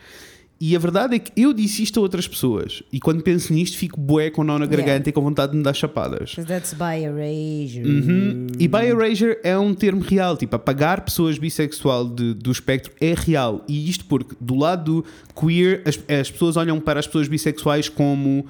[0.64, 2.84] E a verdade é que eu disse isto a outras pessoas.
[2.92, 4.76] E quando penso nisto, fico bué com nó na Yeah.
[4.86, 6.36] garganta e com vontade de me dar chapadas.
[6.36, 7.82] That's by erasure.
[7.84, 8.46] Uhum.
[8.60, 13.12] E bi erasure é um termo real, tipo, apagar pessoas bissexual de- do espectro é
[13.12, 13.64] real.
[13.66, 18.46] E isto porque do lado queer as, as pessoas olham para as pessoas bissexuais como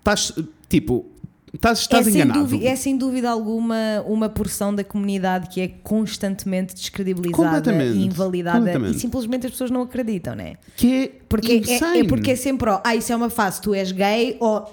[0.00, 0.32] estás
[0.68, 1.06] tipo,
[1.54, 2.40] estás, estás é, sem enganado.
[2.40, 8.88] dúvida, é sem dúvida alguma uma porção da comunidade que é constantemente descredibilizada e invalidada
[8.88, 10.54] e simplesmente as pessoas não acreditam, né?
[10.76, 13.74] Que é Porque é, é porque é sempre, ó, ah, isso é uma fase, tu
[13.74, 14.66] és gay ou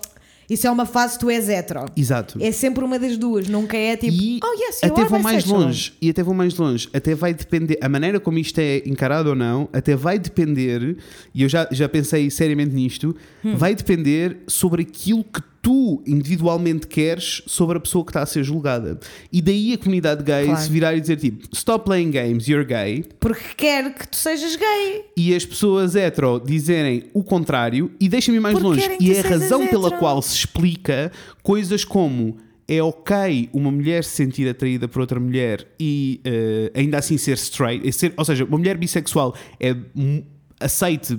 [0.50, 1.86] isso é uma fase, tu és hetero.
[1.98, 2.38] Exato.
[2.42, 5.62] É sempre uma das duas, nunca é tipo, E oh yes, até vou mais bisexual.
[5.62, 5.94] longe.
[6.02, 6.90] E até vou mais longe.
[6.94, 7.78] Até vai depender.
[7.82, 10.98] A maneira como isto é encarado ou não, até vai depender.
[11.34, 13.16] E eu já, já pensei seriamente nisto.
[13.44, 13.56] Hum.
[13.56, 18.44] Vai depender sobre aquilo que tu individualmente queres sobre a pessoa que está a ser
[18.44, 19.00] julgada.
[19.34, 20.62] E daí a comunidade gay Claro.
[20.62, 23.04] se virar e dizer tipo: Stop playing games, you're gay.
[23.20, 25.06] Porque quer que tu sejas gay.
[25.18, 27.92] E as pessoas hetero dizerem o contrário.
[28.00, 28.98] E deixa-me ir mais Porque longe.
[29.00, 30.00] E é a razão pela hetero.
[30.00, 31.12] qual se explica
[31.42, 32.38] coisas como
[32.68, 37.38] é ok uma mulher se sentir atraída por outra mulher e eh, ainda assim ser
[37.38, 39.76] straight, ser- ou seja, uma mulher bissexual é
[40.60, 41.18] aceite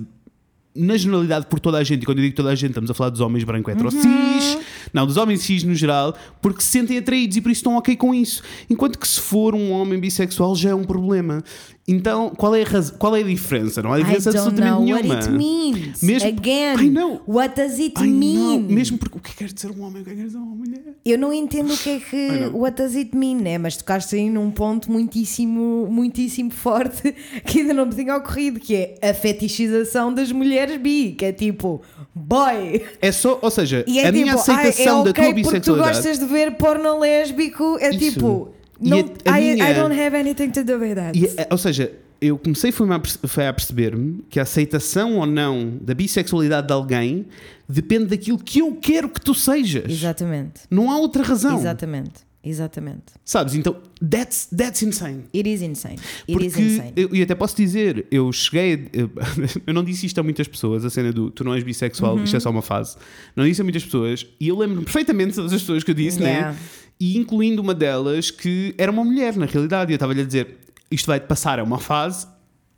[0.77, 2.93] na generalidade por toda a gente, e quando eu digo toda a gente, estamos a
[2.93, 4.01] falar dos homens branco hetero Uhum.
[4.01, 4.57] cis,
[4.93, 7.95] não, dos homens cis no geral, porque se sentem atraídos e por isso estão ok
[7.95, 8.43] com isso.
[8.69, 11.43] Enquanto que se for um homem bissexual já é um problema.
[11.89, 13.81] Então, qual é a, raz- qual é a diferença?
[13.81, 15.15] Não há I diferença absolutamente know nenhuma.
[15.15, 16.01] what it means.
[16.01, 17.21] Mesmo- Again, I know.
[17.25, 18.59] what does it Ai, mean?
[18.59, 20.81] não, mesmo porque o que quer dizer um homem, o que quer dizer uma mulher?
[21.05, 22.59] Eu não entendo o que é que I know.
[22.59, 23.57] what does it mean, né?
[23.57, 27.15] Mas tocaste aí num ponto muitíssimo, muitíssimo forte
[27.47, 31.31] que ainda não me tinha ocorrido, que é a fetichização das mulheres bi, que é
[31.31, 31.81] tipo,
[32.13, 32.81] boy.
[33.01, 35.33] É só, ou seja, é a minha tipo, aceitação ah, é da ok tua porque
[35.33, 35.93] tu bissexualidade.
[35.95, 37.99] gostas de ver porno lésbico, é Isso.
[37.99, 38.49] tipo,
[38.79, 41.17] não, a- a I, minha- I don't have anything to do with that.
[41.17, 45.93] E, é- ou seja, eu comecei foi a, perceber-me que a aceitação ou não da
[45.93, 47.25] bissexualidade de alguém
[47.69, 49.85] depende daquilo que eu quero que tu sejas.
[49.91, 50.61] Exatamente.
[50.69, 51.57] Não há outra razão.
[51.59, 52.25] Exatamente.
[52.43, 53.03] Exatamente.
[53.25, 53.55] Sabes?
[53.55, 53.75] Então,
[54.09, 55.23] that's, that's insane.
[55.35, 55.95] It is insane.
[56.29, 56.93] It is Porque, insane.
[56.95, 58.87] eu, e até posso dizer, eu cheguei.
[58.93, 59.11] Eu,
[59.67, 62.23] eu não disse isto a muitas pessoas, a cena do tu não és bissexual, Uhum.
[62.23, 62.95] isto é só uma fase.
[63.35, 65.95] Não disse a muitas pessoas, e eu lembro-me perfeitamente de todas as pessoas que eu
[65.95, 66.51] disse, Yeah.
[66.51, 66.57] né?
[66.99, 69.91] E incluindo uma delas que era uma mulher, na realidade.
[69.91, 70.57] E eu estava-lhe a dizer:
[70.89, 72.25] isto vai-te passar, é uma fase.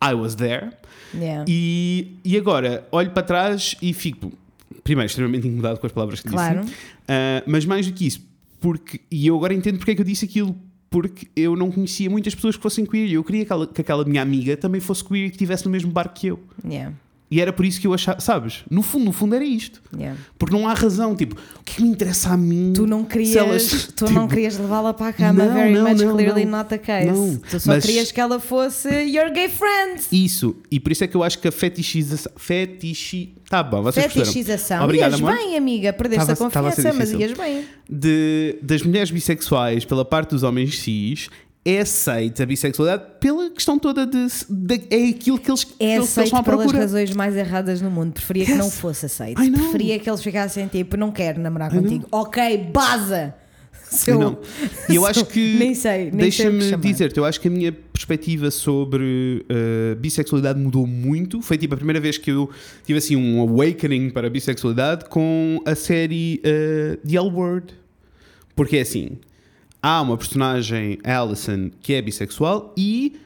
[0.04, 0.70] I was there.
[1.14, 1.46] Yeah.
[1.48, 4.32] E, e agora olho para trás e fico,
[4.84, 6.62] primeiro, extremamente incomodado com as palavras que Claro.
[6.62, 6.76] disse,
[7.08, 8.22] Ah, mas mais do que isso,
[8.62, 10.56] porque, e eu agora entendo porque é que eu disse aquilo,
[10.90, 13.82] porque eu não conhecia muitas pessoas que fossem queer e eu queria que aquela, que
[13.82, 16.40] aquela minha amiga também fosse queer e que estivesse no mesmo barco que eu.
[16.64, 16.94] Yeah.
[17.32, 18.64] E era por isso que eu achava, sabes?
[18.72, 19.80] No fundo, no fundo era isto.
[19.96, 20.20] Yeah.
[20.38, 22.74] Porque não há razão, tipo, o que é que me interessa a mim?
[22.76, 25.88] Tu não querias, elas, tu tipo, não querias levá-la para a cama, Não, very não,
[25.88, 26.58] much não, clearly não.
[26.58, 27.06] not the case.
[27.08, 30.02] Não, Tu só mas- querias que ela fosse your gay friend.
[30.12, 32.32] Isso, e por isso é que eu acho que a fetichização.
[32.36, 33.36] Fetichi.
[33.48, 34.12] Tá bom, vocês.
[34.12, 34.84] Fetichização.
[34.84, 35.36] Obrigado, ias amor.
[35.36, 37.64] bem, amiga, perdeste Tava- a confiança, mas ias bem.
[37.88, 41.30] de, das mulheres bissexuais pela parte dos homens cis
[41.66, 45.74] é aceita a bissexualidade pela questão toda de, de- é aquilo que eles, É eles,
[45.78, 46.80] que eles aceito estão à pelas procura.
[46.80, 48.14] razões mais erradas no mundo.
[48.14, 49.36] Preferia que não fosse aceito.
[49.52, 51.84] Preferia que eles ficassem tipo, não quero namorar I know.
[51.84, 52.08] contigo.
[52.12, 53.36] Ok, baza!
[53.90, 54.38] Seu, Não.
[54.88, 59.44] E eu acho que nem sei, deixa-me dizer-te, eu acho que a minha perspectiva sobre
[59.50, 61.42] uh, bissexualidade mudou muito.
[61.42, 62.50] Foi tipo a primeira vez que eu
[62.86, 67.74] tive assim um awakening para a bissexualidade com a série uh, The L Word.
[68.56, 69.18] Porque é assim,
[69.82, 73.18] há uma personagem, Alison, que é bissexual e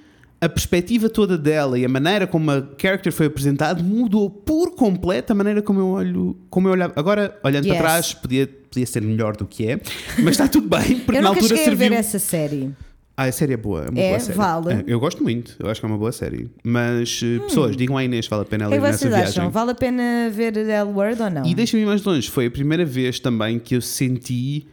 [0.42, 5.32] a perspectiva toda dela e a maneira como a character foi apresentado mudou por completo
[5.32, 6.94] a maneira como eu olho, como eu olhava.
[6.98, 7.78] Agora, olhando Yes.
[7.78, 9.80] para trás, podia, podia ser melhor do que é,
[10.20, 11.98] mas está tudo bem, porque Eu na altura cheguei a ver serviu.
[11.98, 12.72] essa série.
[13.16, 14.38] Ah, a série é boa, é uma É, boa série.
[14.38, 14.74] vale.
[14.74, 16.50] É, eu gosto muito, eu acho que é uma boa série.
[16.64, 19.30] Mas, eh, pessoas, digam à Inês, vale a pena ela que ir nessa vocês viagem.
[19.44, 19.52] acham?
[19.52, 21.46] Vale a pena ver L Word ou não?
[21.46, 24.68] E deixa-me ir mais longe, foi a primeira vez também que eu senti.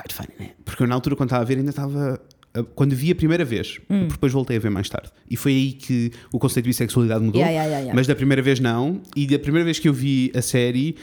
[0.00, 0.50] Quite funny, né?
[0.64, 2.20] Porque eu na altura, quando estava a ver, ainda estava
[2.74, 5.10] quando vi a primeira vez, porque depois voltei a ver mais tarde.
[5.30, 7.40] E foi aí que o conceito de bissexualidade mudou.
[7.40, 7.94] Yeah, yeah, yeah.
[7.94, 9.00] Mas da primeira vez não.
[9.14, 10.96] E da primeira vez que eu vi a série,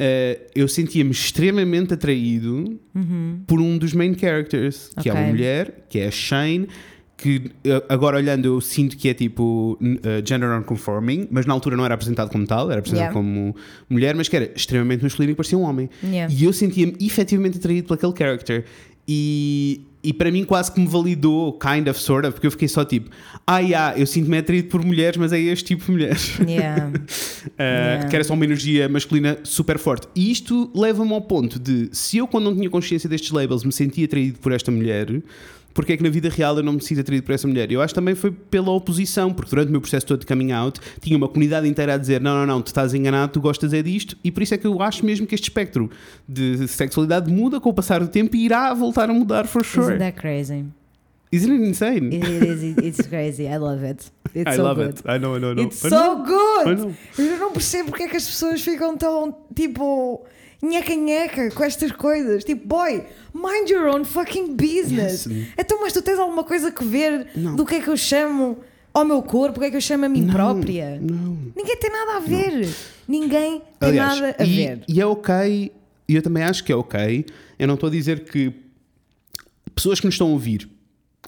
[0.00, 2.80] uh, eu sentia-me extremamente atraído
[3.46, 5.28] por um dos main characters, que é uma Uhum.
[5.28, 6.68] Mulher, que é a Shane.
[7.22, 7.36] Que
[7.66, 11.84] uh, agora olhando eu sinto que é tipo uh, gender non-conforming, mas na altura não
[11.84, 13.14] era apresentado como tal, era apresentado Yeah.
[13.14, 13.54] como
[13.88, 15.88] mulher, mas que era extremamente masculino e parecia um homem.
[16.02, 16.32] Yeah.
[16.32, 18.64] E eu sentia-me efetivamente atraído por aquele character.
[19.08, 22.68] E, e para mim quase que me validou, kind of, sort of, porque eu fiquei
[22.68, 23.10] só tipo,
[23.46, 26.38] ah, yeah, eu sinto-me atraído por mulheres, mas é este tipo de mulheres.
[26.46, 26.88] Yeah.
[26.88, 26.92] Uh,
[27.58, 28.08] Yeah.
[28.08, 30.06] Que era só uma energia masculina super forte.
[30.14, 33.72] E isto leva-me ao ponto de, se eu, quando não tinha consciência destes labels, me
[33.72, 35.08] sentia atraído por esta mulher,
[35.74, 37.70] porque é que na vida real eu não me sinto atraído por essa mulher?
[37.70, 40.52] Eu acho que também foi pela oposição, porque durante o meu processo todo de coming
[40.52, 43.72] out, tinha uma comunidade inteira a dizer: não, não, não, tu estás enganado, tu gostas
[43.72, 45.90] é disto, e por isso é que eu acho mesmo que este espectro
[46.28, 49.86] de sexualidade muda com o passar do tempo e irá voltar a mudar, for sure.
[49.86, 50.64] Isn't that crazy?
[51.32, 52.14] Isn't it insane?
[52.14, 52.62] It, it is.
[52.76, 53.46] It's crazy.
[53.46, 54.12] I love it.
[54.34, 54.98] It's I so love good.
[54.98, 55.02] it.
[55.06, 55.62] I know, I know, I know.
[55.62, 56.24] It's I so know.
[56.26, 56.94] Good!
[57.18, 60.26] Eu não percebo porque é que as pessoas ficam tão tipo
[60.62, 62.44] nheca-nheca com estas coisas.
[62.44, 63.02] Tipo, boy,
[63.34, 65.26] mind your own fucking business.
[65.26, 65.48] Yes.
[65.58, 67.56] Então, mas tu tens alguma coisa que ver Não.
[67.56, 68.58] do que é que eu chamo
[68.94, 71.00] ao meu corpo, o que é que eu chamo a mim própria?
[71.00, 71.38] Não.
[71.56, 72.68] Ninguém tem nada a ver.
[73.08, 74.84] Ninguém tem Aliás, nada a e, ver.
[74.86, 75.72] e é ok,
[76.08, 77.24] e eu também acho que é ok.
[77.58, 78.52] Eu não estou a dizer que
[79.74, 80.68] pessoas que nos estão a ouvir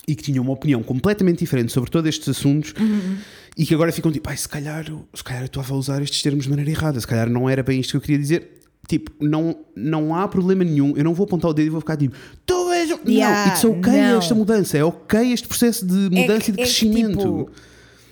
[0.07, 3.17] e que tinham uma opinião completamente diferente sobre todos estes assuntos Uhum.
[3.57, 4.85] e que agora ficam tipo, ai, se calhar,
[5.15, 7.63] se calhar eu estava a usar estes termos de maneira errada, se calhar não era
[7.63, 8.61] bem isto que eu queria dizer.
[8.87, 10.95] Tipo, não, não há problema nenhum.
[10.97, 12.91] Eu não vou apontar o dedo e vou ficar tipo, tu és.
[12.91, 14.19] o-" Yeah, não, it's ok não.
[14.19, 17.19] esta mudança, é ok este processo de mudança que- e de que, crescimento.
[17.19, 17.51] tipo,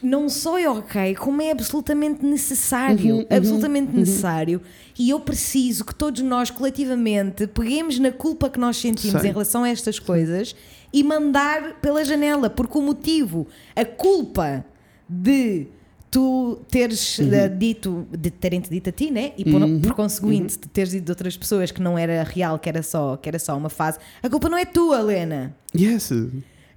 [0.02, 3.16] não só é ok, como é absolutamente necessário.
[3.16, 4.60] Uhum, absolutamente necessário.
[4.98, 9.30] E eu preciso que todos nós, coletivamente, peguemos na culpa que nós sentimos Sei.
[9.30, 10.56] em relação a estas coisas
[10.92, 12.50] e mandar pela janela.
[12.50, 13.46] Porque o motivo,
[13.76, 14.64] a culpa
[15.08, 15.66] de
[16.12, 17.32] tu teres Uhum.
[17.32, 19.32] eh, dito, de terem-te dito a ti, né?
[19.38, 22.68] E por, por conseguinte, de teres dito a outras pessoas que não era real, que
[22.68, 25.56] era, só, que era só uma fase, a culpa não é tua, Lena.
[25.74, 26.10] Yes.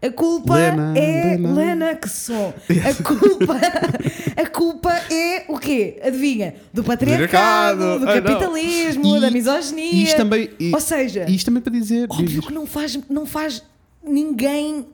[0.01, 1.53] A culpa Lena, é Lena.
[1.53, 2.53] Lena que sou.
[2.69, 3.57] A culpa,
[4.41, 5.99] a culpa é o quê?
[6.03, 6.55] Adivinha?
[6.73, 8.13] Do patriarcado, do know.
[8.13, 9.91] capitalismo, E- da misoginia.
[9.91, 12.07] e isto também- e- Ou seja, isto também para dizer.
[12.09, 13.61] óbvio que não faz, não faz
[14.03, 14.85] ninguém.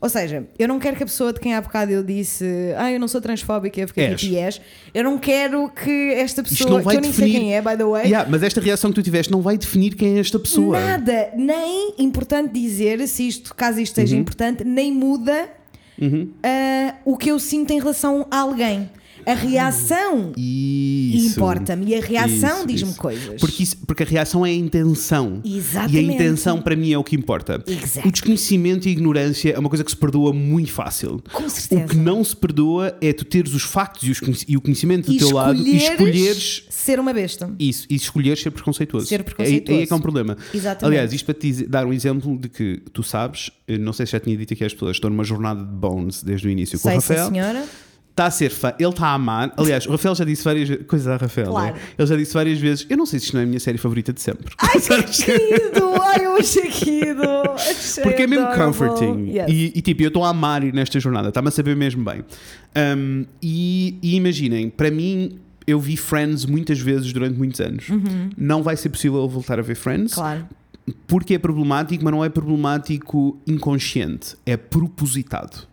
[0.00, 2.44] Ou seja, eu não quero que a pessoa de quem há bocado eu disse
[2.76, 4.20] ah, eu não sou transfóbica, eu fiquei És.
[4.20, 4.60] tipo, és.
[4.94, 8.04] Eu não quero que esta pessoa, que eu nem sei quem é, by the way,
[8.06, 10.78] Yeah, mas esta reação que tu tiveste não vai definir quem é esta pessoa.
[10.78, 14.20] Nada, nem importante dizer, se isto, caso isto seja Uhum.
[14.22, 15.48] importante, nem muda
[16.44, 18.88] ah, o que eu sinto em relação a alguém.
[19.28, 23.40] A reação importa-me e a reação diz-me coisas.
[23.40, 25.40] Porque, isso- porque a reação é a intenção.
[25.44, 25.94] Exatamente.
[25.96, 27.62] E a intenção para mim é o que importa.
[27.66, 28.08] Exactly.
[28.08, 31.22] O desconhecimento e a ignorância é uma coisa que se perdoa muito fácil.
[31.32, 31.84] Com certeza.
[31.84, 35.06] O que não se perdoa é tu teres os factos e, os e o conhecimento
[35.06, 37.52] do e teu lado e escolheres ser uma besta.
[37.58, 39.06] isso e escolheres ser preconceituoso.
[39.06, 39.72] Ser preconceituoso.
[39.72, 40.36] Aí, aí é que é um problema.
[40.54, 40.84] Exatamente.
[40.86, 44.12] Aliás, isto para te dar um exemplo de que tu sabes, eu não sei se
[44.12, 46.88] já tinha dito aqui às pessoas, estou numa jornada de Bones desde o início com
[46.88, 47.28] o Sei, sim, Rafael.
[47.30, 47.64] senhora.
[48.18, 49.52] Está a ser fã, ele está a amar.
[49.56, 50.84] Aliás, o Rafael já disse várias vezes.
[50.88, 51.74] Coisa da Rafael, Claro.
[51.76, 51.80] né?
[51.96, 52.84] Ele já disse várias vezes.
[52.90, 54.52] Eu não sei se isto não é a minha série favorita de sempre.
[54.58, 54.72] Ai,
[55.06, 55.86] que querido!
[56.02, 57.22] Ai, eu achei querido!
[57.54, 58.66] Achei Porque é mesmo adorable.
[58.76, 59.30] comforting.
[59.30, 59.46] Yes.
[59.48, 62.24] E, e, tipo, eu estou a amar ir nesta jornada, está-me a saber mesmo bem.
[62.96, 67.86] Um, e, e imaginem, para mim, eu vi Friends muitas vezes durante muitos anos.
[68.36, 70.22] Não vai ser possível eu voltar a ver Friends Uhum.
[70.22, 70.48] Claro.
[71.06, 75.68] porque é problemático, mas não é problemático inconsciente, é propositado.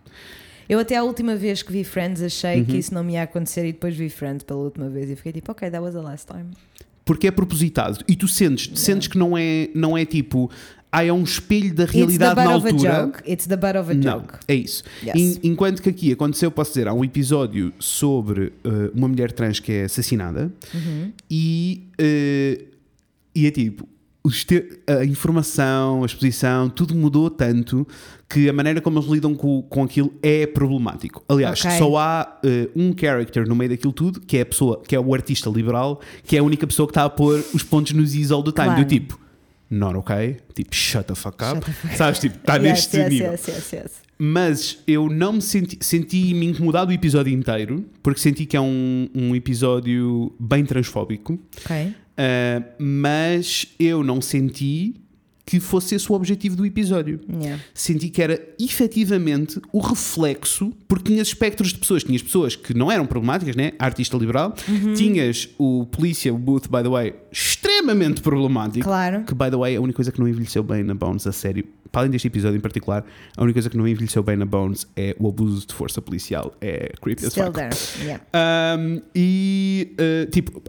[0.67, 2.65] Eu até a última vez que vi Friends achei Uhum.
[2.65, 5.31] que isso não me ia acontecer e depois vi Friends pela última vez e fiquei
[5.31, 6.45] tipo, ok, that was the last time.
[7.03, 7.99] Porque é propositado.
[8.07, 10.49] E tu sentes, sentes que não é, não é tipo,
[10.91, 13.05] ah, é um espelho da realidade na butt of a altura.
[13.13, 13.31] joke.
[13.31, 14.33] It's the butt of a Não, joke.
[14.47, 14.83] é isso.
[15.03, 15.13] Yes.
[15.15, 19.59] En- enquanto que aqui aconteceu, posso dizer, há um episódio sobre uh, uma mulher trans
[19.59, 21.11] que é assassinada Uhum.
[21.29, 22.65] e, uh,
[23.35, 23.87] e é tipo.
[24.87, 27.87] A informação, a exposição, tudo mudou tanto
[28.27, 31.23] que a maneira como eles lidam com, com aquilo é problemático.
[31.29, 31.77] Aliás, Ok.
[31.77, 34.99] só há uh, um character no meio daquilo tudo que é a pessoa, que é
[34.99, 38.15] o artista liberal, que é a única pessoa que está a pôr os pontos nos
[38.15, 38.65] is all the time.
[38.67, 38.83] Claro.
[38.83, 39.19] Do tipo,
[39.69, 41.61] not okay, tipo, shut the fuck up.
[41.89, 43.31] The Sabes, tipo, está Yes, neste yes, nível.
[43.31, 44.05] yes.
[44.17, 49.09] Mas eu não me senti, senti-me incomodado o episódio inteiro, porque senti que é um,
[49.13, 51.93] um episódio bem transfóbico, Ok.
[52.17, 54.95] Ah, mas eu não senti
[55.45, 57.19] que fosse esse o objetivo do episódio.
[57.31, 57.61] Yeah.
[57.73, 62.03] Senti que era efetivamente o reflexo, porque tinhas espectros de pessoas.
[62.03, 63.73] Tinhas pessoas que não eram problemáticas, né?
[63.77, 64.55] Artista liberal.
[64.67, 64.93] Uhum.
[64.93, 68.85] Tinhas o polícia, o Booth, by the way, extremamente problemático.
[68.85, 69.23] Claro.
[69.23, 71.63] Que, by the way, a única coisa que não envelheceu bem na Bones, a sério,
[71.91, 73.05] para além deste episódio em particular,
[73.37, 76.55] a única coisa que não envelheceu bem na Bones é o abuso de força policial.
[76.59, 77.55] É creepy as Still fuck.
[77.55, 77.75] there.
[78.01, 78.23] Yeah.
[78.79, 80.63] Um, e uh, tipo,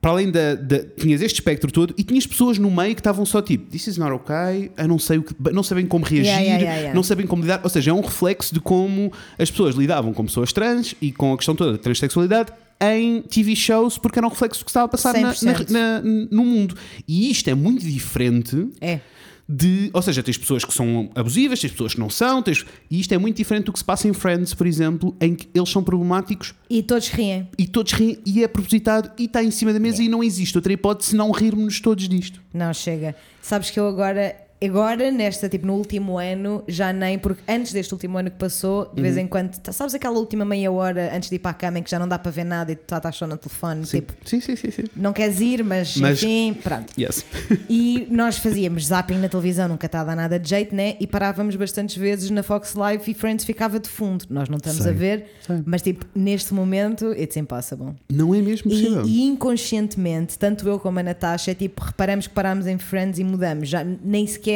[0.00, 3.26] para além da, da- Tinhas este espectro todo e tinhas pessoas no meio que estavam
[3.26, 6.26] só tipo, this is not okay, eu não sei o que, não sabem como reagir,
[6.26, 7.60] Yeah, yeah, yeah, não sabem como lidar.
[7.64, 11.32] Ou seja, é um reflexo de como as pessoas lidavam com pessoas trans e com
[11.32, 14.86] a questão toda da transexualidade em TV shows, porque era um reflexo do que estava
[14.86, 15.68] a passar na- 100%.
[15.70, 16.76] na- na- no mundo.
[17.08, 19.00] E isto é muito diferente É.
[19.48, 23.00] de, ou seja, tens pessoas que são abusivas, tens pessoas que não são, tens, e
[23.00, 25.70] isto é muito diferente do que se passa em Friends, por exemplo, em que eles
[25.70, 27.48] são problemáticos E todos riem.
[27.56, 30.56] e todos riem e é propositado e está em cima da mesa e não existe
[30.58, 32.40] outra hipótese senão rirmos todos disto.
[32.52, 33.16] Não, chega.
[33.40, 37.92] Sabes que eu agora, agora nesta, tipo, no último ano, já nem, porque antes deste
[37.94, 39.22] último ano que passou, de vez Uhum.
[39.22, 41.82] em quando, tá- sabes aquela última meia hora antes de ir para a cama em
[41.82, 43.98] que já não dá para ver nada e tu estás só no telefone, Sim.
[44.00, 44.84] tipo, sim, sim, sim, sim.
[44.96, 46.92] não queres ir, mas, Mas- enfim, pronto.
[46.98, 47.24] Yes.
[47.70, 50.96] E nós fazíamos zapping na televisão, nunca está a dar nada de jeito, né?
[50.98, 54.24] E parávamos bastantes vezes na Fox Live e Friends ficava de fundo.
[54.30, 55.62] Nós não estamos Sei, a ver, sei.
[55.66, 57.92] mas tipo, neste momento, it's impossible.
[58.10, 59.04] Não é mesmo possível.
[59.06, 63.24] E, e inconscientemente, tanto eu como a Natasha, tipo, reparamos que parámos em Friends e
[63.24, 63.68] mudamos.
[63.68, 64.47] Já nem sequer.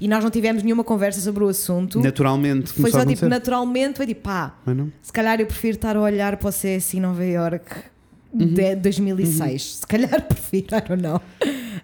[0.00, 2.00] E nós não tivemos nenhuma conversa sobre o assunto.
[2.00, 4.92] Naturalmente Foi só tipo, naturalmente, foi tipo, pá, não?
[5.00, 7.94] se calhar eu prefiro estar a olhar para o CSI Nova York
[8.34, 8.52] Uhum.
[8.52, 9.76] de 2006.
[9.76, 10.66] Se calhar prefiro,
[11.00, 11.20] know.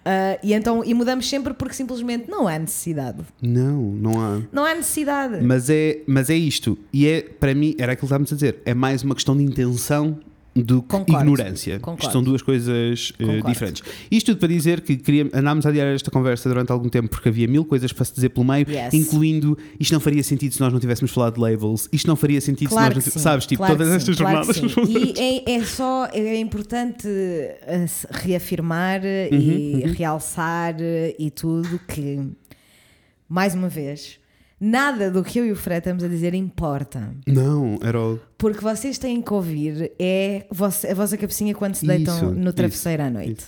[0.03, 3.19] Ah, e então, e mudamos sempre porque simplesmente não há necessidade.
[3.41, 4.41] Não, não há.
[4.51, 5.41] Não há necessidade.
[5.41, 6.77] Mas é, mas é isto.
[6.91, 8.57] E é, para mim, era aquilo que estávamos a dizer.
[8.65, 10.19] É mais uma questão de intenção
[10.53, 11.79] do que Concordo, ignorância.
[11.79, 12.01] concordo.
[12.03, 13.47] Isto são duas coisas Concordo.
[13.47, 13.83] diferentes.
[14.11, 17.29] Isto tudo para dizer que queria, andámos a adiar esta conversa durante algum tempo porque
[17.29, 18.93] havia mil coisas para se dizer pelo meio, Yes.
[18.93, 22.41] incluindo isto não faria sentido se nós não tivéssemos falado de labels, isto não faria
[22.41, 24.89] sentido Claro se nós não sim, sabes, tipo, claro todas estas claro jornadas.
[24.89, 25.13] E
[25.47, 29.01] é, é só é importante eh, reafirmar
[29.31, 32.19] Uhum, e realçar eh, e tudo que,
[33.29, 34.19] mais uma vez,
[34.61, 37.11] nada do que eu e o Fred estamos a dizer importa.
[37.27, 38.19] Não, era o.
[38.37, 43.01] Porque vocês têm que ouvir é a vossa cabecinha quando se deitam Isso, no travesseiro
[43.03, 43.45] à noite.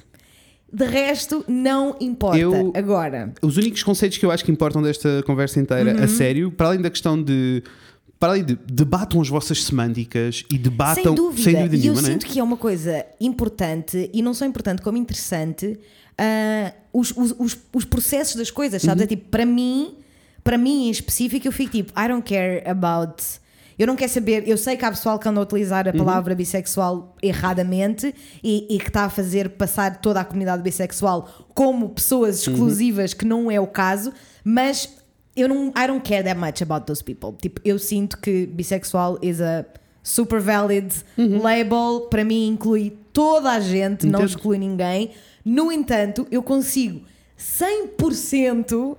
[0.71, 2.39] De resto, não importa.
[2.39, 6.03] Eu- Agora, Os únicos conceitos que eu acho que importam desta conversa inteira, Uhum.
[6.03, 7.61] a sério, para além da questão de.
[8.19, 12.07] Para além de debatam as vossas semânticas e debatam sem dúvida, e eu nenhuma, né?
[12.13, 15.77] sinto que é uma coisa importante e não só importante como interessante
[16.17, 19.01] ah, os, os, os, os processos das coisas, sabes?
[19.01, 19.03] Uhum.
[19.03, 19.95] É tipo, para mim,
[20.43, 23.23] para mim em específico, eu fico tipo, I don't care about.
[23.79, 25.97] Eu não quero saber, eu sei que há pessoal que anda a utilizar a Uhum.
[25.97, 28.13] palavra bissexual erradamente
[28.43, 32.53] e, e que está a fazer passar toda a comunidade bissexual como pessoas Uhum.
[32.53, 34.13] exclusivas, que não é o caso,
[34.43, 34.87] mas
[35.35, 37.33] eu não, I don't care that much about those people.
[37.41, 39.65] Tipo, eu sinto que bissexual is a
[40.03, 45.11] super valid label, para mim inclui toda a gente, não exclui ninguém.
[45.43, 47.01] No entanto, eu consigo
[47.39, 48.97] 100%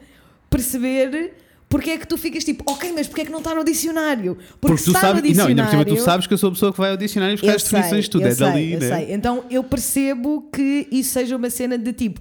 [0.55, 1.35] perceber
[1.69, 4.37] porque é que tu ficas tipo, ok, mas porque é que não está no dicionário?
[4.37, 5.89] Porque, Porque tu está sabes, no e não, ainda por dicionário.
[5.91, 8.05] cima tu sabes que eu sou a pessoa que vai ao dicionário buscar as definições
[8.05, 8.97] de tudo, eu é sei, dali, eu né?
[8.97, 9.13] sei.
[9.15, 12.21] Então eu percebo que isso seja uma cena de tipo.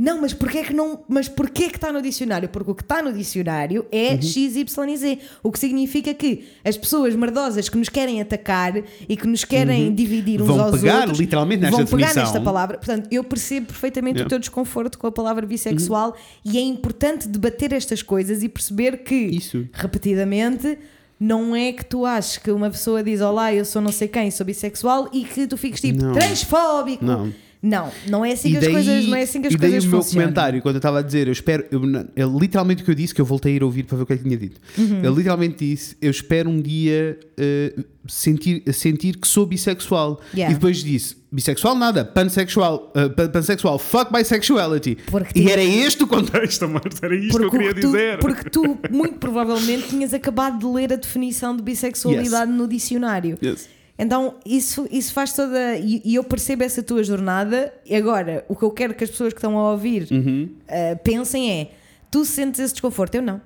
[0.00, 2.48] Não, mas porquê é que não, mas porquê é que está no dicionário?
[2.48, 4.22] Porque o que está no dicionário é Uhum.
[4.22, 5.18] X, Y e Z.
[5.42, 8.74] O que significa que as pessoas merdosas que nos querem atacar
[9.08, 10.56] e que nos querem dividir uns Uhum.
[10.56, 12.22] Vão aos pegar outros literalmente nesta vão pegar definição.
[12.22, 12.78] nesta palavra.
[12.78, 14.22] Portanto, eu percebo perfeitamente Yeah.
[14.22, 14.26] Uhum.
[14.26, 16.14] o teu desconforto com a palavra bissexual
[16.44, 19.66] e é importante debater estas coisas e perceber que Isso.
[19.72, 20.78] repetidamente
[21.20, 24.30] não é que tu aches que uma pessoa diz olá, eu sou não sei quem,
[24.30, 26.12] sou bissexual e que tu fiques tipo Não.
[26.12, 27.04] transfóbico.
[27.04, 27.32] Não.
[27.60, 29.84] Não, não é assim que as coisas, não é assim que as e daí coisas
[29.84, 30.26] o meu funcionam.
[30.28, 31.80] comentário, quando eu estava a dizer, eu espero, eu,
[32.14, 34.06] eu- literalmente o que eu disse, que eu voltei a ir ouvir para ver o
[34.06, 34.60] que é que tinha dito.
[34.78, 35.00] Uhum.
[35.02, 37.74] Eu literalmente disse, eu espero um dia eh,
[38.06, 40.20] sentir, sentir que sou bissexual.
[40.32, 40.52] Yeah.
[40.52, 44.96] E depois disse, bissexual nada, pansexual, pan- pansexual, fuck bisexuality.
[45.10, 48.18] Porque e era este o contexto, amor, era isto que eu queria tu, dizer.
[48.18, 53.36] porque tu, muito provavelmente, tinhas acabado de ler a definição de bissexualidade no dicionário.
[53.42, 53.68] Yes.
[53.98, 55.76] Então, isso, isso faz toda.
[55.76, 57.72] E, e eu percebo essa tua jornada.
[57.84, 60.48] E agora, o que eu quero que as pessoas que estão a ouvir Uhum.
[60.68, 61.70] uh, pensem é:
[62.10, 63.16] tu sentes esse desconforto?
[63.16, 63.40] Eu não.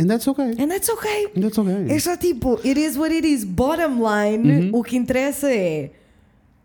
[0.00, 0.54] And that's okay.
[0.58, 1.26] And that's okay.
[1.36, 1.86] And that's okay.
[1.88, 3.44] É só tipo, it is what it is.
[3.44, 5.90] Bottom line, o que interessa é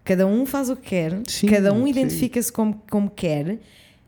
[0.03, 3.59] cada um faz o que quer, Sim, cada um identifica-se como, como quer.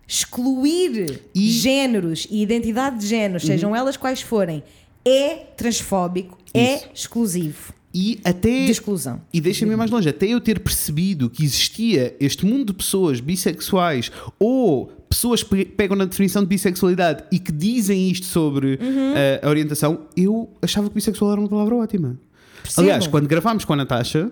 [0.07, 1.51] Excluir E- Uhum.
[1.51, 4.64] géneros e identidade de géneros, sejam elas quais forem,
[5.06, 6.89] é transfóbico, é Isso.
[6.95, 7.73] exclusivo.
[7.94, 8.66] E até.
[8.66, 9.22] De exclusão.
[9.34, 14.11] E deixa-me mais longe, até eu ter percebido que existia este mundo de pessoas bissexuais
[14.38, 19.14] ou pessoas que pegam na definição de bissexualidade e que dizem isto sobre Uhum.
[19.16, 22.20] eh, a orientação, eu achava que bissexual era uma palavra ótima.
[22.61, 22.82] Percebo.
[22.82, 24.32] Aliás, quando gravámos com a Natasha,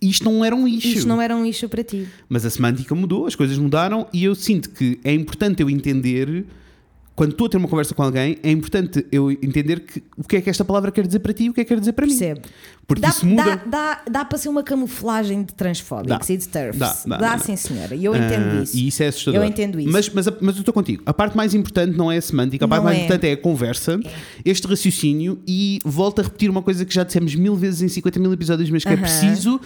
[0.00, 0.94] isto não era um issue.
[0.94, 2.08] Isto não era um issue para ti.
[2.26, 6.46] Mas a semântica mudou, as coisas mudaram e eu sinto que é importante eu entender,
[7.18, 10.36] quando estou a ter uma conversa com alguém, é importante eu entender que, o que
[10.36, 11.92] é que esta palavra quer dizer para ti e o que é que quer dizer
[11.92, 12.16] para mim.
[12.16, 12.40] Percebo.
[12.86, 13.42] Porque Dá, isso muda.
[13.44, 16.78] dá, dá, dá para ser uma camuflagem de transfóbicos e de turfs.
[16.78, 17.94] Dá, dá, dá, sim, senhora.
[17.94, 18.76] E eu entendo Ah, isso.
[18.76, 19.40] E isso é assustador.
[19.42, 19.90] Eu entendo isso.
[19.92, 21.02] Mas, mas, mas eu estou contigo.
[21.04, 23.04] A parte mais importante não é a semântica, a parte Não mais é.
[23.04, 24.00] importante é a conversa,
[24.44, 28.20] este raciocínio e volto a repetir uma coisa que já dissemos mil vezes em 50
[28.20, 29.02] mil episódios, mas que é Aham.
[29.02, 29.60] preciso.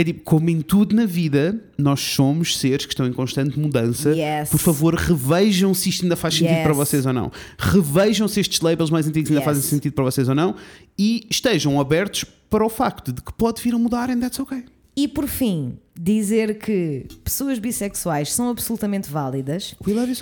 [0.00, 4.16] É tipo, como em tudo na vida, nós somos seres que estão em constante mudança.
[4.16, 4.48] Yes.
[4.48, 6.62] Por favor, revejam se isto ainda faz sentido Yes.
[6.62, 7.30] para vocês ou não.
[7.58, 9.44] Revejam se estes labels mais antigos ainda Yes.
[9.44, 10.54] fazem sentido para vocês ou não.
[10.98, 14.64] E estejam abertos para o facto de que pode vir a mudar and that's okay.
[14.96, 19.74] E por fim, dizer que pessoas bissexuais são absolutamente válidas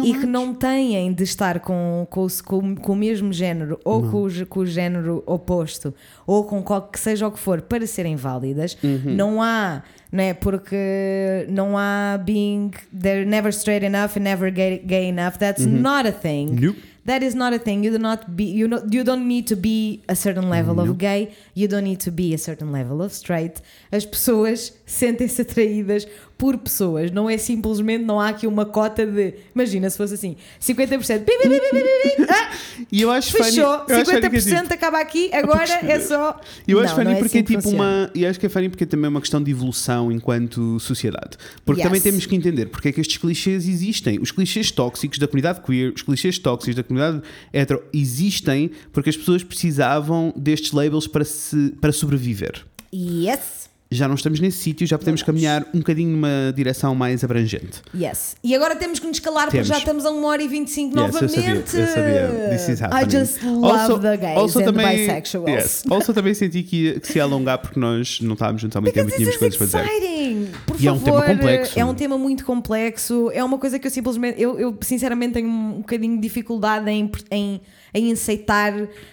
[0.08, 4.02] e que não têm de estar com, com, o- com, com o mesmo género ou
[4.10, 5.94] com o, com o género oposto
[6.26, 8.76] ou com qual que seja o que for para serem válidas.
[8.82, 9.14] Uhum.
[9.14, 10.34] Não há, não é?
[10.34, 15.38] Porque não há being, they're never straight enough and never gay, gay enough.
[15.38, 16.48] That's not a thing.
[16.48, 16.60] Uhum.
[16.60, 16.78] Nope.
[17.08, 17.82] That is not a thing.
[17.84, 18.44] You do not be.
[18.44, 21.34] You know, you don't need to be a certain level of gay.
[21.54, 23.62] You don't need to be a certain level of straight.
[23.90, 26.06] As pessoas sentem-se atraídas
[26.38, 27.10] por pessoas.
[27.10, 29.34] Não é simplesmente não há aqui uma cota de.
[29.54, 31.24] Imagina se fosse assim, 50%.
[31.24, 32.50] Pi, pi, pi, pi, pi, pi, pi, ah,
[32.92, 33.66] E eu acho fechou.
[33.66, 35.30] acho funny que é 50% tipo- acaba aqui.
[35.34, 36.40] Agora é só.
[36.66, 37.84] Eu Não, acho funny não é porque assim é tipo funciona.
[37.84, 38.10] uma.
[38.14, 41.36] E acho que é funny porque é também uma questão de evolução enquanto sociedade.
[41.64, 41.88] Porque Yes.
[41.88, 44.20] também temos que entender porque é que estes clichês existem.
[44.20, 47.20] Os clichês tóxicos da comunidade queer, os clichês tóxicos da comunidade
[47.52, 52.64] hetero existem porque as pessoas precisavam destes labels para, se, para sobreviver.
[52.94, 53.57] Yes.
[53.90, 57.80] Já não estamos nesse sítio, já podemos caminhar um bocadinho numa direção mais abrangente.
[57.94, 58.36] Yes.
[58.44, 59.68] E agora temos que nos calar porque Temos.
[59.68, 61.30] já estamos a 1 hora e 25 Yes, eu novamente.
[61.70, 62.48] sabia, eu sabia.
[62.50, 63.00] This is happening.
[63.02, 65.48] I just love the gays and também, bisexuals.
[65.48, 65.84] Yes.
[65.90, 69.08] Also também senti que, que se alongar porque nós não estávamos juntos há muito tempo
[69.08, 69.94] e tínhamos coisas is para dizer.
[69.94, 70.52] exciting.
[70.66, 71.78] Por E é um favor, tema complexo.
[71.80, 73.30] É um tema muito complexo.
[73.32, 77.10] É uma coisa que eu simplesmente, eu, eu sinceramente tenho um bocadinho de dificuldade em,
[77.30, 77.60] em,
[77.94, 78.72] em aceitar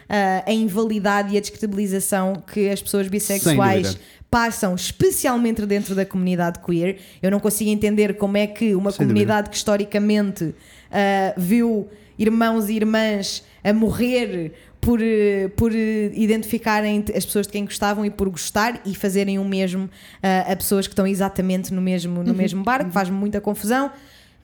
[0.09, 4.01] ah, a invalidade e a descredibilização que as pessoas bissexuais dúvida.
[4.29, 6.97] passam, especialmente dentro da comunidade queer.
[7.21, 10.53] Eu não consigo entender como é que uma Sem comunidade que historicamente
[10.91, 11.87] ah, viu
[12.17, 14.99] irmãos e irmãs a morrer por,
[15.57, 19.89] por identificarem as pessoas de quem gostavam e por gostar e fazerem o mesmo
[20.21, 22.23] ah, a pessoas que estão exatamente no mesmo, Uhum.
[22.25, 23.91] no mesmo barco, faz-me muita confusão.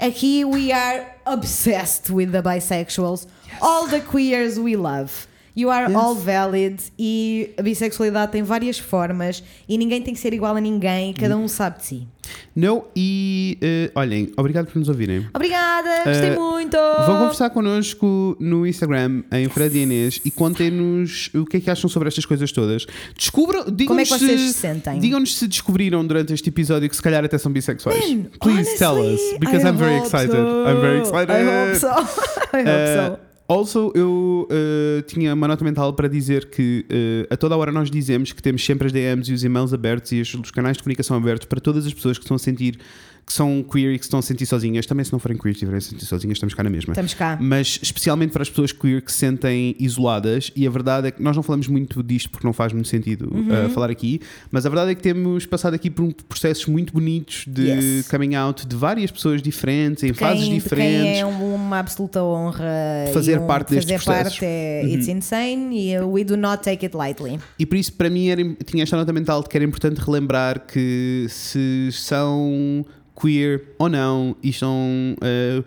[0.02, 3.28] Aqui we are obsessed with the bisexuals.
[3.62, 5.28] All the queers we love.
[5.56, 5.96] You are Yes.
[5.96, 10.62] all valid e a bissexualidade tem várias formas e ninguém tem que ser igual a
[10.62, 12.08] ninguém, cada um sabe de si.
[12.56, 15.28] Não, e eh, olhem, obrigado por nos ouvirem.
[15.34, 16.78] Obrigada, gostei Eh, muito!
[17.06, 21.70] Vão conversar connosco no Instagram, em Fred e Inês, e contem-nos o que é que
[21.70, 22.86] acham sobre estas coisas todas.
[23.18, 25.00] Descubram, digam-nos Como é que vocês se, se sentem?
[25.00, 28.10] Digam-nos se descobriram durante este episódio que se calhar até são bissexuais.
[28.10, 30.32] Man, Please tell us, honestly, because I I'm very excited.
[30.32, 30.66] so.
[30.68, 31.32] I'm very excited.
[31.36, 31.88] I hope so.
[31.88, 33.31] I hope Uh, so.
[33.52, 37.92] Also, eu uh, tinha uma nota mental para dizer que uh, a toda hora nós
[37.92, 40.84] dizemos que temos sempre as DMs e os e-mails abertos e os, os canais de
[40.84, 42.80] comunicação abertos para todas as pessoas que estão a sentir
[43.26, 44.86] que são queer e que se estão a sentir sozinhas.
[44.86, 46.92] Também, se não forem queer e estiverem a sentir sozinhas, estamos cá na mesma.
[46.92, 47.38] Estamos cá.
[47.40, 51.22] Mas especialmente para as pessoas queer que se sentem isoladas, e a verdade é que
[51.22, 53.68] nós não falamos muito disto porque não faz muito sentido Uhum.
[53.68, 54.20] uh, falar aqui,
[54.52, 58.08] mas a verdade é que temos passado aqui por um processos muito bonitos de Yes.
[58.10, 61.02] coming out de várias pessoas diferentes, em Quem- fases diferentes.
[61.02, 62.66] Quem é uma absoluta honra
[63.14, 64.40] Fazer um, parte destes fazer processos.
[64.40, 67.40] parte é it's insane e we do not take it lightly.
[67.58, 70.66] E por isso, para mim, era, tinha esta nota mental de que era importante relembrar
[70.68, 72.86] que se são
[73.22, 75.64] queer ou não e estão eh,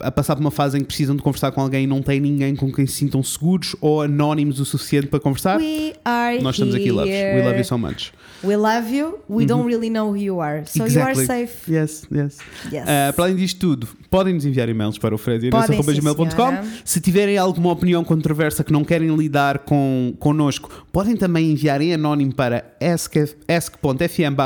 [0.00, 2.20] a passar por uma fase em que precisam de conversar com alguém e não têm
[2.20, 6.54] ninguém com quem se sintam seguros ou anónimos o suficiente para conversar, We are nós
[6.56, 7.10] estamos aqui, loves.
[7.12, 7.38] here.
[7.40, 8.12] We love you so much.
[8.44, 9.18] We love you.
[9.28, 10.64] We don't really know who you are.
[10.66, 11.24] So Exactly.
[11.24, 11.70] you are safe.
[11.72, 12.38] Yes, yes.
[12.72, 12.84] Yes.
[12.84, 16.68] Uh, para além disto tudo, podem nos enviar e-mails para o frediness.gmail.com.
[16.84, 21.94] Se tiverem alguma opinião controversa que não querem lidar com, connosco, podem também enviar em
[21.94, 24.36] anónimo para ask.fm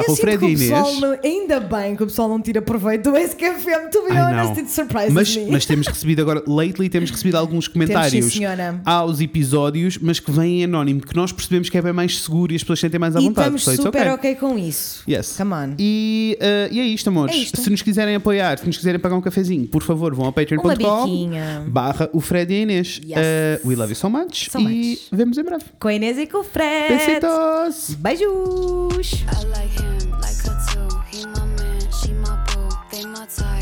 [1.01, 3.91] não- ainda bem que o pessoal não tira proveito do SKFM.
[3.91, 5.51] To be honest, it surprises mas, me.
[5.51, 8.81] mas temos recebido agora, lately, temos recebido alguns comentários senhora.
[8.85, 12.53] aos episódios, mas que vêm em anónimo, que nós percebemos que é bem mais seguro
[12.53, 13.55] e as pessoas sentem mais à e vontade.
[13.57, 14.33] estamos super okay.
[14.33, 15.03] ok com isso.
[15.09, 15.37] Yes.
[15.37, 15.75] Come on.
[15.79, 17.35] E, uh, e é isto, amores.
[17.35, 17.61] É isto.
[17.61, 21.31] Se nos quiserem apoiar, se nos quiserem pagar um cafezinho, por favor, vão a patreon.com
[21.69, 23.01] barra o Fred e a Inês.
[23.05, 23.19] Yes.
[23.19, 24.51] Uh, we love you so much.
[24.51, 25.09] So e much.
[25.13, 25.65] vemos em breve.
[25.79, 26.97] Com a Inês e com o Fred.
[26.97, 27.97] Besitos!
[27.99, 29.13] Beijos.
[29.13, 31.03] I like him, like her too.
[31.13, 32.69] He my man, she my boo.
[32.91, 33.62] They my type,